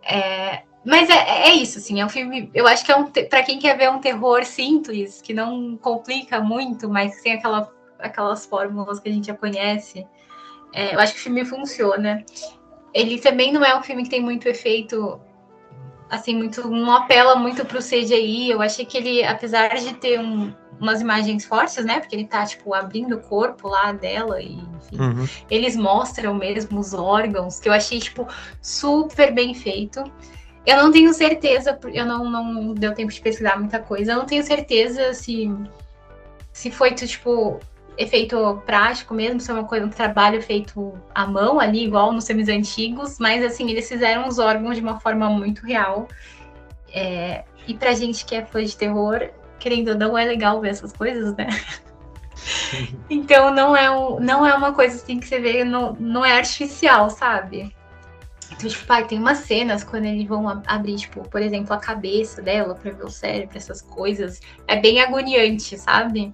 É, 0.03 0.63
mas 0.85 1.09
é, 1.09 1.49
é, 1.49 1.53
isso, 1.53 1.79
assim, 1.79 1.99
é 1.99 2.05
um 2.05 2.09
filme. 2.09 2.49
Eu 2.53 2.67
acho 2.67 2.85
que 2.85 2.91
é 2.91 2.95
um. 2.95 3.05
para 3.05 3.43
quem 3.43 3.59
quer 3.59 3.77
ver 3.77 3.89
um 3.89 3.99
terror 3.99 4.45
simples, 4.45 5.21
que 5.21 5.33
não 5.33 5.75
complica 5.77 6.39
muito, 6.39 6.87
mas 6.87 7.21
sem 7.21 7.33
aquela 7.33 7.71
aquelas 7.99 8.45
fórmulas 8.45 8.99
que 8.99 9.09
a 9.09 9.11
gente 9.11 9.27
já 9.27 9.35
conhece. 9.35 10.07
É, 10.73 10.95
eu 10.95 10.99
acho 10.99 11.13
que 11.13 11.19
o 11.19 11.23
filme 11.23 11.45
funciona. 11.45 12.23
Ele 12.93 13.19
também 13.19 13.51
não 13.51 13.63
é 13.63 13.77
um 13.77 13.83
filme 13.83 14.03
que 14.03 14.09
tem 14.09 14.21
muito 14.21 14.47
efeito, 14.47 15.19
assim, 16.09 16.35
muito 16.35 16.67
não 16.69 16.93
apela 16.93 17.35
muito 17.35 17.65
pro 17.65 17.79
CGI. 17.79 18.51
Eu 18.51 18.61
achei 18.61 18.85
que 18.85 18.97
ele, 18.97 19.23
apesar 19.23 19.75
de 19.75 19.93
ter 19.95 20.19
um, 20.19 20.53
umas 20.79 21.01
imagens 21.01 21.45
fortes, 21.45 21.83
né? 21.85 21.99
Porque 21.99 22.15
ele 22.15 22.25
tá, 22.25 22.45
tipo, 22.45 22.73
abrindo 22.73 23.15
o 23.15 23.21
corpo 23.21 23.67
lá 23.67 23.91
dela 23.91 24.41
e, 24.41 24.53
enfim, 24.53 24.99
uhum. 24.99 25.27
eles 25.49 25.75
mostram 25.75 26.33
mesmo 26.33 26.79
os 26.79 26.93
órgãos, 26.93 27.59
que 27.59 27.67
eu 27.67 27.73
achei, 27.73 27.99
tipo, 27.99 28.27
super 28.61 29.33
bem 29.33 29.53
feito. 29.53 30.03
Eu 30.65 30.77
não 30.77 30.91
tenho 30.91 31.13
certeza, 31.13 31.77
eu 31.93 32.05
não, 32.05 32.29
não 32.29 32.73
deu 32.73 32.93
tempo 32.93 33.11
de 33.11 33.21
pesquisar 33.21 33.57
muita 33.57 33.79
coisa, 33.79 34.11
eu 34.11 34.17
não 34.17 34.25
tenho 34.25 34.43
certeza 34.43 35.13
se, 35.13 35.49
se 36.51 36.69
foi, 36.69 36.91
tipo, 36.93 37.59
efeito 37.99 38.63
prático 38.65 39.13
mesmo, 39.13 39.41
se 39.41 39.51
é 39.51 39.53
uma 39.53 39.65
coisa, 39.65 39.85
um 39.85 39.89
trabalho 39.89 40.41
feito 40.41 40.97
à 41.13 41.27
mão 41.27 41.59
ali, 41.59 41.83
igual 41.83 42.13
nos 42.13 42.25
filmes 42.25 42.47
antigos, 42.47 43.19
mas 43.19 43.43
assim, 43.43 43.69
eles 43.69 43.89
fizeram 43.89 44.25
os 44.25 44.39
órgãos 44.39 44.77
de 44.77 44.81
uma 44.81 45.01
forma 45.01 45.29
muito 45.29 45.65
real. 45.65 46.07
É, 46.93 47.43
e 47.67 47.73
pra 47.73 47.93
gente 47.93 48.23
que 48.23 48.35
é 48.35 48.45
fã 48.45 48.63
de 48.63 48.75
terror, 48.75 49.29
querendo 49.59 49.89
ou 49.89 49.97
não, 49.97 50.17
é 50.17 50.23
legal 50.23 50.61
ver 50.61 50.69
essas 50.69 50.93
coisas, 50.93 51.35
né? 51.35 51.49
então 53.09 53.53
não 53.53 53.75
é, 53.75 53.91
um, 53.91 54.17
não 54.17 54.45
é 54.45 54.53
uma 54.53 54.71
coisa 54.73 54.95
assim 54.95 55.19
que 55.19 55.27
você 55.27 55.37
vê, 55.37 55.65
não, 55.65 55.91
não 55.99 56.25
é 56.25 56.37
artificial, 56.37 57.09
sabe? 57.09 57.75
Então, 58.49 58.69
tipo, 58.69 58.85
pai, 58.85 59.05
tem 59.05 59.19
umas 59.19 59.39
cenas 59.39 59.83
quando 59.83 60.05
eles 60.05 60.25
vão 60.25 60.47
abrir, 60.65 60.95
tipo, 60.95 61.27
por 61.27 61.41
exemplo, 61.41 61.73
a 61.73 61.77
cabeça 61.77 62.41
dela 62.41 62.75
pra 62.75 62.91
ver 62.91 63.03
o 63.03 63.09
cérebro, 63.09 63.57
essas 63.57 63.81
coisas. 63.81 64.39
É 64.67 64.77
bem 64.77 65.01
agoniante, 65.01 65.77
sabe? 65.77 66.33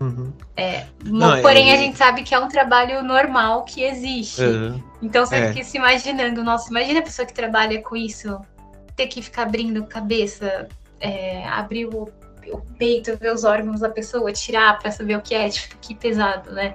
Uhum. 0.00 0.32
É, 0.56 0.86
Não, 1.04 1.42
porém, 1.42 1.70
é... 1.70 1.74
a 1.74 1.76
gente 1.76 1.98
sabe 1.98 2.22
que 2.22 2.34
é 2.34 2.38
um 2.38 2.48
trabalho 2.48 3.02
normal 3.02 3.64
que 3.64 3.82
existe. 3.82 4.42
Uhum. 4.42 4.82
Então 5.02 5.26
você 5.26 5.36
é. 5.36 5.52
fica 5.52 5.64
se 5.64 5.76
imaginando, 5.76 6.44
nossa, 6.44 6.70
imagina 6.70 7.00
a 7.00 7.02
pessoa 7.02 7.26
que 7.26 7.34
trabalha 7.34 7.82
com 7.82 7.96
isso, 7.96 8.40
ter 8.94 9.08
que 9.08 9.20
ficar 9.20 9.42
abrindo 9.42 9.84
cabeça, 9.86 10.68
é, 11.00 11.46
abrir 11.48 11.86
o, 11.86 12.08
o, 12.52 12.60
peito, 12.78 13.16
ver 13.16 13.32
os 13.32 13.44
órgãos 13.44 13.80
da 13.80 13.88
pessoa, 13.88 14.32
tirar 14.32 14.78
para 14.78 14.90
saber 14.90 15.16
o 15.16 15.20
que 15.20 15.34
é, 15.34 15.48
tipo, 15.48 15.76
que 15.80 15.94
pesado, 15.94 16.52
né? 16.52 16.74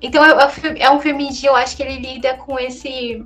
Então 0.00 0.24
é, 0.24 0.30
é, 0.30 0.82
é 0.84 0.90
um 0.90 1.00
filme 1.00 1.30
de, 1.32 1.46
eu 1.46 1.56
acho 1.56 1.76
que 1.76 1.82
ele 1.82 1.98
lida 1.98 2.34
com 2.34 2.58
esse. 2.58 3.24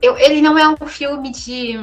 Eu, 0.00 0.16
ele 0.16 0.40
não 0.40 0.58
é 0.58 0.66
um 0.68 0.86
filme 0.86 1.30
de 1.30 1.78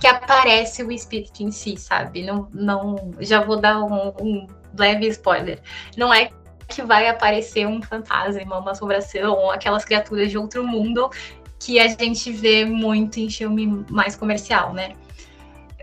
que 0.00 0.06
aparece 0.06 0.82
o 0.82 0.92
espírito 0.92 1.42
em 1.42 1.50
si, 1.50 1.76
sabe? 1.76 2.24
Não, 2.24 2.48
não 2.52 3.10
já 3.20 3.42
vou 3.42 3.60
dar 3.60 3.82
um, 3.82 4.12
um 4.20 4.46
leve 4.78 5.06
spoiler. 5.08 5.60
Não 5.96 6.12
é 6.12 6.30
que 6.68 6.82
vai 6.82 7.08
aparecer 7.08 7.66
um 7.66 7.82
fantasma, 7.82 8.58
uma 8.58 8.70
assombração, 8.70 9.50
aquelas 9.50 9.84
criaturas 9.84 10.30
de 10.30 10.38
outro 10.38 10.66
mundo 10.66 11.10
que 11.58 11.78
a 11.78 11.88
gente 11.88 12.30
vê 12.30 12.64
muito 12.64 13.18
em 13.18 13.28
filme 13.28 13.84
mais 13.90 14.14
comercial, 14.14 14.72
né? 14.72 14.92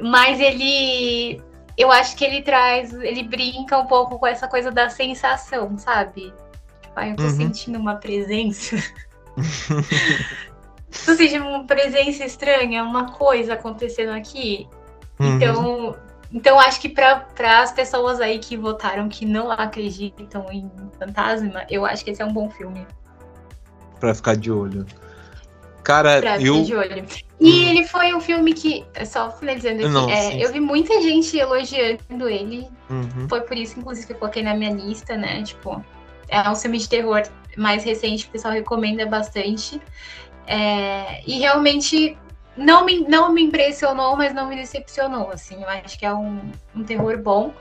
Mas 0.01 0.39
ele. 0.39 1.41
Eu 1.77 1.91
acho 1.91 2.15
que 2.15 2.23
ele 2.23 2.41
traz. 2.41 2.93
Ele 2.93 3.23
brinca 3.23 3.77
um 3.77 3.85
pouco 3.85 4.17
com 4.17 4.27
essa 4.27 4.47
coisa 4.47 4.71
da 4.71 4.89
sensação, 4.89 5.77
sabe? 5.77 6.33
Tipo, 6.81 6.99
eu 7.01 7.15
tô 7.15 7.23
uhum. 7.23 7.29
sentindo 7.29 7.79
uma 7.79 7.95
presença. 7.95 8.77
tô 11.05 11.13
sentindo 11.15 11.45
uma 11.45 11.65
presença 11.65 12.23
estranha, 12.23 12.83
uma 12.83 13.11
coisa 13.11 13.53
acontecendo 13.53 14.11
aqui. 14.11 14.67
Uhum. 15.19 15.35
Então, 15.35 15.95
então, 16.31 16.59
acho 16.59 16.81
que 16.81 16.89
para 16.89 17.25
as 17.61 17.71
pessoas 17.71 18.19
aí 18.19 18.39
que 18.39 18.57
votaram 18.57 19.07
que 19.07 19.25
não 19.25 19.51
acreditam 19.51 20.45
em 20.51 20.69
fantasma, 20.97 21.65
eu 21.69 21.85
acho 21.85 22.03
que 22.03 22.11
esse 22.11 22.21
é 22.21 22.25
um 22.25 22.33
bom 22.33 22.49
filme. 22.49 22.85
Pra 23.99 24.13
ficar 24.13 24.35
de 24.35 24.51
olho. 24.51 24.85
Cara, 25.83 26.19
pra 26.19 26.41
eu. 26.41 26.63
De 26.63 26.75
olho. 26.75 27.05
E 27.39 27.51
hum. 27.51 27.69
ele 27.69 27.87
foi 27.87 28.13
um 28.13 28.19
filme 28.19 28.53
que, 28.53 28.83
só 29.05 29.31
finalizando 29.31 29.81
aqui, 29.81 29.89
não, 29.89 30.09
é, 30.09 30.43
eu 30.43 30.51
vi 30.51 30.59
muita 30.59 31.01
gente 31.01 31.37
elogiando 31.37 32.27
ele. 32.27 32.67
Uhum. 32.89 33.29
Foi 33.29 33.41
por 33.41 33.55
isso, 33.55 33.79
inclusive, 33.79 34.07
que 34.07 34.13
eu 34.13 34.17
coloquei 34.17 34.41
na 34.41 34.55
minha 34.55 34.71
lista, 34.71 35.15
né? 35.15 35.43
Tipo, 35.43 35.83
é 36.27 36.49
um 36.49 36.55
filme 36.55 36.79
de 36.79 36.89
terror 36.89 37.23
mais 37.55 37.83
recente, 37.83 38.25
o 38.25 38.29
pessoal 38.29 38.53
recomenda 38.53 39.05
bastante. 39.05 39.79
É, 40.47 41.21
e 41.25 41.39
realmente 41.39 42.17
não 42.57 42.85
me, 42.85 42.99
não 43.07 43.31
me 43.31 43.43
impressionou, 43.43 44.15
mas 44.15 44.33
não 44.33 44.47
me 44.47 44.55
decepcionou, 44.55 45.31
assim. 45.31 45.61
Eu 45.61 45.69
acho 45.69 45.97
que 45.97 46.05
é 46.05 46.13
um, 46.13 46.39
um 46.75 46.83
terror 46.83 47.17
bom. 47.21 47.53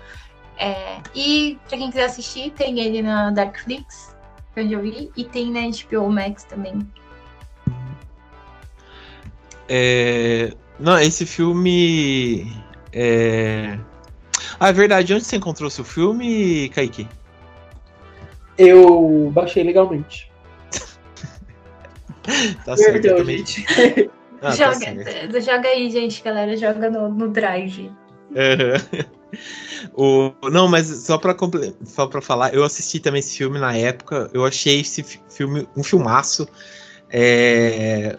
É, 0.56 0.98
e 1.14 1.58
pra 1.68 1.76
quem 1.76 1.88
quiser 1.88 2.04
assistir, 2.04 2.50
tem 2.52 2.78
ele 2.78 3.02
na 3.02 3.30
Darkflix, 3.30 4.14
onde 4.56 4.72
eu 4.72 4.80
vi, 4.80 5.10
e 5.16 5.24
tem 5.24 5.50
na 5.50 5.60
HBO 5.62 6.10
Max 6.10 6.44
também. 6.44 6.78
É, 9.68 10.52
não, 10.78 10.98
esse 10.98 11.26
filme. 11.26 12.52
É... 12.92 13.78
Ah, 14.60 14.68
é 14.68 14.72
verdade. 14.72 15.12
Onde 15.14 15.24
você 15.24 15.36
encontrou 15.36 15.68
seu 15.70 15.84
filme, 15.84 16.68
Kaique? 16.68 17.08
Eu 18.56 19.30
baixei 19.32 19.64
legalmente. 19.64 20.30
tá 22.64 22.76
certo. 22.76 23.02
Perdão, 23.02 23.16
também. 23.18 23.38
gente. 23.38 24.10
Ah, 24.44 24.50
tá 24.50 24.56
joga, 24.56 24.78
certo. 25.04 25.40
joga 25.40 25.68
aí, 25.68 25.90
gente, 25.90 26.22
galera. 26.22 26.54
Joga 26.56 26.90
no, 26.90 27.08
no 27.08 27.28
Drive. 27.30 27.90
Aham. 28.36 29.06
o, 29.96 30.50
não, 30.50 30.68
mas 30.68 30.86
só 30.86 31.16
pra, 31.16 31.34
só 31.84 32.06
pra 32.06 32.20
falar, 32.20 32.54
eu 32.54 32.62
assisti 32.62 33.00
também 33.00 33.20
esse 33.20 33.38
filme 33.38 33.58
na 33.58 33.74
época. 33.74 34.30
Eu 34.34 34.44
achei 34.44 34.80
esse 34.80 35.02
fi- 35.02 35.20
filme 35.30 35.66
um 35.74 35.82
filmaço. 35.82 36.46
É, 37.10 38.18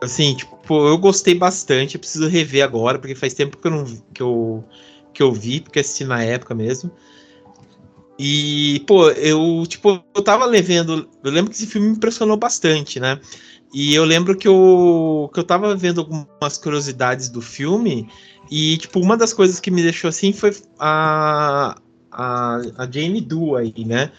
assim, 0.00 0.36
tipo, 0.36 0.86
eu 0.86 0.96
gostei 0.96 1.34
bastante. 1.34 1.96
Eu 1.96 2.00
preciso 2.00 2.28
rever 2.28 2.62
agora, 2.62 2.98
porque 2.98 3.16
faz 3.16 3.34
tempo 3.34 3.56
que 3.58 3.66
eu 3.66 3.72
não 3.72 3.84
vi- 3.84 4.02
que 4.14 4.22
eu, 4.22 4.64
que 5.12 5.22
eu 5.22 5.32
vi, 5.32 5.60
porque 5.60 5.80
assisti 5.80 6.04
na 6.04 6.22
época 6.22 6.54
mesmo. 6.54 6.90
E, 8.16 8.84
pô, 8.86 9.10
eu, 9.10 9.64
tipo, 9.66 10.00
eu 10.14 10.22
tava 10.22 10.44
levando. 10.44 11.08
Eu 11.24 11.32
lembro 11.32 11.50
que 11.50 11.56
esse 11.56 11.66
filme 11.66 11.88
me 11.88 11.96
impressionou 11.96 12.36
bastante, 12.36 13.00
né? 13.00 13.18
E 13.72 13.94
eu 13.94 14.04
lembro 14.04 14.36
que 14.36 14.46
eu, 14.46 15.30
que 15.32 15.40
eu 15.40 15.44
tava 15.44 15.74
vendo 15.76 16.00
algumas 16.00 16.58
curiosidades 16.58 17.28
do 17.28 17.40
filme. 17.40 18.08
E, 18.50 18.76
tipo, 18.78 19.00
uma 19.00 19.16
das 19.16 19.32
coisas 19.32 19.58
que 19.60 19.70
me 19.70 19.82
deixou 19.82 20.08
assim 20.08 20.32
foi 20.32 20.54
a, 20.78 21.76
a, 22.10 22.56
a 22.76 22.90
Jane 22.90 23.20
Doe 23.20 23.72
aí, 23.76 23.84
né? 23.84 24.12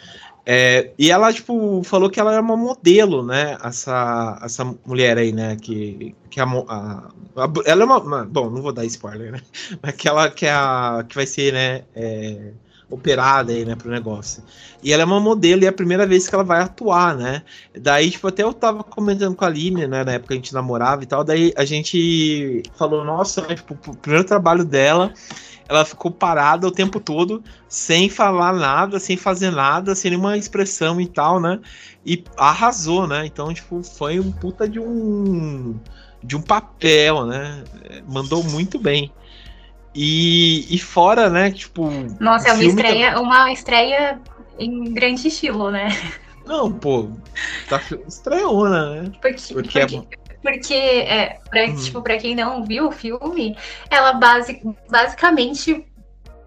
É, 0.46 0.92
e 1.00 1.10
ela, 1.12 1.32
tipo, 1.32 1.82
falou 1.84 2.10
que 2.10 2.20
ela 2.20 2.34
era 2.34 2.42
uma 2.42 2.58
modelo, 2.58 3.24
né? 3.26 3.58
Essa, 3.64 4.40
essa 4.44 4.66
mulher 4.86 5.18
aí, 5.18 5.32
né? 5.32 5.56
Que, 5.56 6.16
que 6.30 6.40
a, 6.40 6.44
a, 6.46 7.10
a- 7.38 7.54
ela 7.66 7.82
é 7.84 7.86
uma, 7.86 8.00
uma- 8.00 8.26
Bom, 8.26 8.50
não 8.50 8.62
vou 8.62 8.74
dar 8.74 8.86
spoiler, 8.86 9.32
né? 9.32 9.42
Mas 9.82 9.96
que 9.96 10.08
ela 10.08 10.30
que, 10.30 10.46
é 10.46 10.52
a, 10.54 11.06
que 11.08 11.16
vai 11.16 11.26
ser, 11.28 11.54
né? 11.54 11.86
é, 11.96 12.54
operada 12.94 13.52
aí, 13.52 13.66
né? 13.66 13.76
Pro 13.76 13.90
negócio. 13.90 14.44
E 14.82 14.94
ela 14.94 15.02
é 15.02 15.06
uma 15.06 15.20
modelo 15.20 15.64
e 15.64 15.66
é 15.66 15.70
a 15.70 15.74
primeira 15.74 16.06
vez 16.06 16.28
que 16.28 16.36
ela 16.36 16.44
vai 16.44 16.62
atuar, 16.62 17.16
né? 17.16 17.42
Daí, 17.76 18.12
tipo, 18.12 18.28
até 18.28 18.44
eu 18.44 18.54
tava 18.54 18.84
comentando 18.84 19.36
com 19.36 19.44
a 19.44 19.48
Aline, 19.48 19.88
né? 19.88 20.04
Na 20.04 20.14
época 20.14 20.34
a 20.34 20.38
gente 20.38 20.54
namorava 20.54 21.04
e 21.04 21.06
tal. 21.06 21.24
Daí 21.24 21.54
a 21.56 21.66
gente 21.66 22.62
falou, 22.78 23.04
nossa, 23.04 23.42
né, 23.42 23.56
tipo, 23.56 23.74
o 23.74 23.96
primeiro 23.96 24.26
trabalho 24.26 24.64
dela, 24.64 25.14
ela 25.68 25.84
ficou 25.84 26.12
parada 26.12 26.68
o 26.68 26.72
tempo 26.72 27.00
todo, 27.00 27.44
sem 27.68 28.10
falar 28.10 28.54
nada, 28.54 29.00
sem 29.00 29.18
fazer 29.18 29.52
nada, 29.52 29.96
sem 29.96 30.12
nenhuma 30.12 30.38
expressão 30.38 31.02
e 31.02 31.08
tal, 31.08 31.40
né? 31.40 31.60
E 32.06 32.24
arrasou, 32.38 33.08
né? 33.08 33.26
Então, 33.26 33.54
tipo, 33.54 33.82
foi 33.82 34.20
um 34.20 34.32
puta 34.32 34.70
de 34.70 34.80
um. 34.80 35.80
de 36.22 36.36
um 36.36 36.42
papel, 36.42 37.26
né? 37.26 37.64
Mandou 38.08 38.44
muito 38.44 38.78
bem. 38.78 39.12
E, 39.96 40.74
e 40.74 40.80
fora, 40.80 41.30
né, 41.30 41.52
tipo. 41.52 41.90
Nossa, 42.20 42.50
é 42.50 42.54
uma 42.54 42.64
estreia, 42.64 43.20
uma 43.20 43.52
estreia 43.52 44.20
em 44.58 44.94
grande 44.94 45.28
estilo, 45.28 45.70
né? 45.70 45.90
Não, 46.46 46.72
pô, 46.72 47.10
tá 47.70 47.82
estranhona, 48.08 49.04
né? 49.04 49.12
Porque, 49.22 49.54
Porque 49.54 49.80
é 49.80 49.88
porque, 49.88 50.18
porque, 50.42 50.74
é, 50.74 51.40
pra, 51.50 51.66
Hum. 51.68 51.76
tipo, 51.76 52.02
pra 52.02 52.18
quem 52.18 52.36
não 52.36 52.66
viu 52.66 52.88
o 52.88 52.92
filme, 52.92 53.56
ela 53.90 54.14
basi 54.14 54.62
basicamente. 54.90 55.86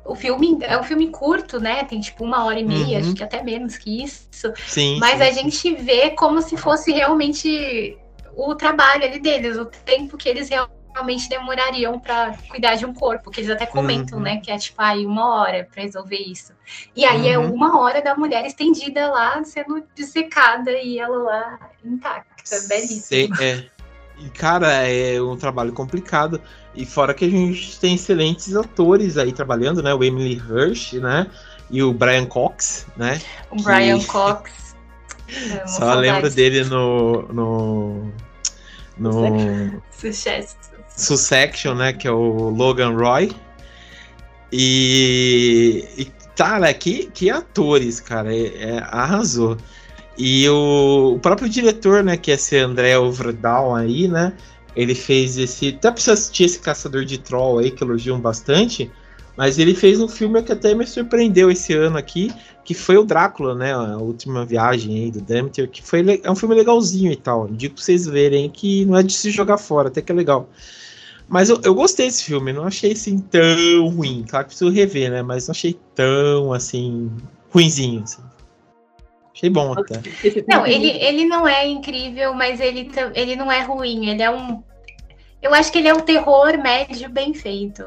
O 0.04 0.14
filme 0.14 0.58
é 0.62 0.78
um 0.78 0.84
filme 0.84 1.08
curto, 1.08 1.58
né? 1.58 1.82
Tem 1.82 1.98
tipo 2.00 2.22
uma 2.24 2.44
hora 2.44 2.60
e 2.60 2.64
meia, 2.64 2.98
Uhum. 2.98 3.04
acho 3.06 3.14
que 3.14 3.24
até 3.24 3.42
menos 3.42 3.76
que 3.76 4.04
isso. 4.04 4.52
Sim. 4.68 4.98
Mas 5.00 5.18
sim, 5.18 5.24
a 5.24 5.30
gente 5.32 5.74
vê 5.76 6.10
como 6.10 6.40
se 6.40 6.56
fosse 6.56 6.92
realmente 6.92 7.98
o 8.36 8.54
trabalho 8.54 9.02
ali 9.04 9.18
deles, 9.18 9.56
o 9.56 9.64
tempo 9.64 10.16
que 10.16 10.28
eles 10.28 10.48
realmente 10.48 10.75
demorariam 11.28 11.98
para 11.98 12.36
cuidar 12.48 12.74
de 12.76 12.86
um 12.86 12.92
corpo, 12.94 13.30
que 13.30 13.40
eles 13.40 13.50
até 13.50 13.66
comentam, 13.66 14.18
Uhum. 14.18 14.24
né, 14.24 14.36
que 14.38 14.50
é 14.50 14.58
tipo 14.58 14.80
aí 14.80 15.04
uma 15.04 15.34
hora 15.40 15.68
para 15.72 15.82
resolver 15.82 16.16
isso. 16.16 16.52
E 16.94 17.04
aí 17.04 17.28
é 17.28 17.38
Uhum. 17.38 17.52
uma 17.52 17.78
hora 17.80 18.00
da 18.02 18.14
mulher 18.16 18.44
estendida 18.46 19.08
lá, 19.10 19.42
sendo 19.44 19.82
dissecada 19.94 20.70
e 20.72 20.98
ela 20.98 21.18
lá 21.18 21.58
intacta, 21.84 22.60
belíssimo. 22.68 23.00
Sei, 23.02 23.30
é. 23.40 23.64
E, 24.18 24.30
cara, 24.30 24.72
é 24.88 25.20
um 25.20 25.36
trabalho 25.36 25.72
complicado. 25.72 26.40
E 26.74 26.86
fora 26.86 27.12
que 27.12 27.24
a 27.26 27.28
gente 27.28 27.78
tem 27.78 27.94
excelentes 27.96 28.56
atores 28.56 29.18
aí 29.18 29.30
trabalhando, 29.32 29.82
né? 29.82 29.92
O 29.92 30.02
Emily 30.02 30.34
Hirsch, 30.48 30.94
né? 30.94 31.26
E 31.70 31.82
o 31.82 31.92
Brian 31.92 32.24
Cox, 32.24 32.86
né? 32.96 33.20
O 33.50 33.62
Brian 33.62 33.98
que- 33.98 34.06
Cox. 34.06 34.74
amo, 35.60 35.68
Só 35.68 35.94
lembro 35.94 36.30
dele 36.30 36.64
no. 36.64 37.22
no. 37.32 38.12
no 38.96 39.82
Sucesso. 39.90 40.56
Succession, 40.96 41.74
né? 41.74 41.92
Que 41.92 42.08
é 42.08 42.10
o 42.10 42.50
Logan 42.50 42.96
Roy. 42.96 43.30
E. 44.52 45.84
e 45.96 46.06
cara, 46.34 46.72
que, 46.74 47.06
que 47.06 47.30
atores, 47.30 48.00
cara. 48.00 48.34
é- 48.34 48.76
é- 48.76 48.78
arrasou. 48.90 49.56
E 50.18 50.48
o, 50.48 51.14
o 51.16 51.18
próprio 51.20 51.48
diretor, 51.48 52.02
né? 52.02 52.16
Que 52.16 52.30
é 52.30 52.34
esse 52.34 52.56
André 52.56 52.98
Overdal 52.98 53.74
aí, 53.74 54.08
né? 54.08 54.32
Ele 54.74 54.94
fez 54.94 55.36
esse. 55.38 55.68
Até 55.68 55.90
precisa 55.90 56.14
assistir 56.14 56.44
esse 56.44 56.58
Caçador 56.58 57.04
de 57.04 57.18
Troll 57.18 57.58
aí, 57.58 57.70
que 57.70 57.84
elogiam 57.84 58.18
bastante. 58.20 58.90
Mas 59.36 59.58
ele 59.58 59.74
fez 59.74 60.00
um 60.00 60.08
filme 60.08 60.42
que 60.42 60.52
até 60.52 60.74
me 60.74 60.86
surpreendeu 60.86 61.50
esse 61.50 61.74
ano 61.74 61.98
aqui, 61.98 62.32
que 62.64 62.72
foi 62.72 62.96
o 62.96 63.04
Drácula, 63.04 63.54
né? 63.54 63.72
A 63.74 63.98
última 63.98 64.46
viagem 64.46 64.94
aí 64.94 65.10
do 65.10 65.20
Demeter, 65.20 65.68
que 65.68 65.82
foi 65.82 66.20
é 66.22 66.30
um 66.30 66.34
filme 66.34 66.54
legalzinho 66.54 67.12
e 67.12 67.16
tal. 67.16 67.46
Digo 67.48 67.74
pra 67.74 67.84
vocês 67.84 68.06
verem 68.06 68.48
que 68.48 68.86
não 68.86 68.96
é 68.96 69.02
de 69.02 69.12
se 69.12 69.30
jogar 69.30 69.58
fora, 69.58 69.88
até 69.88 70.00
que 70.00 70.10
é 70.10 70.14
legal. 70.14 70.48
Mas 71.28 71.50
eu, 71.50 71.60
eu 71.64 71.74
gostei 71.74 72.06
desse 72.06 72.24
filme, 72.24 72.52
não 72.52 72.66
achei 72.66 72.92
assim 72.92 73.18
tão 73.18 73.88
ruim. 73.88 74.24
Claro 74.28 74.44
que 74.44 74.50
preciso 74.50 74.70
rever, 74.70 75.10
né? 75.10 75.22
Mas 75.22 75.48
não 75.48 75.52
achei 75.52 75.78
tão 75.94 76.52
assim. 76.52 77.10
ruinzinho. 77.50 78.02
Assim. 78.04 78.22
Achei 79.34 79.50
bom 79.50 79.72
até. 79.72 80.00
Não, 80.48 80.66
ele, 80.66 80.88
ele 80.88 81.24
não 81.26 81.46
é 81.46 81.66
incrível, 81.66 82.32
mas 82.32 82.60
ele, 82.60 82.90
ele 83.14 83.36
não 83.36 83.50
é 83.50 83.62
ruim. 83.62 84.08
Ele 84.08 84.22
é 84.22 84.30
um. 84.30 84.62
Eu 85.42 85.52
acho 85.52 85.70
que 85.70 85.78
ele 85.78 85.88
é 85.88 85.94
um 85.94 86.00
terror 86.00 86.56
médio 86.58 87.10
bem 87.10 87.34
feito. 87.34 87.84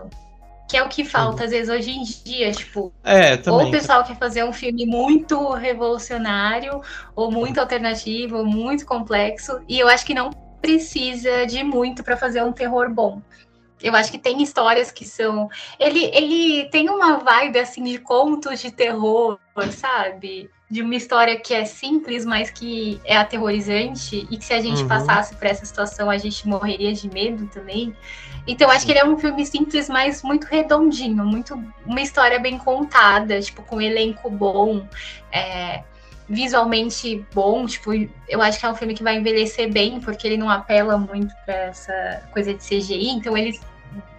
Que 0.70 0.78
é 0.78 0.84
o 0.84 0.88
que 0.88 1.04
falta, 1.04 1.46
às 1.46 1.50
vezes, 1.50 1.68
hoje 1.68 1.90
em 1.90 2.04
dia. 2.04 2.52
Tipo, 2.52 2.94
É, 3.04 3.32
ou 3.34 3.38
o 3.38 3.42
também. 3.42 3.72
pessoal 3.72 4.04
quer 4.04 4.16
fazer 4.18 4.44
um 4.44 4.54
filme 4.54 4.86
muito 4.86 5.52
revolucionário, 5.54 6.82
ou 7.16 7.32
muito 7.32 7.60
alternativo, 7.60 8.38
ou 8.38 8.46
muito 8.46 8.86
complexo. 8.86 9.60
E 9.68 9.80
eu 9.80 9.88
acho 9.88 10.06
que 10.06 10.14
não 10.14 10.30
precisa 10.62 11.46
de 11.46 11.64
muito 11.64 12.04
para 12.04 12.18
fazer 12.18 12.44
um 12.44 12.52
terror 12.52 12.90
bom. 12.90 13.22
Eu 13.82 13.96
acho 13.96 14.12
que 14.12 14.18
tem 14.20 14.44
histórias 14.44 14.92
que 14.92 15.06
são. 15.06 15.50
Ele, 15.80 16.06
ele 16.14 16.66
tem 16.66 16.90
uma 16.90 17.18
vibe 17.18 17.60
assim 17.60 17.84
de 17.84 17.98
contos 17.98 18.60
de 18.60 18.72
terror, 18.72 19.40
sabe? 19.72 20.50
De 20.70 20.82
uma 20.82 20.96
história 20.96 21.40
que 21.40 21.54
é 21.54 21.64
simples, 21.64 22.26
mas 22.26 22.50
que 22.50 23.00
é 23.06 23.16
aterrorizante, 23.16 24.28
e 24.30 24.38
que 24.38 24.44
se 24.44 24.54
a 24.54 24.60
gente 24.62 24.82
Uhum. 24.82 24.88
passasse 24.88 25.34
por 25.36 25.48
essa 25.48 25.66
situação, 25.66 26.10
a 26.10 26.18
gente 26.18 26.46
morreria 26.48 26.94
de 26.94 27.10
medo 27.10 27.48
também. 27.48 27.96
Então, 28.46 28.70
acho 28.70 28.86
que 28.86 28.92
ele 28.92 29.00
é 29.00 29.06
um 29.06 29.18
filme 29.18 29.46
simples, 29.46 29.88
mas 29.88 30.24
muito 30.24 30.46
redondinho, 30.46 31.24
muito 31.26 31.54
uma 31.86 32.02
história 32.02 32.40
bem 32.40 32.58
contada, 32.58 33.40
tipo, 33.40 33.62
com 33.64 33.78
um 33.78 33.82
elenco 33.82 34.30
bom, 34.30 34.86
é, 35.32 35.84
visualmente 36.30 37.26
bom, 37.34 37.66
tipo, 37.66 37.92
eu 38.28 38.42
acho 38.42 38.60
que 38.60 38.66
é 38.66 38.70
um 38.70 38.76
filme 38.76 38.94
que 38.94 39.04
vai 39.04 39.18
envelhecer 39.18 39.72
bem, 39.72 40.00
porque 40.00 40.28
ele 40.28 40.38
não 40.38 40.50
apela 40.50 40.98
muito 40.98 41.34
pra 41.46 41.56
essa 41.56 42.24
coisa 42.32 42.54
de 42.54 42.64
CGI, 42.64 43.10
então 43.10 43.36
ele 43.36 43.60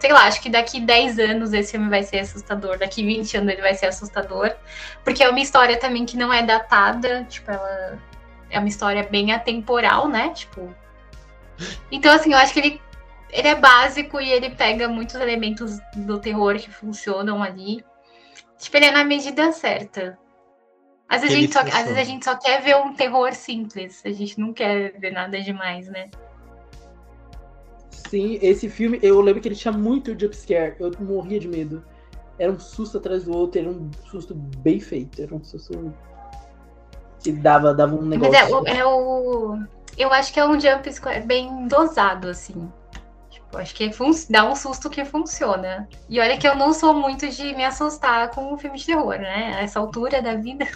sei 0.01 0.13
lá, 0.13 0.27
acho 0.27 0.41
que 0.41 0.51
daqui 0.51 0.81
10 0.81 1.19
anos 1.21 1.53
esse 1.53 1.73
filme 1.73 1.89
vai 1.89 2.03
ser 2.03 2.19
assustador, 2.19 2.77
daqui 2.79 3.05
20 3.05 3.37
anos 3.37 3.53
ele 3.53 3.63
vai 3.63 3.75
ser 3.75 3.87
assustador, 3.87 4.53
porque 5.05 5.23
é 5.23 5.29
uma 5.29 5.39
história 5.39 5.79
também 5.79 6.05
que 6.05 6.17
não 6.17 6.33
é 6.33 6.43
datada, 6.43 7.25
tipo, 7.25 7.51
ela 7.51 7.99
é 8.51 8.59
uma 8.59 8.69
história 8.69 9.05
bem 9.05 9.33
atemporal, 9.33 10.09
né? 10.09 10.31
Tipo. 10.31 10.75
Então, 11.91 12.13
assim, 12.13 12.33
eu 12.33 12.39
acho 12.39 12.53
que 12.53 12.59
ele, 12.59 12.83
ele 13.31 13.49
é 13.49 13.55
básico 13.55 14.21
e 14.21 14.31
ele 14.31 14.51
pega 14.51 14.89
muitos 14.89 15.15
elementos 15.15 15.79
do 15.95 16.19
terror 16.19 16.57
que 16.57 16.71
funcionam 16.71 17.43
ali. 17.43 17.85
Tipo, 18.59 18.77
ele 18.77 18.87
é 18.87 18.91
na 18.91 19.05
medida 19.05 19.53
certa. 19.53 20.19
Às 21.11 21.23
vezes, 21.23 21.37
a 21.37 21.41
gente 21.41 21.53
só, 21.53 21.61
às 21.61 21.85
vezes 21.87 21.99
a 21.99 22.05
gente 22.05 22.25
só 22.25 22.37
quer 22.37 22.63
ver 22.63 22.77
um 22.77 22.95
terror 22.95 23.35
simples. 23.35 24.01
A 24.07 24.11
gente 24.13 24.39
não 24.39 24.53
quer 24.53 24.93
ver 24.99 25.11
nada 25.11 25.41
demais, 25.41 25.89
né? 25.89 26.09
Sim, 27.91 28.39
esse 28.41 28.69
filme, 28.69 28.99
eu 29.03 29.21
lembro 29.21 29.43
que 29.43 29.49
ele 29.49 29.57
tinha 29.57 29.73
muito 29.73 30.19
jumpscare. 30.19 30.77
Eu 30.79 30.93
morria 31.01 31.41
de 31.41 31.49
medo. 31.49 31.85
Era 32.39 32.53
um 32.53 32.61
susto 32.61 32.99
atrás 32.99 33.25
do 33.25 33.37
outro, 33.37 33.61
era 33.61 33.69
um 33.69 33.91
susto 34.09 34.35
bem 34.35 34.79
feito. 34.79 35.21
Era 35.21 35.35
um 35.35 35.43
susto 35.43 35.93
que 37.23 37.33
dava, 37.33 37.75
dava 37.75 37.95
um 37.95 38.03
Mas 38.03 38.21
negócio. 38.21 38.37
é, 38.37 38.61
o- 38.61 38.67
é 38.67 38.87
o. 38.87 39.59
Eu 39.99 40.13
acho 40.13 40.33
que 40.33 40.39
é 40.39 40.47
um 40.47 40.59
jump 40.59 40.91
scare 40.93 41.27
bem 41.27 41.67
dosado, 41.67 42.29
assim. 42.29 42.71
Tipo, 43.31 43.59
acho 43.59 43.75
que 43.75 43.91
dá 44.31 44.49
um 44.49 44.55
susto 44.55 44.89
que 44.89 45.05
funciona. 45.05 45.89
E 46.09 46.21
olha 46.21 46.39
que 46.39 46.47
eu 46.47 46.55
não 46.55 46.73
sou 46.73 46.95
muito 46.95 47.29
de 47.29 47.55
me 47.55 47.65
assustar 47.65 48.31
com 48.31 48.55
um 48.55 48.57
filme 48.57 48.79
de 48.79 48.87
terror, 48.87 49.19
né? 49.19 49.57
A 49.57 49.63
essa 49.63 49.81
altura 49.81 50.23
da 50.23 50.35
vida. 50.37 50.67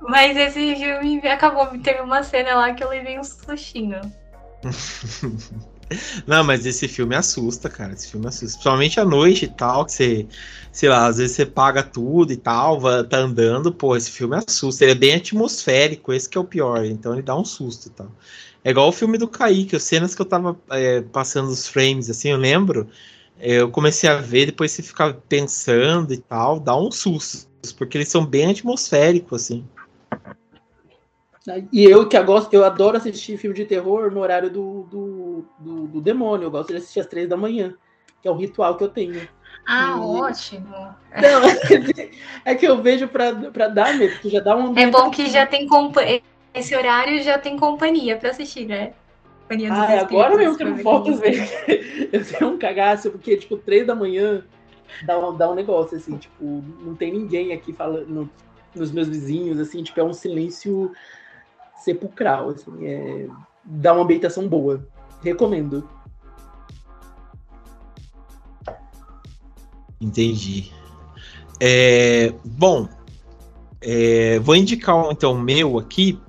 Mas 0.00 0.36
esse 0.36 0.76
filme 0.76 1.20
acabou. 1.28 1.66
Teve 1.78 2.00
uma 2.00 2.22
cena 2.22 2.54
lá 2.54 2.74
que 2.74 2.82
eu 2.82 2.88
levei 2.88 3.18
um 3.18 3.24
sustinho. 3.24 4.00
Não, 6.26 6.44
mas 6.44 6.64
esse 6.66 6.86
filme 6.86 7.14
assusta, 7.16 7.68
cara. 7.68 7.92
Esse 7.92 8.08
filme 8.08 8.26
assusta. 8.26 8.58
Principalmente 8.58 9.00
à 9.00 9.04
noite 9.04 9.44
e 9.44 9.48
tal, 9.48 9.84
que 9.84 9.92
você, 9.92 10.26
sei 10.72 10.88
lá, 10.88 11.06
às 11.06 11.18
vezes 11.18 11.36
você 11.36 11.44
paga 11.44 11.82
tudo 11.82 12.32
e 12.32 12.36
tal, 12.36 12.80
tá 13.08 13.18
andando, 13.18 13.72
pô, 13.72 13.96
esse 13.96 14.10
filme 14.10 14.36
assusta. 14.36 14.84
Ele 14.84 14.92
é 14.92 14.96
bem 14.96 15.14
atmosférico, 15.14 16.12
esse 16.12 16.28
que 16.28 16.38
é 16.38 16.40
o 16.40 16.44
pior. 16.44 16.84
Então 16.84 17.12
ele 17.12 17.22
dá 17.22 17.36
um 17.36 17.44
susto 17.44 17.88
e 17.88 17.90
tal. 17.90 18.10
É 18.64 18.70
igual 18.70 18.88
o 18.88 18.92
filme 18.92 19.18
do 19.18 19.26
Kaique, 19.26 19.76
as 19.76 19.82
cenas 19.82 20.14
que 20.14 20.20
eu 20.20 20.26
tava 20.26 20.56
é, 20.70 21.00
passando 21.00 21.48
os 21.48 21.66
frames, 21.66 22.10
assim, 22.10 22.30
eu 22.30 22.36
lembro. 22.36 22.88
Eu 23.40 23.70
comecei 23.70 24.08
a 24.08 24.16
ver, 24.16 24.46
depois 24.46 24.70
você 24.70 24.82
fica 24.82 25.14
pensando 25.28 26.12
e 26.12 26.18
tal, 26.18 26.60
dá 26.60 26.76
um 26.76 26.90
susto, 26.90 27.48
porque 27.76 27.96
eles 27.96 28.08
são 28.08 28.24
bem 28.24 28.50
atmosféricos, 28.50 29.42
assim. 29.42 29.66
E 31.72 31.84
eu 31.84 32.06
que 32.06 32.20
gosto, 32.22 32.52
eu 32.52 32.64
adoro 32.64 32.98
assistir 32.98 33.38
filme 33.38 33.56
de 33.56 33.64
terror 33.64 34.10
no 34.10 34.20
horário 34.20 34.50
do, 34.50 34.82
do, 34.90 35.44
do, 35.58 35.86
do 35.86 36.00
demônio. 36.00 36.44
Eu 36.44 36.50
gosto 36.50 36.68
de 36.68 36.76
assistir 36.76 37.00
às 37.00 37.06
três 37.06 37.28
da 37.28 37.36
manhã, 37.36 37.74
que 38.20 38.28
é 38.28 38.30
o 38.30 38.36
ritual 38.36 38.76
que 38.76 38.84
eu 38.84 38.88
tenho. 38.88 39.26
Ah, 39.66 39.94
e... 39.96 40.00
ótimo. 40.00 40.68
Não, 40.68 41.40
é 42.44 42.54
que 42.54 42.66
eu 42.66 42.82
vejo 42.82 43.08
para 43.08 43.68
dar 43.68 43.96
medo, 43.96 44.18
que 44.20 44.28
já 44.28 44.40
dá 44.40 44.54
um. 44.54 44.76
É 44.78 44.86
bom 44.86 45.10
que 45.10 45.30
já 45.30 45.46
tem 45.46 45.66
companhia. 45.66 46.22
Esse 46.52 46.74
horário 46.74 47.22
já 47.22 47.38
tem 47.38 47.56
companhia 47.56 48.16
para 48.16 48.30
assistir, 48.30 48.66
né? 48.66 48.92
Companhia 49.50 49.74
ah, 49.74 49.92
é 49.92 49.98
agora 49.98 50.36
mesmo 50.36 50.56
que 50.56 50.62
eu 50.62 50.70
não 50.70 50.76
volto 50.76 51.16
ver. 51.16 51.42
Eu 52.12 52.24
tenho 52.24 52.52
um 52.52 52.56
cagaço, 52.56 53.10
porque, 53.10 53.36
tipo, 53.36 53.56
três 53.56 53.84
da 53.84 53.96
manhã 53.96 54.44
dá 55.04 55.18
um, 55.18 55.36
dá 55.36 55.50
um 55.50 55.56
negócio, 55.56 55.96
assim, 55.96 56.16
tipo, 56.18 56.62
não 56.84 56.94
tem 56.94 57.12
ninguém 57.12 57.52
aqui 57.52 57.72
falando 57.72 58.30
nos 58.76 58.92
meus 58.92 59.08
vizinhos, 59.08 59.58
assim, 59.58 59.82
tipo, 59.82 59.98
é 59.98 60.04
um 60.04 60.12
silêncio 60.12 60.92
sepulcral, 61.82 62.50
assim, 62.50 62.86
é, 62.86 63.26
dá 63.64 63.92
uma 63.92 64.04
ambientação 64.04 64.46
boa. 64.46 64.86
Recomendo. 65.20 65.88
Entendi. 70.00 70.70
É, 71.58 72.32
bom, 72.44 72.88
é, 73.80 74.38
vou 74.38 74.54
indicar 74.54 75.10
então 75.10 75.32
o 75.32 75.40
meu 75.40 75.76
aqui. 75.76 76.20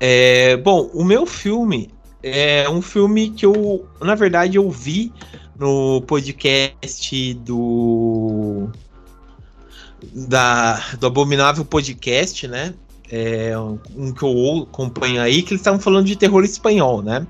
É, 0.00 0.56
bom, 0.56 0.90
o 0.94 1.04
meu 1.04 1.26
filme 1.26 1.99
é 2.22 2.68
um 2.68 2.82
filme 2.82 3.30
que 3.30 3.46
eu, 3.46 3.86
na 4.00 4.14
verdade, 4.14 4.56
eu 4.56 4.70
vi 4.70 5.12
no 5.58 6.02
podcast 6.02 7.34
do 7.34 8.68
da, 10.12 10.82
do 10.98 11.06
Abominável 11.06 11.64
Podcast, 11.64 12.48
né? 12.48 12.74
é, 13.10 13.58
um 13.58 14.12
que 14.12 14.22
eu 14.22 14.62
acompanho 14.70 15.20
aí, 15.20 15.42
que 15.42 15.52
eles 15.52 15.60
estavam 15.60 15.80
falando 15.80 16.06
de 16.06 16.16
terror 16.16 16.44
espanhol, 16.44 17.02
né? 17.02 17.26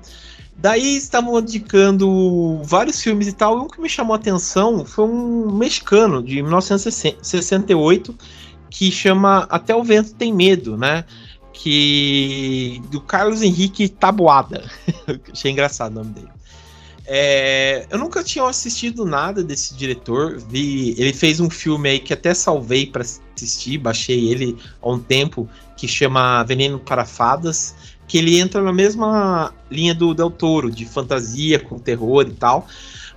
Daí 0.55 0.95
estavam 0.95 1.39
indicando 1.39 2.61
vários 2.63 3.01
filmes 3.01 3.27
e 3.27 3.33
tal, 3.33 3.57
e 3.57 3.61
um 3.61 3.67
que 3.67 3.81
me 3.81 3.89
chamou 3.89 4.13
a 4.13 4.17
atenção 4.17 4.85
foi 4.85 5.05
um 5.05 5.51
mexicano 5.51 6.21
de 6.21 6.41
1968 6.43 8.15
que 8.69 8.91
chama 8.91 9.47
Até 9.49 9.75
o 9.75 9.83
Vento 9.83 10.13
Tem 10.13 10.31
Medo, 10.31 10.77
né? 10.77 11.03
Que 11.53 12.81
do 12.89 13.01
Carlos 13.01 13.41
Henrique 13.41 13.89
Taboada. 13.89 14.69
Achei 15.31 15.51
engraçado 15.51 15.91
o 15.91 15.95
nome 15.95 16.13
dele. 16.13 16.29
É, 17.05 17.85
eu 17.89 17.97
nunca 17.97 18.23
tinha 18.23 18.45
assistido 18.45 19.05
nada 19.05 19.43
desse 19.43 19.75
diretor. 19.75 20.39
Vi, 20.39 20.95
ele 20.97 21.11
fez 21.11 21.39
um 21.39 21.49
filme 21.49 21.89
aí 21.89 21.99
que 21.99 22.13
até 22.13 22.33
salvei 22.33 22.85
para 22.85 23.03
assistir, 23.35 23.77
baixei 23.77 24.29
ele 24.29 24.57
há 24.81 24.89
um 24.89 24.99
tempo, 24.99 25.49
que 25.75 25.87
chama 25.87 26.43
Veneno 26.43 26.79
para 26.79 27.03
Fadas, 27.05 27.75
que 28.07 28.17
ele 28.17 28.39
entra 28.39 28.61
na 28.61 28.71
mesma 28.71 29.53
linha 29.69 29.93
do 29.93 30.13
Del 30.13 30.29
Toro, 30.29 30.71
de 30.71 30.85
fantasia 30.85 31.59
com 31.59 31.79
terror 31.79 32.27
e 32.27 32.33
tal. 32.33 32.67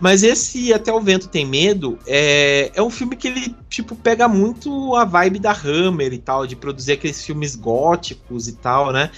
Mas 0.00 0.22
esse 0.22 0.72
Até 0.72 0.92
o 0.92 1.00
Vento 1.00 1.28
Tem 1.28 1.46
Medo 1.46 1.98
é, 2.06 2.70
é 2.74 2.82
um 2.82 2.90
filme 2.90 3.16
que 3.16 3.28
ele, 3.28 3.54
tipo, 3.68 3.94
pega 3.94 4.28
muito 4.28 4.94
a 4.96 5.04
vibe 5.04 5.38
da 5.38 5.52
Hammer 5.52 6.12
e 6.12 6.18
tal, 6.18 6.46
de 6.46 6.56
produzir 6.56 6.92
aqueles 6.92 7.24
filmes 7.24 7.54
góticos 7.54 8.48
e 8.48 8.52
tal, 8.52 8.92
né? 8.92 9.10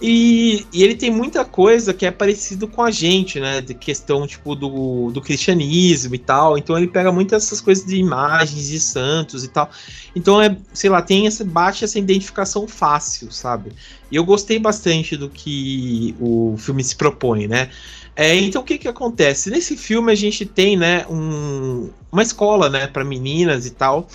E, 0.00 0.66
e, 0.74 0.82
ele 0.82 0.94
tem 0.94 1.10
muita 1.10 1.42
coisa 1.42 1.94
que 1.94 2.04
é 2.04 2.10
parecido 2.10 2.68
com 2.68 2.82
a 2.82 2.90
gente, 2.90 3.40
né? 3.40 3.62
De 3.62 3.72
questão, 3.72 4.26
tipo, 4.26 4.54
do, 4.54 5.10
do 5.10 5.22
cristianismo 5.22 6.14
e 6.14 6.18
tal. 6.18 6.58
Então 6.58 6.76
ele 6.76 6.86
pega 6.86 7.10
muitas 7.10 7.44
essas 7.44 7.62
coisas 7.62 7.86
de 7.86 7.96
imagens 7.96 8.68
de 8.68 8.78
santos 8.78 9.42
e 9.42 9.48
tal. 9.48 9.70
Então 10.14 10.40
é, 10.40 10.54
sei 10.74 10.90
lá, 10.90 11.00
tem 11.00 11.26
essa, 11.26 11.44
baixa 11.44 11.86
essa 11.86 11.98
identificação 11.98 12.68
fácil, 12.68 13.32
sabe? 13.32 13.72
E 14.10 14.16
eu 14.16 14.24
gostei 14.24 14.58
bastante 14.58 15.16
do 15.16 15.30
que 15.30 16.14
o 16.20 16.56
filme 16.58 16.84
se 16.84 16.94
propõe, 16.94 17.46
né? 17.48 17.70
É, 18.16 18.34
então 18.34 18.62
o 18.62 18.64
que 18.64 18.78
que 18.78 18.88
acontece? 18.88 19.50
Nesse 19.50 19.76
filme 19.76 20.10
a 20.10 20.14
gente 20.14 20.46
tem, 20.46 20.74
né, 20.74 21.06
um, 21.06 21.90
uma 22.10 22.22
escola, 22.22 22.70
né, 22.70 22.86
para 22.86 23.04
meninas 23.04 23.66
e 23.66 23.70
tal. 23.70 24.08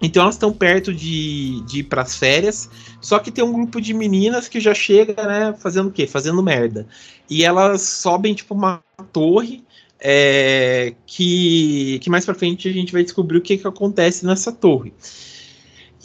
Então 0.00 0.22
elas 0.22 0.34
estão 0.34 0.52
perto 0.52 0.92
de, 0.92 1.60
de 1.66 1.80
ir 1.80 1.84
para 1.84 2.02
as 2.02 2.16
férias, 2.16 2.68
só 3.00 3.18
que 3.18 3.30
tem 3.30 3.44
um 3.44 3.52
grupo 3.52 3.80
de 3.80 3.94
meninas 3.94 4.48
que 4.48 4.60
já 4.60 4.74
chega, 4.74 5.14
né, 5.22 5.54
fazendo 5.58 5.88
o 5.88 5.92
quê? 5.92 6.06
Fazendo 6.06 6.42
merda. 6.42 6.86
E 7.28 7.44
elas 7.44 7.82
sobem 7.82 8.34
tipo 8.34 8.54
uma 8.54 8.82
torre 9.12 9.62
é, 10.00 10.94
que, 11.06 11.98
que 12.00 12.10
mais 12.10 12.24
para 12.24 12.34
frente 12.34 12.68
a 12.68 12.72
gente 12.72 12.92
vai 12.92 13.02
descobrir 13.02 13.38
o 13.38 13.42
que, 13.42 13.56
que 13.56 13.66
acontece 13.66 14.26
nessa 14.26 14.52
torre. 14.52 14.92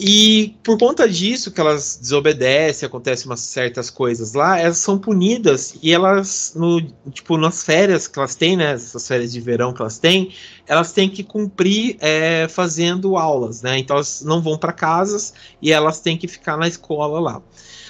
E 0.02 0.56
por 0.64 0.78
conta 0.78 1.10
disso, 1.10 1.52
que 1.52 1.60
elas 1.60 2.00
desobedecem, 2.02 2.88
acontecem 2.88 3.26
umas 3.26 3.42
certas 3.42 3.90
coisas 3.90 4.32
lá, 4.32 4.58
elas 4.58 4.78
são 4.78 4.98
punidas 4.98 5.76
e 5.84 5.92
elas, 5.92 6.54
no, 6.56 6.82
tipo, 7.12 7.36
nas 7.36 7.64
férias 7.64 8.08
que 8.08 8.18
elas 8.18 8.34
têm, 8.34 8.56
né, 8.56 8.72
essas 8.72 9.06
férias 9.06 9.34
de 9.34 9.42
verão 9.42 9.74
que 9.74 9.82
elas 9.82 10.00
têm, 10.00 10.34
elas 10.66 10.94
têm 10.94 11.10
que 11.10 11.22
cumprir 11.22 11.98
é, 12.00 12.48
fazendo 12.48 13.18
aulas, 13.18 13.62
né, 13.62 13.78
então 13.78 13.98
elas 13.98 14.22
não 14.22 14.42
vão 14.42 14.58
para 14.58 14.72
casas 14.72 15.34
e 15.62 15.70
elas 15.70 16.00
têm 16.00 16.18
que 16.18 16.30
ficar 16.30 16.56
na 16.56 16.68
escola 16.70 17.20
lá. 17.20 17.42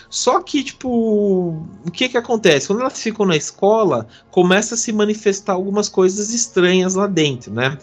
Só 0.09 0.41
que, 0.41 0.63
tipo, 0.63 0.89
o 0.89 1.91
que 1.91 2.09
que 2.09 2.17
acontece? 2.17 2.67
Quando 2.67 2.81
elas 2.81 2.99
ficam 2.99 3.25
na 3.25 3.35
escola, 3.35 4.07
começa 4.31 4.73
a 4.73 4.77
se 4.77 4.91
manifestar 4.91 5.53
algumas 5.53 5.87
coisas 5.87 6.33
estranhas 6.33 6.95
lá 6.95 7.05
dentro, 7.05 7.53
né? 7.53 7.77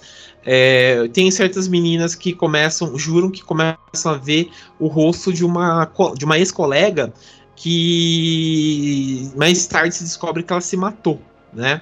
É, 0.44 1.08
tem 1.12 1.30
certas 1.30 1.68
meninas 1.68 2.14
que 2.14 2.32
começam, 2.32 2.96
juram 2.98 3.30
que 3.30 3.42
começam 3.42 4.12
a 4.12 4.16
ver 4.16 4.50
o 4.78 4.86
rosto 4.86 5.32
de 5.32 5.44
uma, 5.44 5.90
de 6.16 6.24
uma 6.24 6.38
ex-colega 6.38 7.12
que 7.54 9.30
mais 9.34 9.66
tarde 9.66 9.94
se 9.94 10.04
descobre 10.04 10.42
que 10.42 10.52
ela 10.52 10.60
se 10.60 10.76
matou, 10.76 11.20
né? 11.52 11.80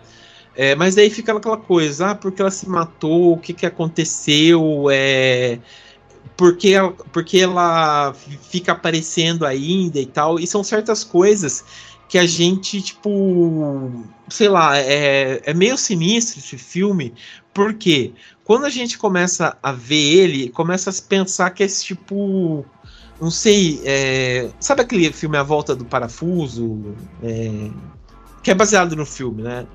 É, 0.57 0.75
mas 0.75 0.95
daí 0.95 1.11
fica 1.11 1.37
aquela 1.37 1.57
coisa, 1.57 2.11
ah, 2.11 2.15
porque 2.15 2.41
ela 2.41 2.51
se 2.51 2.69
matou, 2.69 3.33
o 3.33 3.39
que, 3.39 3.53
que 3.53 3.67
aconteceu, 3.67 4.87
é, 4.91 5.59
porque, 6.37 6.71
ela, 6.71 6.93
porque 7.13 7.39
ela 7.39 8.15
fica 8.51 8.73
aparecendo 8.73 9.47
ainda 9.47 9.99
e 9.99 10.07
tal, 10.07 10.39
e 10.39 10.47
são 10.47 10.65
certas 10.65 11.05
coisas 11.05 11.65
que 12.09 12.19
a 12.19 12.27
gente, 12.27 12.81
tipo, 12.83 14.05
sei 14.29 14.49
lá, 14.49 14.79
é, 14.79 15.41
é 15.45 15.55
meio 15.55 15.77
sinistro 15.77 16.39
esse 16.39 16.59
filme, 16.59 17.15
porque 17.53 18.13
quando 18.45 18.67
a 18.67 18.71
gente 18.71 18.99
começa 18.99 19.57
a 19.63 19.73
ver 19.73 20.19
ele, 20.19 20.49
começa 20.51 20.91
a 20.91 21.09
pensar 21.09 21.51
que 21.51 21.63
é 21.63 21.67
esse 21.67 21.85
tipo. 21.85 22.65
Não 23.21 23.31
sei. 23.31 23.81
É, 23.85 24.51
sabe 24.61 24.83
aquele 24.83 25.11
filme 25.13 25.37
A 25.39 25.43
Volta 25.43 25.75
do 25.75 25.85
Parafuso? 25.85 26.95
É, 27.23 27.71
que 28.43 28.51
é 28.51 28.55
baseado 28.55 28.95
no 28.95 29.07
filme, 29.07 29.43
né? 29.43 29.67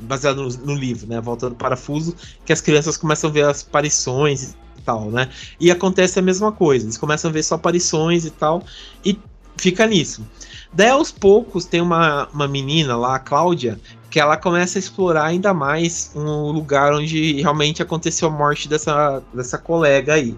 Baseado 0.00 0.42
no, 0.42 0.48
no, 0.48 0.74
livro, 0.74 1.06
né? 1.06 1.18
A 1.18 1.20
Volta 1.20 1.48
do 1.48 1.56
Parafuso, 1.56 2.14
que 2.44 2.52
as 2.52 2.60
crianças 2.60 2.96
começam 2.96 3.30
a 3.30 3.32
ver 3.32 3.44
as 3.44 3.66
aparições 3.66 4.54
e 4.78 4.82
tal, 4.84 5.10
né? 5.10 5.28
E 5.58 5.70
acontece 5.70 6.18
a 6.18 6.22
mesma 6.22 6.52
coisa. 6.52 6.84
Eles 6.84 6.98
começam 6.98 7.30
a 7.30 7.32
ver 7.32 7.42
só 7.42 7.54
aparições 7.54 8.24
e 8.24 8.30
tal. 8.30 8.62
E 9.04 9.18
fica 9.56 9.86
nisso. 9.86 10.26
Daí 10.72 10.90
aos 10.90 11.10
poucos 11.10 11.64
tem 11.64 11.80
uma, 11.80 12.28
uma 12.28 12.46
menina 12.46 12.96
lá, 12.96 13.16
a 13.16 13.18
Cláudia, 13.18 13.80
que 14.10 14.20
ela 14.20 14.36
começa 14.36 14.78
a 14.78 14.80
explorar 14.80 15.24
ainda 15.24 15.54
mais 15.54 16.10
um 16.14 16.50
lugar 16.50 16.92
onde 16.92 17.40
realmente 17.40 17.82
aconteceu 17.82 18.28
a 18.28 18.30
morte 18.30 18.68
dessa, 18.68 19.22
dessa 19.32 19.58
colega 19.58 20.14
aí. 20.14 20.36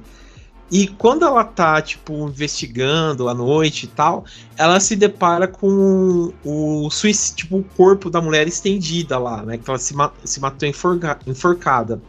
E 0.70 0.86
quando 0.86 1.24
ela 1.24 1.44
tá, 1.44 1.80
tipo, 1.80 2.28
investigando 2.28 3.28
à 3.28 3.34
noite 3.34 3.84
e 3.84 3.88
tal, 3.88 4.24
ela 4.56 4.78
se 4.80 4.94
depara 4.94 5.48
com 5.48 6.32
o 6.44 6.90
suicídio, 6.90 7.36
tipo, 7.36 7.58
o 7.58 7.64
corpo 7.64 8.10
da 8.10 8.20
mulher 8.20 8.46
estendida 8.46 9.18
lá, 9.18 9.42
né? 9.42 9.56
Que 9.56 9.68
ela 9.68 9.78
se, 9.78 9.94
ma 9.94 10.12
se 10.24 10.38
matou 10.40 10.68
enforca 10.68 11.18
enforcada. 11.26 12.00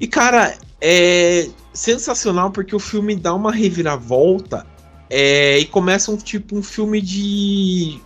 E, 0.00 0.08
cara, 0.08 0.56
é 0.80 1.48
sensacional 1.72 2.50
porque 2.50 2.74
o 2.74 2.80
filme 2.80 3.16
dá 3.16 3.32
uma 3.34 3.52
reviravolta 3.52 4.66
é, 5.08 5.58
e 5.58 5.64
começa 5.66 6.10
um 6.10 6.16
tipo 6.16 6.56
um 6.56 6.62
filme 6.62 7.00
de 7.00 8.00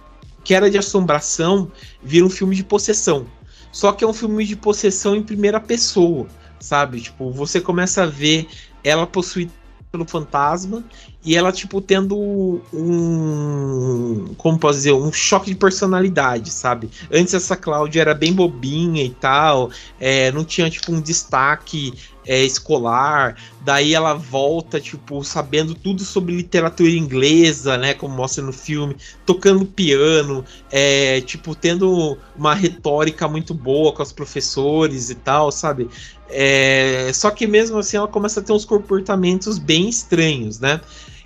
que 0.44 0.54
era 0.54 0.70
de 0.70 0.78
assombração, 0.78 1.70
vira 2.02 2.24
um 2.24 2.30
filme 2.30 2.56
de 2.56 2.64
possessão. 2.64 3.26
Só 3.70 3.92
que 3.92 4.02
é 4.02 4.06
um 4.06 4.14
filme 4.14 4.44
de 4.46 4.56
possessão 4.56 5.14
em 5.14 5.22
primeira 5.22 5.60
pessoa, 5.60 6.26
sabe? 6.58 7.00
Tipo, 7.00 7.30
você 7.30 7.60
começa 7.60 8.04
a 8.04 8.06
ver 8.06 8.48
ela 8.82 9.06
possuída 9.06 9.52
pelo 9.90 10.04
fantasma 10.04 10.84
e 11.24 11.36
ela, 11.36 11.50
tipo, 11.50 11.80
tendo 11.80 12.60
um. 12.72 14.34
Como 14.36 14.58
posso 14.58 14.78
dizer? 14.78 14.92
Um 14.92 15.12
choque 15.12 15.50
de 15.50 15.56
personalidade, 15.56 16.50
sabe? 16.50 16.90
Antes 17.10 17.34
essa 17.34 17.56
Cláudia 17.56 18.00
era 18.00 18.14
bem 18.14 18.32
bobinha 18.32 19.02
e 19.02 19.10
tal, 19.10 19.70
é, 19.98 20.30
não 20.32 20.44
tinha, 20.44 20.68
tipo, 20.70 20.92
um 20.92 21.00
destaque 21.00 21.94
é, 22.28 22.44
escolar, 22.44 23.36
daí 23.62 23.94
ela 23.94 24.12
volta, 24.12 24.78
tipo, 24.78 25.24
sabendo 25.24 25.74
tudo 25.74 26.04
sobre 26.04 26.36
literatura 26.36 26.90
inglesa, 26.90 27.78
né, 27.78 27.94
como 27.94 28.14
mostra 28.14 28.44
no 28.44 28.52
filme, 28.52 28.94
tocando 29.24 29.64
piano, 29.64 30.44
é, 30.70 31.22
tipo, 31.22 31.54
tendo 31.54 32.18
uma 32.36 32.54
retórica 32.54 33.26
muito 33.26 33.54
boa 33.54 33.92
com 33.92 34.02
os 34.02 34.12
professores 34.12 35.08
e 35.08 35.14
tal, 35.14 35.50
sabe? 35.50 35.88
É, 36.28 37.10
só 37.14 37.30
que 37.30 37.46
mesmo 37.46 37.78
assim 37.78 37.96
ela 37.96 38.06
começa 38.06 38.40
a 38.40 38.42
ter 38.42 38.52
uns 38.52 38.66
comportamentos 38.66 39.58
bem 39.58 39.88
estranhos, 39.88 40.60
né? 40.60 40.82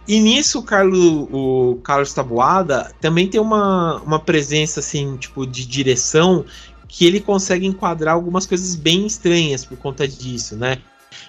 E 0.07 0.21
nisso 0.21 0.61
o 0.61 0.63
Carlos, 0.63 1.29
o 1.33 1.79
Carlos 1.83 2.13
Tabuada 2.13 2.93
também 3.01 3.27
tem 3.27 3.41
uma, 3.41 4.01
uma 4.03 4.21
presença 4.21 4.81
assim, 4.81 5.17
tipo, 5.17 5.45
de 5.47 5.67
direção 5.67 6.45
que 6.87 7.07
ele 7.07 7.21
consegue 7.21 7.67
enquadrar 7.67 8.15
algumas 8.15 8.47
coisas 8.47 8.77
bem 8.77 9.07
estranhas 9.07 9.65
por 9.65 9.79
conta 9.79 10.07
disso, 10.07 10.55
né? 10.55 10.79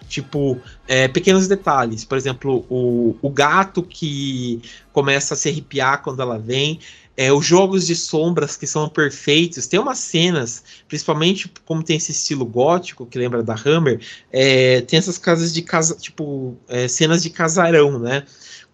Tipo, 0.08 0.60
é, 0.88 1.08
pequenos 1.08 1.48
detalhes. 1.48 2.04
Por 2.06 2.18
exemplo, 2.18 2.66
o, 2.70 3.16
o 3.22 3.30
gato 3.30 3.84
que 3.84 4.62
começa 4.92 5.34
a 5.34 5.38
se 5.38 5.50
arrepiar 5.50 6.02
quando 6.02 6.22
ela 6.22 6.38
vem. 6.38 6.80
É, 7.16 7.32
os 7.32 7.46
jogos 7.46 7.86
de 7.86 7.96
sombras 7.96 8.58
que 8.58 8.66
são 8.66 8.90
perfeitos. 8.90 9.68
Tem 9.68 9.80
umas 9.80 10.00
cenas, 10.00 10.64
principalmente 10.88 11.52
como 11.64 11.84
tem 11.84 11.98
esse 11.98 12.12
estilo 12.12 12.46
gótico 12.46 13.06
que 13.06 13.20
lembra 13.20 13.44
da 13.44 13.54
Hammer, 13.54 14.02
é, 14.32 14.82
tem 14.82 14.98
essas 14.98 15.20
casas 15.20 15.54
de 15.54 15.62
casa, 15.62 15.96
tipo, 15.96 16.58
é, 16.68 16.88
cenas 16.88 17.22
de 17.22 17.30
casarão, 17.30 18.00
né? 18.00 18.24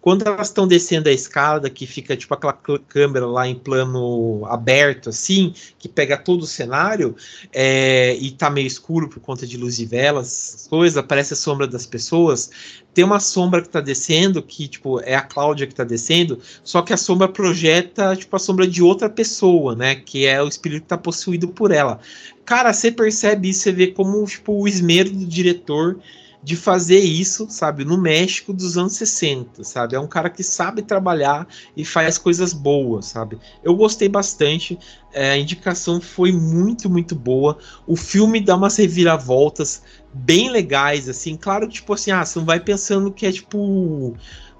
Quando 0.00 0.26
elas 0.26 0.48
estão 0.48 0.66
descendo 0.66 1.10
a 1.10 1.12
escada, 1.12 1.68
que 1.68 1.86
fica 1.86 2.16
tipo 2.16 2.32
aquela 2.32 2.54
câmera 2.54 3.26
lá 3.26 3.46
em 3.46 3.54
plano 3.54 4.46
aberto, 4.46 5.10
assim, 5.10 5.52
que 5.78 5.88
pega 5.88 6.16
todo 6.16 6.42
o 6.42 6.46
cenário, 6.46 7.14
é, 7.52 8.16
e 8.16 8.30
tá 8.30 8.48
meio 8.48 8.66
escuro 8.66 9.08
por 9.10 9.20
conta 9.20 9.46
de 9.46 9.58
luz 9.58 9.76
de 9.76 9.84
velas, 9.84 10.66
coisas, 10.70 10.96
aparece 10.96 11.34
a 11.34 11.36
sombra 11.36 11.66
das 11.66 11.84
pessoas. 11.84 12.50
Tem 12.94 13.04
uma 13.04 13.20
sombra 13.20 13.60
que 13.60 13.68
tá 13.68 13.80
descendo, 13.80 14.42
que, 14.42 14.66
tipo, 14.66 15.00
é 15.00 15.14
a 15.14 15.20
Cláudia 15.20 15.66
que 15.66 15.74
tá 15.74 15.84
descendo, 15.84 16.40
só 16.64 16.80
que 16.82 16.92
a 16.92 16.96
sombra 16.96 17.28
projeta, 17.28 18.16
tipo, 18.16 18.34
a 18.34 18.38
sombra 18.38 18.66
de 18.66 18.82
outra 18.82 19.08
pessoa, 19.08 19.76
né? 19.76 19.94
Que 19.96 20.26
é 20.26 20.42
o 20.42 20.48
espírito 20.48 20.82
que 20.82 20.88
tá 20.88 20.98
possuído 20.98 21.48
por 21.48 21.70
ela. 21.72 22.00
Cara, 22.44 22.72
você 22.72 22.90
percebe 22.90 23.50
isso, 23.50 23.60
você 23.60 23.72
vê 23.72 23.88
como, 23.88 24.24
tipo, 24.24 24.52
o 24.52 24.66
esmero 24.66 25.10
do 25.10 25.26
diretor 25.26 26.00
de 26.42 26.56
fazer 26.56 27.00
isso, 27.00 27.46
sabe, 27.50 27.84
no 27.84 27.98
México 27.98 28.52
dos 28.52 28.78
anos 28.78 28.94
60, 28.94 29.62
sabe? 29.62 29.94
É 29.94 30.00
um 30.00 30.06
cara 30.06 30.30
que 30.30 30.42
sabe 30.42 30.80
trabalhar 30.80 31.46
e 31.76 31.84
faz 31.84 32.16
coisas 32.16 32.52
boas, 32.52 33.06
sabe? 33.06 33.38
Eu 33.62 33.74
gostei 33.76 34.08
bastante, 34.08 34.78
é, 35.12 35.32
a 35.32 35.38
indicação 35.38 36.00
foi 36.00 36.32
muito, 36.32 36.88
muito 36.88 37.14
boa. 37.14 37.58
O 37.86 37.94
filme 37.94 38.40
dá 38.40 38.56
umas 38.56 38.76
reviravoltas 38.76 39.82
bem 40.14 40.50
legais, 40.50 41.08
assim. 41.08 41.36
Claro, 41.36 41.68
tipo 41.68 41.92
assim, 41.92 42.10
ah, 42.10 42.24
você 42.24 42.38
não 42.38 42.46
vai 42.46 42.58
pensando 42.58 43.12
que 43.12 43.26
é 43.26 43.32
tipo 43.32 44.16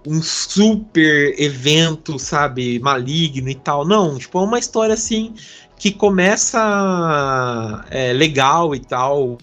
um 0.07 0.23
super 0.23 1.35
evento, 1.41 2.19
sabe, 2.19 2.79
maligno 2.79 3.49
e 3.49 3.55
tal. 3.55 3.87
Não, 3.87 4.19
tipo, 4.19 4.39
é 4.39 4.43
uma 4.43 4.59
história 4.59 4.95
assim 4.95 5.35
que 5.79 5.91
começa 5.91 7.87
é, 7.91 8.13
legal 8.13 8.75
e 8.75 8.81
tal, 8.81 9.39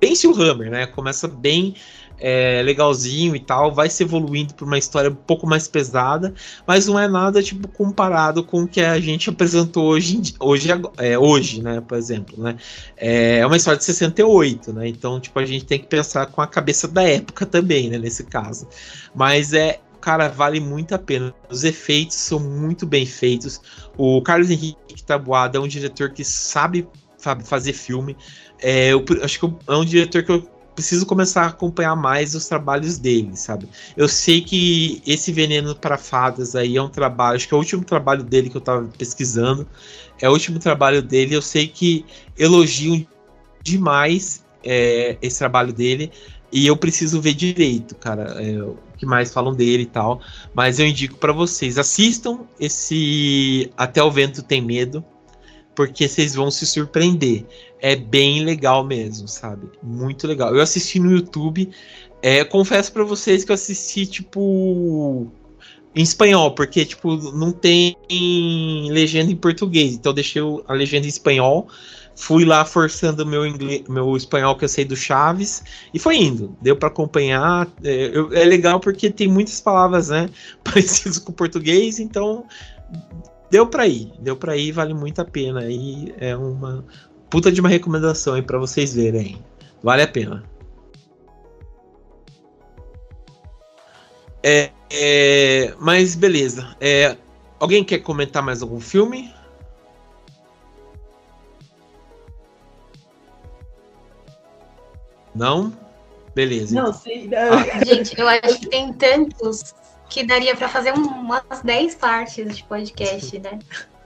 bem 0.00 0.14
Hammer, 0.38 0.70
né? 0.70 0.86
Começa 0.86 1.28
bem 1.28 1.74
é, 2.18 2.62
legalzinho 2.62 3.36
e 3.36 3.40
tal, 3.40 3.72
vai 3.72 3.90
se 3.90 4.02
evoluindo 4.02 4.54
para 4.54 4.64
uma 4.64 4.78
história 4.78 5.10
um 5.10 5.14
pouco 5.14 5.46
mais 5.46 5.68
pesada, 5.68 6.34
mas 6.66 6.86
não 6.86 6.98
é 6.98 7.06
nada 7.06 7.42
tipo 7.42 7.68
comparado 7.68 8.42
com 8.42 8.62
o 8.62 8.68
que 8.68 8.80
a 8.80 8.98
gente 8.98 9.28
apresentou 9.28 9.84
hoje, 9.88 10.34
hoje, 10.40 10.68
é, 10.98 11.18
hoje, 11.18 11.62
né? 11.62 11.80
Por 11.80 11.96
exemplo, 11.96 12.42
né? 12.42 12.56
É, 12.96 13.38
é 13.38 13.46
uma 13.46 13.56
história 13.56 13.78
de 13.78 13.84
68, 13.84 14.72
né? 14.72 14.88
Então, 14.88 15.20
tipo, 15.20 15.38
a 15.38 15.44
gente 15.44 15.64
tem 15.64 15.78
que 15.78 15.86
pensar 15.86 16.26
com 16.26 16.40
a 16.40 16.46
cabeça 16.46 16.88
da 16.88 17.02
época 17.02 17.44
também, 17.44 17.90
né? 17.90 17.98
Nesse 17.98 18.24
caso, 18.24 18.66
mas 19.14 19.52
é 19.52 19.80
cara, 20.00 20.28
vale 20.28 20.60
muito 20.60 20.94
a 20.94 20.98
pena. 20.98 21.34
Os 21.50 21.64
efeitos 21.64 22.16
são 22.16 22.38
muito 22.38 22.86
bem 22.86 23.04
feitos. 23.04 23.60
O 23.98 24.22
Carlos 24.22 24.48
Henrique 24.50 25.02
Tabuada 25.04 25.58
é 25.58 25.60
um 25.60 25.66
diretor 25.66 26.10
que 26.10 26.24
sabe, 26.24 26.86
sabe 27.18 27.46
fazer 27.46 27.72
filme. 27.72 28.16
É, 28.60 28.92
eu 28.92 29.04
acho 29.22 29.40
que 29.40 29.46
é 29.68 29.74
um 29.74 29.84
diretor 29.84 30.22
que 30.22 30.32
eu 30.32 30.56
preciso 30.76 31.06
começar 31.06 31.44
a 31.44 31.46
acompanhar 31.46 31.96
mais 31.96 32.34
os 32.34 32.46
trabalhos 32.46 32.98
dele, 32.98 33.34
sabe? 33.34 33.66
Eu 33.96 34.06
sei 34.08 34.42
que 34.42 35.02
esse 35.06 35.32
Veneno 35.32 35.74
para 35.74 35.96
Fadas 35.96 36.54
aí 36.54 36.76
é 36.76 36.82
um 36.82 36.88
trabalho, 36.88 37.36
acho 37.36 37.48
que 37.48 37.54
é 37.54 37.56
o 37.56 37.60
último 37.60 37.82
trabalho 37.82 38.22
dele 38.22 38.50
que 38.50 38.56
eu 38.56 38.60
tava 38.60 38.86
pesquisando, 38.98 39.66
é 40.20 40.28
o 40.28 40.32
último 40.32 40.58
trabalho 40.58 41.02
dele. 41.02 41.34
Eu 41.34 41.42
sei 41.42 41.66
que 41.66 42.04
elogiam 42.38 43.04
demais 43.62 44.44
é, 44.62 45.16
esse 45.22 45.38
trabalho 45.38 45.72
dele 45.72 46.12
e 46.52 46.66
eu 46.66 46.76
preciso 46.76 47.20
ver 47.20 47.34
direito, 47.34 47.94
cara, 47.96 48.36
é, 48.42 48.62
o 48.62 48.76
que 48.98 49.06
mais 49.06 49.32
falam 49.32 49.54
dele 49.54 49.84
e 49.84 49.86
tal. 49.86 50.20
Mas 50.54 50.78
eu 50.78 50.86
indico 50.86 51.16
para 51.16 51.32
vocês, 51.32 51.78
assistam 51.78 52.40
esse 52.60 53.72
Até 53.76 54.02
o 54.02 54.10
Vento 54.10 54.42
Tem 54.42 54.60
Medo 54.60 55.02
porque 55.76 56.08
vocês 56.08 56.34
vão 56.34 56.50
se 56.50 56.66
surpreender. 56.66 57.44
É 57.78 57.94
bem 57.94 58.42
legal 58.42 58.82
mesmo, 58.82 59.28
sabe? 59.28 59.68
Muito 59.82 60.26
legal. 60.26 60.52
Eu 60.56 60.62
assisti 60.62 60.98
no 60.98 61.12
YouTube. 61.12 61.70
É, 62.22 62.42
confesso 62.42 62.90
para 62.92 63.04
vocês 63.04 63.44
que 63.44 63.52
eu 63.52 63.54
assisti, 63.54 64.06
tipo, 64.06 65.30
em 65.94 66.02
espanhol, 66.02 66.52
porque, 66.52 66.84
tipo, 66.84 67.16
não 67.32 67.52
tem 67.52 67.94
legenda 68.90 69.30
em 69.30 69.36
português. 69.36 69.92
Então 69.92 70.10
eu 70.10 70.14
deixei 70.14 70.42
a 70.66 70.72
legenda 70.72 71.06
em 71.06 71.10
espanhol. 71.10 71.68
Fui 72.18 72.46
lá 72.46 72.64
forçando 72.64 73.26
meu 73.26 73.46
inglês, 73.46 73.82
meu 73.86 74.16
espanhol 74.16 74.56
que 74.56 74.64
eu 74.64 74.68
sei 74.70 74.86
do 74.86 74.96
Chaves 74.96 75.62
e 75.92 75.98
foi 75.98 76.16
indo. 76.16 76.56
Deu 76.62 76.74
para 76.74 76.88
acompanhar. 76.88 77.68
É, 77.84 78.10
eu, 78.10 78.32
é 78.32 78.42
legal 78.42 78.80
porque 78.80 79.10
tem 79.10 79.28
muitas 79.28 79.60
palavras, 79.60 80.08
né, 80.08 80.30
parecidas 80.64 81.18
com 81.18 81.30
o 81.30 81.34
português, 81.34 82.00
então 82.00 82.46
deu 83.50 83.66
para 83.66 83.86
ir, 83.86 84.12
deu 84.18 84.36
para 84.36 84.56
ir, 84.56 84.72
vale 84.72 84.94
muito 84.94 85.20
a 85.20 85.24
pena. 85.24 85.60
Aí 85.60 86.14
é 86.18 86.36
uma 86.36 86.84
puta 87.30 87.50
de 87.50 87.60
uma 87.60 87.68
recomendação 87.68 88.34
aí 88.34 88.42
para 88.42 88.58
vocês 88.58 88.94
verem. 88.94 89.42
Vale 89.82 90.02
a 90.02 90.08
pena. 90.08 90.44
É, 94.42 94.70
é, 94.90 95.74
mas 95.78 96.14
beleza. 96.14 96.76
É, 96.80 97.16
alguém 97.58 97.82
quer 97.82 97.98
comentar 97.98 98.42
mais 98.42 98.62
algum 98.62 98.80
filme? 98.80 99.34
Não? 105.34 105.72
Beleza. 106.34 106.74
Não, 106.74 106.90
então. 106.90 106.92
sim. 106.92 107.30
Ah. 107.34 107.84
Gente, 107.84 108.18
eu 108.18 108.28
acho 108.28 108.60
que 108.60 108.68
tem 108.68 108.92
tantos 108.92 109.74
que 110.08 110.24
daria 110.24 110.56
para 110.56 110.68
fazer 110.68 110.92
umas 110.92 111.62
10 111.62 111.94
partes 111.96 112.56
de 112.56 112.64
podcast, 112.64 113.38
né? 113.38 113.58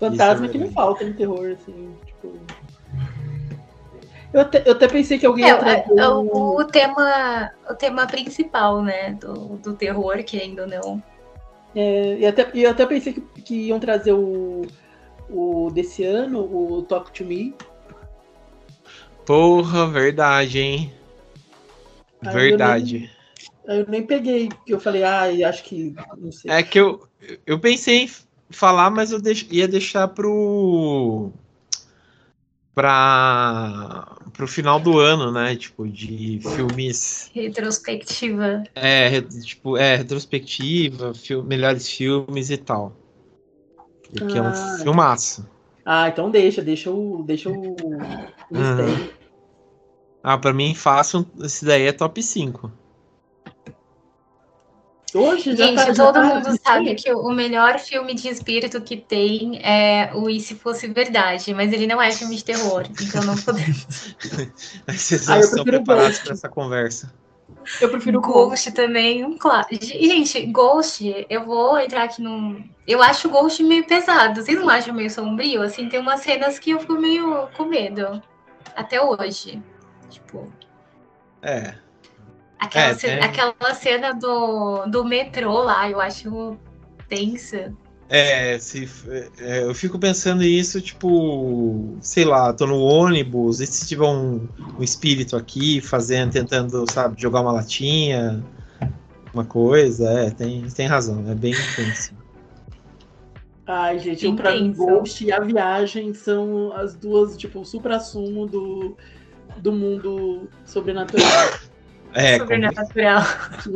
Fantasma 0.00 0.46
é 0.46 0.48
que 0.48 0.58
não 0.58 0.70
falta 0.72 1.04
no 1.04 1.14
terror, 1.14 1.56
assim, 1.58 1.94
tipo. 2.04 2.38
Eu 4.32 4.40
até, 4.40 4.62
eu 4.66 4.72
até 4.72 4.88
pensei 4.88 5.18
que 5.18 5.24
alguém 5.24 5.44
é, 5.44 5.48
ia 5.48 5.84
é, 5.96 6.08
o, 6.08 6.58
o, 6.58 6.64
tema 6.64 7.52
o 7.70 7.74
tema 7.74 8.04
principal, 8.06 8.82
né, 8.82 9.12
do, 9.12 9.56
do 9.58 9.74
terror, 9.74 10.22
que 10.24 10.40
ainda 10.40 10.66
não. 10.66 11.00
É, 11.74 12.18
e 12.18 12.26
até, 12.26 12.50
eu 12.52 12.70
até 12.70 12.84
pensei 12.84 13.12
que, 13.12 13.20
que 13.20 13.54
iam 13.68 13.78
trazer 13.78 14.12
o, 14.12 14.62
o 15.30 15.70
desse 15.72 16.04
ano, 16.04 16.40
o 16.40 16.82
Talk 16.82 17.12
to 17.12 17.24
Me. 17.24 17.54
Porra, 19.24 19.86
verdade, 19.86 20.58
hein? 20.58 20.92
Verdade. 22.20 23.10
Eu 23.66 23.86
nem 23.88 24.02
peguei, 24.02 24.48
porque 24.48 24.74
eu 24.74 24.80
falei, 24.80 25.02
ah, 25.02 25.24
acho 25.48 25.64
que. 25.64 25.94
Não 26.18 26.30
sei. 26.30 26.50
É 26.50 26.62
que 26.62 26.78
eu, 26.78 27.06
eu 27.46 27.58
pensei 27.58 28.04
em 28.04 28.10
falar, 28.50 28.90
mas 28.90 29.10
eu 29.10 29.20
deix, 29.20 29.46
ia 29.50 29.66
deixar 29.66 30.08
pro. 30.08 31.32
Pra, 32.74 34.16
pro 34.32 34.48
final 34.48 34.80
do 34.80 34.98
ano, 34.98 35.30
né? 35.30 35.54
Tipo, 35.54 35.88
de 35.88 36.40
filmes. 36.56 37.30
Retrospectiva. 37.32 38.64
É, 38.74 39.20
tipo, 39.20 39.76
é, 39.76 39.96
retrospectiva, 39.96 41.14
filme, 41.14 41.48
melhores 41.48 41.88
filmes 41.88 42.50
e 42.50 42.56
tal. 42.56 42.92
Porque 44.12 44.36
ah, 44.36 44.38
é 44.38 44.42
um 44.42 44.46
ah. 44.46 44.78
filmaço. 44.82 45.48
Ah, 45.86 46.08
então 46.08 46.30
deixa, 46.30 46.62
deixa 46.62 46.90
o. 46.90 47.22
Deixa 47.22 47.48
o, 47.48 47.54
uhum. 47.54 49.08
Ah, 50.22 50.36
pra 50.36 50.52
mim, 50.52 50.74
fácil, 50.74 51.26
esse 51.42 51.64
daí 51.64 51.86
é 51.86 51.92
top 51.92 52.22
5. 52.22 52.83
Hoje 55.14 55.54
Gente, 55.54 55.76
tá 55.76 55.94
todo 55.94 56.24
mundo 56.24 56.58
sabe 56.60 56.92
que 56.96 57.12
o 57.12 57.30
melhor 57.30 57.78
filme 57.78 58.14
de 58.14 58.28
espírito 58.28 58.80
que 58.80 58.96
tem 58.96 59.60
é 59.62 60.10
o 60.12 60.28
E 60.28 60.40
Se 60.40 60.56
Fosse 60.56 60.88
Verdade, 60.88 61.54
mas 61.54 61.72
ele 61.72 61.86
não 61.86 62.02
é 62.02 62.10
filme 62.10 62.34
de 62.34 62.44
terror, 62.44 62.84
então 63.00 63.22
não 63.22 63.36
podemos. 63.36 64.16
Vocês 64.88 65.30
ah, 65.30 65.38
estão 65.38 65.62
preparados 65.62 66.18
para 66.18 66.32
essa 66.32 66.48
conversa. 66.48 67.14
Eu 67.80 67.88
prefiro 67.88 68.20
Ghost 68.20 68.72
também, 68.72 69.24
um 69.24 69.38
clássico. 69.38 69.84
Gente, 69.84 70.44
Ghost, 70.46 71.26
eu 71.30 71.44
vou 71.44 71.78
entrar 71.78 72.02
aqui 72.04 72.20
num. 72.20 72.68
Eu 72.86 73.00
acho 73.00 73.28
Ghost 73.28 73.62
meio 73.62 73.86
pesado. 73.86 74.42
Vocês 74.42 74.58
não 74.58 74.68
acham 74.68 74.92
meio 74.92 75.10
sombrio? 75.10 75.62
Assim, 75.62 75.88
tem 75.88 76.00
umas 76.00 76.20
cenas 76.20 76.58
que 76.58 76.72
eu 76.72 76.80
fico 76.80 76.94
meio 76.94 77.46
com 77.56 77.64
medo. 77.64 78.20
Até 78.74 79.00
hoje. 79.00 79.62
Tipo. 80.10 80.52
É. 81.40 81.83
Aquela, 82.64 82.88
É, 82.90 82.94
cena, 82.94 83.20
tem- 83.20 83.28
aquela 83.28 83.74
cena 83.74 84.12
do, 84.14 84.86
do 84.86 85.04
metrô 85.04 85.62
lá, 85.62 85.88
eu 85.88 86.00
acho 86.00 86.56
tensa. 87.08 87.72
É, 88.08 88.58
se, 88.58 88.88
é, 89.38 89.64
eu 89.64 89.74
fico 89.74 89.98
pensando 89.98 90.42
isso, 90.42 90.80
tipo, 90.80 91.96
sei 92.00 92.24
lá, 92.24 92.52
tô 92.52 92.66
no 92.66 92.78
ônibus, 92.78 93.60
e 93.60 93.66
se 93.66 93.86
tiver 93.86 94.04
um, 94.04 94.46
um 94.78 94.82
espírito 94.82 95.36
aqui 95.36 95.80
fazendo, 95.80 96.32
tentando, 96.32 96.84
sabe, 96.90 97.20
jogar 97.20 97.40
uma 97.40 97.52
latinha, 97.52 98.44
uma 99.32 99.44
coisa, 99.44 100.08
é, 100.10 100.30
tem, 100.30 100.62
tem 100.68 100.86
razão, 100.86 101.24
é 101.30 101.34
bem 101.34 101.52
intenso. 101.52 102.12
Ai, 103.66 103.98
gente, 103.98 104.26
eu, 104.26 104.36
pra. 104.36 104.54
Ghost 104.58 105.24
e 105.24 105.32
a 105.32 105.40
viagem 105.40 106.12
são 106.12 106.72
as 106.74 106.94
duas, 106.94 107.36
tipo, 107.36 107.60
o 107.60 107.64
supra-sumo 107.64 108.46
do, 108.46 108.96
do 109.56 109.72
mundo 109.72 110.48
sobrenatural. 110.66 111.50
É, 112.14 112.38
Sobrenatural. 112.38 113.22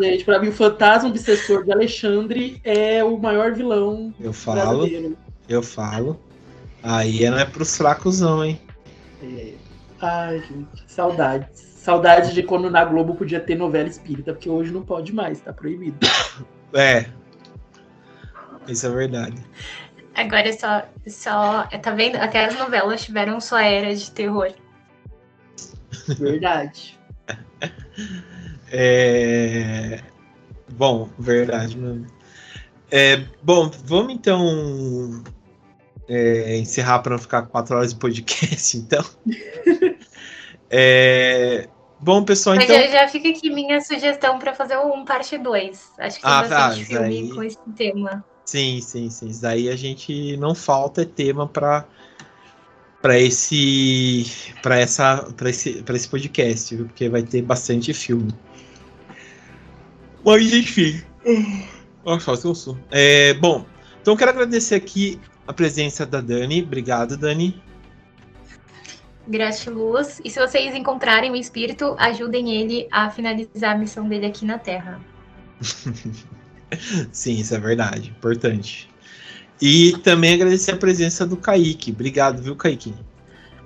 gente, 0.01 0.25
pra 0.25 0.39
mim, 0.39 0.49
o 0.49 0.53
fantasma 0.53 1.09
obsessor 1.09 1.65
de 1.65 1.73
Alexandre 1.73 2.61
é 2.63 3.03
o 3.03 3.19
maior 3.19 3.53
vilão 3.53 4.15
eu 4.21 4.33
falo, 4.33 4.79
brasileiro. 4.79 5.19
eu 5.49 5.63
falo. 5.63 6.21
Aí 6.83 7.29
não 7.29 7.39
é 7.39 7.45
pros 7.45 7.77
fracos 7.77 8.21
não, 8.21 8.45
hein? 8.45 8.61
É. 9.23 9.55
Ai, 10.01 10.39
gente, 10.39 10.85
saudades. 10.87 11.61
Saudades 11.61 12.33
de 12.33 12.43
quando 12.45 12.71
na 12.71 12.85
Globo 12.85 13.17
podia 13.17 13.41
ter 13.41 13.57
novela 13.57 13.89
espírita, 13.89 14.33
porque 14.33 14.49
hoje 14.49 14.71
não 14.71 14.83
pode 14.83 15.13
mais, 15.13 15.41
tá 15.41 15.53
proibido. 15.53 15.99
É. 16.75 17.07
Isso 18.69 18.87
é 18.87 18.91
verdade. 18.91 19.43
Agora 20.15 20.51
é 20.51 20.53
só, 20.53 20.87
só. 21.07 21.63
Tá 21.81 21.93
vendo? 21.93 22.17
Até 22.17 22.45
as 22.45 22.59
novelas 22.59 23.03
tiveram 23.03 23.41
sua 23.41 23.65
era 23.65 23.95
de 23.95 24.11
terror. 24.11 24.53
Verdade. 26.19 26.98
É... 28.71 30.01
Bom, 30.71 31.09
verdade. 31.19 31.79
É, 32.91 33.25
bom, 33.43 33.71
vamos 33.85 34.15
então 34.15 35.23
é, 36.09 36.57
encerrar 36.59 37.01
para 37.01 37.13
não 37.13 37.19
ficar 37.19 37.43
quatro 37.43 37.77
horas 37.77 37.93
de 37.93 37.99
podcast, 38.01 38.77
então. 38.79 39.05
É, 40.71 41.69
Bom, 42.01 42.23
pessoal, 42.23 42.55
então. 42.57 42.67
já, 42.69 42.87
já 42.87 43.09
fica 43.09 43.29
aqui 43.29 43.51
minha 43.51 43.81
sugestão 43.81 44.39
pra 44.39 44.55
fazer 44.55 44.79
um 44.79 45.05
parte 45.05 45.37
2. 45.37 45.93
Acho 45.99 46.17
que 46.17 46.23
tem 46.23 46.31
Ah, 46.31 46.43
bastante 46.43 46.81
tá, 46.81 46.87
filme 46.87 47.05
aí- 47.07 47.35
com 47.35 47.43
esse 47.43 47.59
tema. 47.77 48.25
Sim, 48.45 48.81
sim, 48.81 49.11
sim. 49.11 49.29
Isso 49.29 49.43
daí 49.43 49.69
a 49.69 49.77
gente 49.77 50.37
não 50.37 50.55
falta 50.55 51.03
é 51.03 51.05
tema 51.05 51.47
para 51.47 51.85
para 53.01 53.19
esse 53.19 54.27
para 54.63 54.79
essa 54.79 55.29
para 55.37 55.51
esse 55.51 55.83
para 55.83 55.97
esse 55.97 56.09
podcast, 56.09 56.75
viu? 56.75 56.87
porque 56.87 57.09
vai 57.09 57.23
ter 57.23 57.43
bastante 57.43 57.93
filme. 57.93 58.33
Mas 60.25 60.53
enfim. 60.53 61.01
Nossa, 62.05 62.49
eu 62.49 62.55
sou. 62.55 62.79
É, 62.91 63.35
bom, 63.35 63.65
então 64.01 64.17
quero 64.17 64.31
agradecer 64.31 64.75
aqui 64.75 65.21
a 65.47 65.53
presença 65.53 66.05
da 66.05 66.21
Dani. 66.21 66.63
Obrigado, 66.63 67.17
Dani. 67.17 67.63
Gratiluz. 69.29 70.21
E 70.25 70.31
se 70.31 70.41
vocês 70.41 70.75
encontrarem 70.75 71.31
o 71.31 71.37
espírito, 71.37 71.95
ajudem 71.99 72.51
ele 72.57 72.89
a 72.91 73.11
finalizar 73.11 73.77
a 73.77 73.79
missão 73.79 74.09
dele 74.09 74.27
aqui 74.27 74.45
na 74.45 74.59
Terra. 74.59 75.01
Sim, 77.13 77.41
isso 77.41 77.55
é 77.55 77.59
verdade, 77.59 78.11
importante. 78.11 78.89
E 79.61 79.93
também 80.05 80.35
agradecer 80.35 80.73
a 80.73 80.77
presença 80.77 81.27
do 81.27 81.37
Kaique. 81.37 81.91
Obrigado, 81.91 82.41
viu, 82.43 82.55
Kaique? 82.55 82.95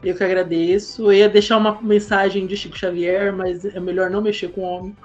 Eu 0.03 0.15
que 0.17 0.25
agradeço. 0.25 1.03
Eu 1.05 1.13
ia 1.13 1.29
deixar 1.29 1.59
uma 1.59 1.81
mensagem 1.81 2.47
de 2.47 2.57
Chico 2.57 2.77
Xavier, 2.79 3.33
mas 3.33 3.65
é 3.65 3.79
melhor 3.79 4.11
não 4.11 4.21
mexer 4.23 4.49
com 4.49 4.63
o 4.63 4.65
homem. 4.65 4.97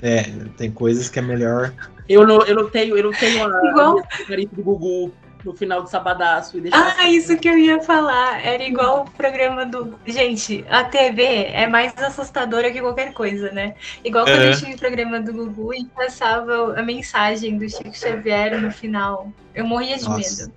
É, 0.00 0.22
tem 0.56 0.70
coisas 0.70 1.08
que 1.08 1.18
é 1.18 1.22
melhor. 1.22 1.72
Eu 2.08 2.26
não, 2.26 2.40
eu 2.46 2.54
não 2.54 2.70
tenho, 2.70 2.96
eu 2.96 3.02
não 3.02 3.10
tenho 3.12 3.44
a, 3.44 3.70
Igual- 3.70 3.98
a 3.98 4.24
carinha 4.24 4.48
do 4.52 4.62
Gugu 4.62 5.12
no 5.44 5.54
final 5.54 5.82
do 5.82 5.88
sabadaço 5.88 6.58
e 6.58 6.62
deixar 6.62 6.96
Ah, 6.98 7.08
isso 7.08 7.36
que 7.36 7.48
eu 7.48 7.56
ia 7.56 7.80
falar. 7.82 8.44
Era 8.44 8.62
igual 8.64 9.02
o 9.04 9.10
programa 9.10 9.64
do. 9.64 9.98
Gente, 10.06 10.64
a 10.68 10.84
TV 10.84 11.22
é 11.22 11.66
mais 11.66 11.92
assustadora 11.98 12.70
que 12.72 12.80
qualquer 12.80 13.12
coisa, 13.12 13.50
né? 13.52 13.74
Igual 14.04 14.24
quando 14.24 14.40
É. 14.42 14.50
eu 14.52 14.56
tinha 14.58 14.74
o 14.74 14.78
programa 14.78 15.20
do 15.20 15.32
Gugu 15.32 15.74
e 15.74 15.84
passava 15.86 16.78
a 16.78 16.82
mensagem 16.82 17.56
do 17.58 17.68
Chico 17.68 17.96
Xavier 17.96 18.60
no 18.60 18.70
final. 18.70 19.32
Eu 19.54 19.66
morria 19.66 19.96
de 19.96 20.04
Nossa. 20.04 20.42
medo. 20.46 20.52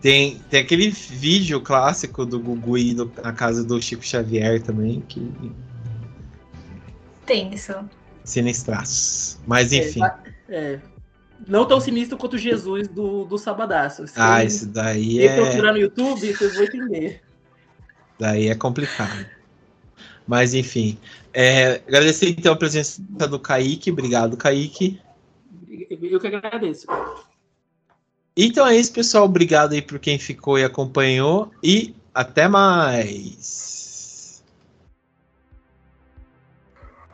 Tem, 0.00 0.38
tem 0.48 0.60
aquele 0.60 0.90
vídeo 0.90 1.60
clássico 1.60 2.24
do 2.24 2.38
Gugu 2.38 2.78
indo 2.78 3.12
na 3.22 3.32
casa 3.32 3.64
do 3.64 3.82
Chico 3.82 4.04
Xavier 4.06 4.62
também, 4.62 5.00
que 5.08 5.20
Tenso. 7.26 7.74
sinistraço. 8.24 9.40
Mas 9.46 9.72
enfim. 9.72 10.00
É, 10.48 10.78
não 11.48 11.66
tão 11.66 11.80
sinistro 11.80 12.18
quanto 12.18 12.34
o 12.34 12.38
Jesus 12.38 12.86
do, 12.88 13.24
do 13.24 13.38
sabadaço. 13.38 14.06
Se 14.06 14.14
Ah, 14.16 14.44
isso 14.44 14.66
daí 14.66 15.26
é, 15.26 15.34
procurar 15.34 15.72
no 15.72 15.78
YouTube, 15.78 16.32
vocês 16.32 16.54
vão 16.54 16.64
entender. 16.64 17.22
daí 18.18 18.48
é 18.48 18.54
complicado. 18.54 19.26
Mas 20.26 20.52
enfim. 20.52 20.98
É, 21.32 21.76
agradecer 21.88 22.28
então 22.28 22.52
a 22.52 22.56
presença 22.56 23.00
do 23.00 23.40
Kaique. 23.40 23.90
Obrigado, 23.90 24.36
Kaique. 24.36 25.00
Eu 25.90 26.20
que 26.20 26.26
agradeço. 26.26 26.86
Então 28.36 28.66
é 28.66 28.76
isso, 28.76 28.92
pessoal. 28.92 29.24
Obrigado 29.24 29.72
aí 29.72 29.80
por 29.80 29.98
quem 29.98 30.18
ficou 30.18 30.58
e 30.58 30.64
acompanhou. 30.64 31.50
E 31.64 31.94
até 32.14 32.46
mais. 32.46 34.44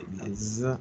Beleza. 0.07 0.79